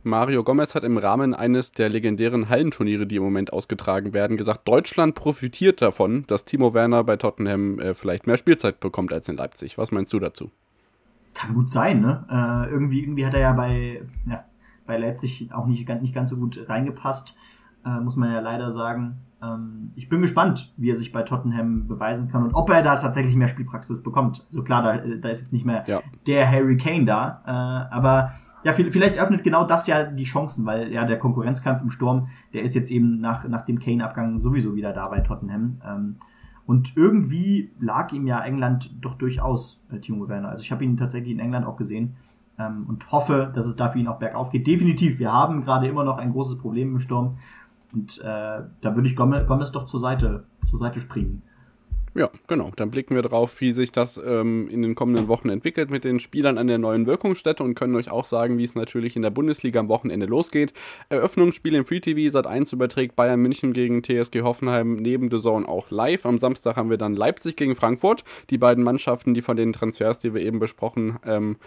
[0.04, 4.68] Mario Gomez hat im Rahmen eines der legendären Hallenturniere, die im Moment ausgetragen werden, gesagt,
[4.68, 9.38] Deutschland profitiert davon, dass Timo Werner bei Tottenham äh, vielleicht mehr Spielzeit bekommt als in
[9.38, 9.80] Leipzig.
[9.80, 10.52] Was meinst du dazu?
[11.34, 12.24] Kann gut sein, ne?
[12.30, 14.46] Äh, irgendwie, irgendwie hat er ja bei, ja,
[14.86, 17.36] bei Leipzig auch nicht, nicht ganz so gut reingepasst,
[17.86, 19.18] äh, muss man ja leider sagen.
[19.42, 22.96] Ähm, ich bin gespannt, wie er sich bei Tottenham beweisen kann und ob er da
[22.96, 24.46] tatsächlich mehr Spielpraxis bekommt.
[24.50, 26.02] So klar, da, da ist jetzt nicht mehr Ja.
[26.28, 28.32] der Harry Kane da, äh, aber
[28.64, 32.30] ja, viel- vielleicht öffnet genau das ja die Chancen, weil ja der Konkurrenzkampf im Sturm,
[32.54, 35.82] der ist jetzt eben nach, nach dem Kane-Abgang sowieso wieder da bei Tottenham.
[35.88, 36.16] Ähm,
[36.66, 40.50] und irgendwie lag ihm ja England doch durchaus, äh, Timo Werner.
[40.50, 42.16] Also ich habe ihn tatsächlich in England auch gesehen
[42.58, 44.66] ähm, und hoffe, dass es da für ihn auch bergauf geht.
[44.66, 47.38] Definitiv, wir haben gerade immer noch ein großes Problem im Sturm.
[47.94, 51.42] Und äh, da würde ich Gomez, doch zur Seite, zur Seite springen.
[52.18, 52.72] Ja, genau.
[52.78, 56.22] Dann blicken wir drauf, wie sich das ähm, in den kommenden Wochen entwickelt mit den
[56.22, 59.32] Spielern an der neuen Wirkungsstätte und können euch auch sagen, wie es natürlich in der
[59.32, 60.74] Bundesliga am Wochenende losgeht.
[61.10, 65.68] Eröffnungsspiel im Free TV, Sat 1 überträgt Bayern München gegen TSG Hoffenheim neben The Zone
[65.68, 66.26] auch live.
[66.26, 68.24] Am Samstag haben wir dann Leipzig gegen Frankfurt.
[68.50, 71.58] Die beiden Mannschaften, die von den Transfers, die wir eben besprochen ähm,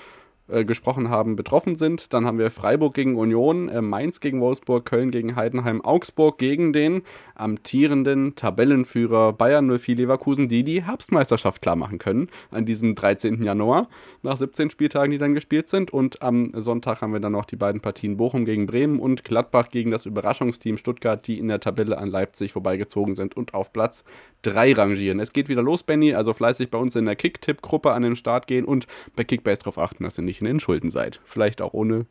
[0.48, 2.12] äh, gesprochen haben, betroffen sind.
[2.12, 6.72] Dann haben wir Freiburg gegen Union, äh, Mainz gegen Wolfsburg, Köln gegen Heidenheim, Augsburg gegen
[6.72, 7.02] den
[7.34, 13.42] amtierenden Tabellenführer Bayern 04 Leverkusen, die die Herbstmeisterschaft klar machen können an diesem 13.
[13.42, 13.88] Januar
[14.22, 15.92] nach 17 Spieltagen, die dann gespielt sind.
[15.92, 19.68] Und am Sonntag haben wir dann noch die beiden Partien Bochum gegen Bremen und Gladbach
[19.70, 24.04] gegen das Überraschungsteam Stuttgart, die in der Tabelle an Leipzig vorbeigezogen sind und auf Platz
[24.42, 25.20] 3 rangieren.
[25.20, 28.46] Es geht wieder los, Benny, also fleißig bei uns in der Kick-Tipp-Gruppe an den Start
[28.46, 28.86] gehen und
[29.16, 31.20] bei Kickbase darauf achten, dass ihr nicht in den Schulden seid.
[31.24, 32.06] Vielleicht auch ohne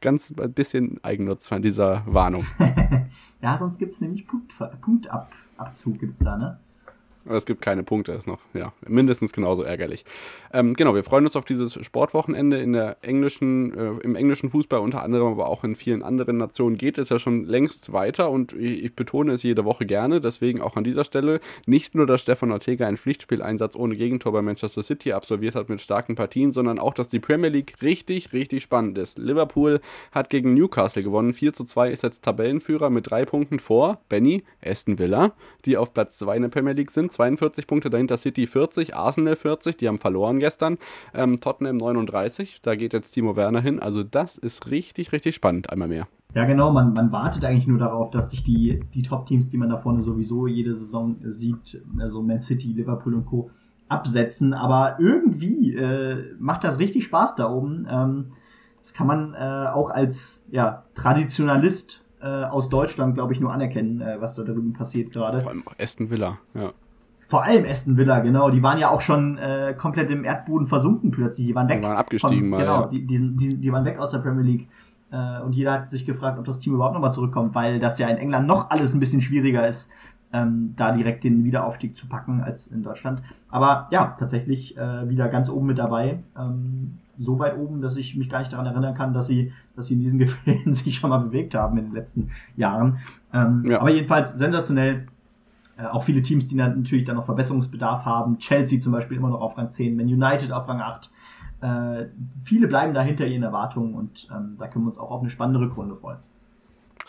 [0.00, 2.46] ganz ein bisschen Eigennutz von dieser Warnung.
[3.42, 6.60] Ja, sonst gibt's nämlich Punkt, Punktabzug gibt's da, ne?
[7.26, 10.04] Aber es gibt keine Punkte, ist noch, ja, mindestens genauso ärgerlich.
[10.52, 14.80] Ähm, genau, wir freuen uns auf dieses Sportwochenende in der englischen, äh, im englischen Fußball
[14.80, 18.54] unter anderem, aber auch in vielen anderen Nationen geht es ja schon längst weiter und
[18.54, 22.52] ich, betone es jede Woche gerne, deswegen auch an dieser Stelle nicht nur, dass Stefan
[22.52, 26.94] Ortega einen Pflichtspieleinsatz ohne Gegentor bei Manchester City absolviert hat mit starken Partien, sondern auch,
[26.94, 29.18] dass die Premier League richtig, richtig spannend ist.
[29.18, 29.80] Liverpool
[30.12, 34.42] hat gegen Newcastle gewonnen, 4 zu 2 ist jetzt Tabellenführer mit drei Punkten vor Benny,
[34.64, 35.32] Aston Villa,
[35.64, 39.36] die auf Platz 2 in der Premier League sind, 42 Punkte, dahinter City 40, Arsenal
[39.36, 40.78] 40, die haben verloren gestern,
[41.14, 45.70] ähm, Tottenham 39, da geht jetzt Timo Werner hin, also das ist richtig, richtig spannend,
[45.70, 46.06] einmal mehr.
[46.34, 49.68] Ja, genau, man, man wartet eigentlich nur darauf, dass sich die, die Top-Teams, die man
[49.68, 53.50] da vorne sowieso jede Saison äh, sieht, also Man City, Liverpool und Co.,
[53.88, 54.54] absetzen.
[54.54, 57.86] Aber irgendwie äh, macht das richtig Spaß da oben.
[57.90, 58.32] Ähm,
[58.80, 64.00] das kann man äh, auch als ja, Traditionalist äh, aus Deutschland, glaube ich, nur anerkennen,
[64.00, 65.40] äh, was da drüben passiert gerade.
[65.40, 66.72] Vor allem auch Aston Villa, ja.
[67.30, 68.50] Vor allem Aston Villa, genau.
[68.50, 71.46] Die waren ja auch schon äh, komplett im Erdboden versunken plötzlich.
[71.46, 71.78] Die waren weg.
[71.80, 72.86] Die waren abgestiegen mal, Genau, ja.
[72.88, 74.68] die, die, die, die waren weg aus der Premier League.
[75.12, 78.08] Äh, und jeder hat sich gefragt, ob das Team überhaupt nochmal zurückkommt, weil das ja
[78.08, 79.92] in England noch alles ein bisschen schwieriger ist,
[80.32, 83.22] ähm, da direkt den Wiederaufstieg zu packen als in Deutschland.
[83.48, 86.18] Aber ja, tatsächlich äh, wieder ganz oben mit dabei.
[86.36, 89.86] Ähm, so weit oben, dass ich mich gar nicht daran erinnern kann, dass sie, dass
[89.86, 92.98] sie in diesen Gefilden sich schon mal bewegt haben in den letzten Jahren.
[93.32, 93.80] Ähm, Ja.
[93.80, 95.06] Aber jedenfalls sensationell.
[95.80, 98.38] Äh, auch viele Teams, die natürlich dann noch Verbesserungsbedarf haben.
[98.38, 101.10] Chelsea zum Beispiel immer noch auf Rang 10, Man United auf Rang 8.
[101.60, 102.06] Äh,
[102.44, 105.30] viele bleiben da hinter ihren Erwartungen und ähm, da können wir uns auch auf eine
[105.30, 106.18] spannende Rückrunde freuen.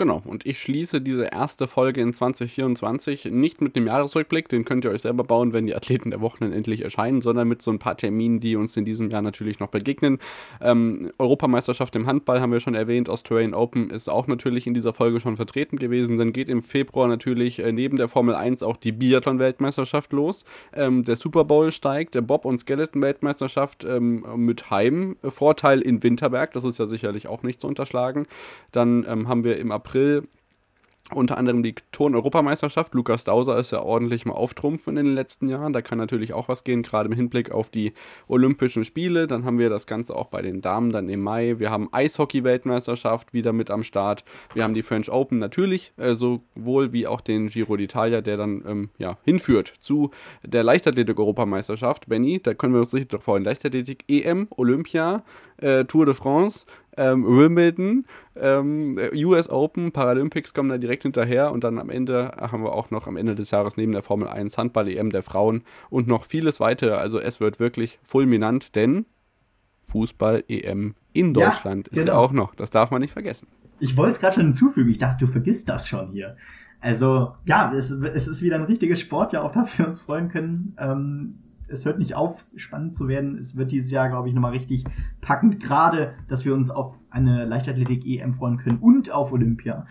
[0.01, 4.83] Genau, und ich schließe diese erste Folge in 2024 nicht mit dem Jahresrückblick, den könnt
[4.83, 7.77] ihr euch selber bauen, wenn die Athleten der Wochen endlich erscheinen, sondern mit so ein
[7.77, 10.17] paar Terminen, die uns in diesem Jahr natürlich noch begegnen.
[10.59, 14.91] Ähm, Europameisterschaft im Handball haben wir schon erwähnt, Australian Open ist auch natürlich in dieser
[14.91, 16.17] Folge schon vertreten gewesen.
[16.17, 20.45] Dann geht im Februar natürlich äh, neben der Formel 1 auch die Biathlon-Weltmeisterschaft los.
[20.73, 26.63] Ähm, der Super Bowl steigt, der Bob- und Skeleton-Weltmeisterschaft ähm, mit Heimvorteil in Winterberg, das
[26.63, 28.25] ist ja sicherlich auch nicht zu unterschlagen.
[28.71, 30.23] Dann ähm, haben wir im April April
[31.13, 32.93] unter anderem die Turn-Europameisterschaft.
[32.93, 35.73] Lukas Dauser ist ja ordentlich mal auftrumpfen in den letzten Jahren.
[35.73, 37.91] Da kann natürlich auch was gehen, gerade im Hinblick auf die
[38.29, 39.27] Olympischen Spiele.
[39.27, 41.59] Dann haben wir das Ganze auch bei den Damen dann im Mai.
[41.59, 44.23] Wir haben Eishockey-Weltmeisterschaft wieder mit am Start.
[44.53, 48.63] Wir haben die French Open natürlich, äh, sowohl wie auch den Giro d'Italia, der dann
[48.65, 50.11] ähm, ja, hinführt zu
[50.43, 52.07] der Leichtathletik-Europameisterschaft.
[52.07, 53.43] Benny, da können wir uns richtig freuen.
[53.43, 55.23] Leichtathletik EM, Olympia,
[55.57, 56.65] äh, Tour de France
[56.97, 58.05] ähm, Wimbledon,
[58.35, 62.91] ähm, US Open, Paralympics kommen da direkt hinterher und dann am Ende haben wir auch
[62.91, 66.59] noch am Ende des Jahres neben der Formel 1 Handball-EM der Frauen und noch vieles
[66.59, 66.93] weitere.
[66.93, 69.05] Also es wird wirklich fulminant, denn
[69.81, 72.01] Fußball-EM in Deutschland ja, genau.
[72.01, 72.55] ist ja auch noch.
[72.55, 73.47] Das darf man nicht vergessen.
[73.79, 74.89] Ich wollte es gerade schon hinzufügen.
[74.89, 76.37] Ich dachte, du vergisst das schon hier.
[76.79, 80.75] Also ja, es, es ist wieder ein richtiges Sportjahr, auf das wir uns freuen können.
[80.79, 81.35] Ähm,
[81.71, 83.37] es hört nicht auf, spannend zu werden.
[83.37, 84.83] Es wird dieses Jahr, glaube ich, nochmal richtig
[85.21, 85.59] packend.
[85.59, 89.85] Gerade, dass wir uns auf eine Leichtathletik-EM freuen können und auf Olympia.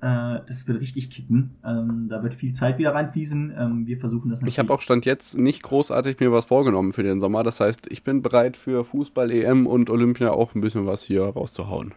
[0.00, 1.56] Äh, das wird richtig kicken.
[1.64, 3.52] Ähm, da wird viel Zeit wieder reinfließen.
[3.56, 4.54] Ähm, wir versuchen das natürlich.
[4.54, 7.42] Ich habe auch Stand jetzt nicht großartig mir was vorgenommen für den Sommer.
[7.42, 11.22] Das heißt, ich bin bereit für Fußball, EM und Olympia auch ein bisschen was hier
[11.22, 11.94] rauszuhauen.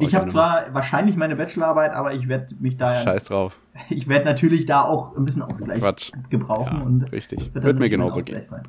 [0.00, 2.94] Ich habe zwar wahrscheinlich meine Bachelorarbeit, aber ich werde mich da.
[2.96, 3.58] Scheiß drauf.
[3.90, 6.12] Ich werde natürlich da auch ein bisschen Ausgleich Quatsch.
[6.30, 6.78] gebrauchen.
[6.78, 7.54] Ja, und richtig.
[7.54, 8.42] wird, wird mir genauso gehen.
[8.44, 8.62] Sein.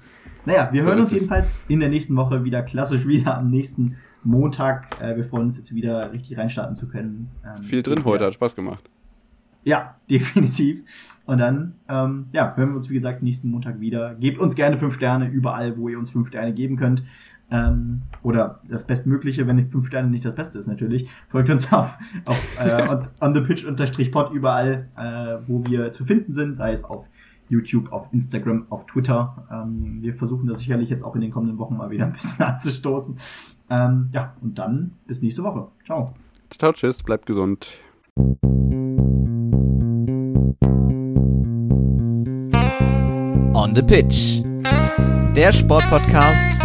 [0.45, 3.97] Naja, wir so hören uns jedenfalls in der nächsten Woche wieder klassisch wieder am nächsten
[4.23, 5.01] Montag.
[5.01, 7.29] Äh, wir freuen uns jetzt wieder richtig reinstarten zu können.
[7.45, 8.89] Ähm, Viel drin heute, hat Spaß gemacht.
[9.63, 10.83] Ja, definitiv.
[11.25, 14.13] Und dann, ähm, ja, hören wir uns, wie gesagt, nächsten Montag wieder.
[14.15, 17.03] Gebt uns gerne fünf Sterne überall, wo ihr uns fünf Sterne geben könnt.
[17.51, 21.07] Ähm, oder das Bestmögliche, wenn nicht fünf Sterne nicht das Beste ist natürlich.
[21.29, 21.91] Folgt uns auf,
[22.25, 26.55] auf äh, on, on the pitch unterstrich pod überall, äh, wo wir zu finden sind,
[26.55, 27.07] sei es auf
[27.49, 29.45] YouTube, auf Instagram, auf Twitter.
[29.51, 32.43] Ähm, wir versuchen das sicherlich jetzt auch in den kommenden Wochen mal wieder ein bisschen
[32.45, 33.19] anzustoßen.
[33.69, 35.67] Ähm, ja, und dann bis nächste Woche.
[35.85, 36.13] Ciao.
[36.49, 37.67] Ciao, tschüss, bleibt gesund.
[43.53, 44.43] On the Pitch.
[45.35, 46.64] Der Sportpodcast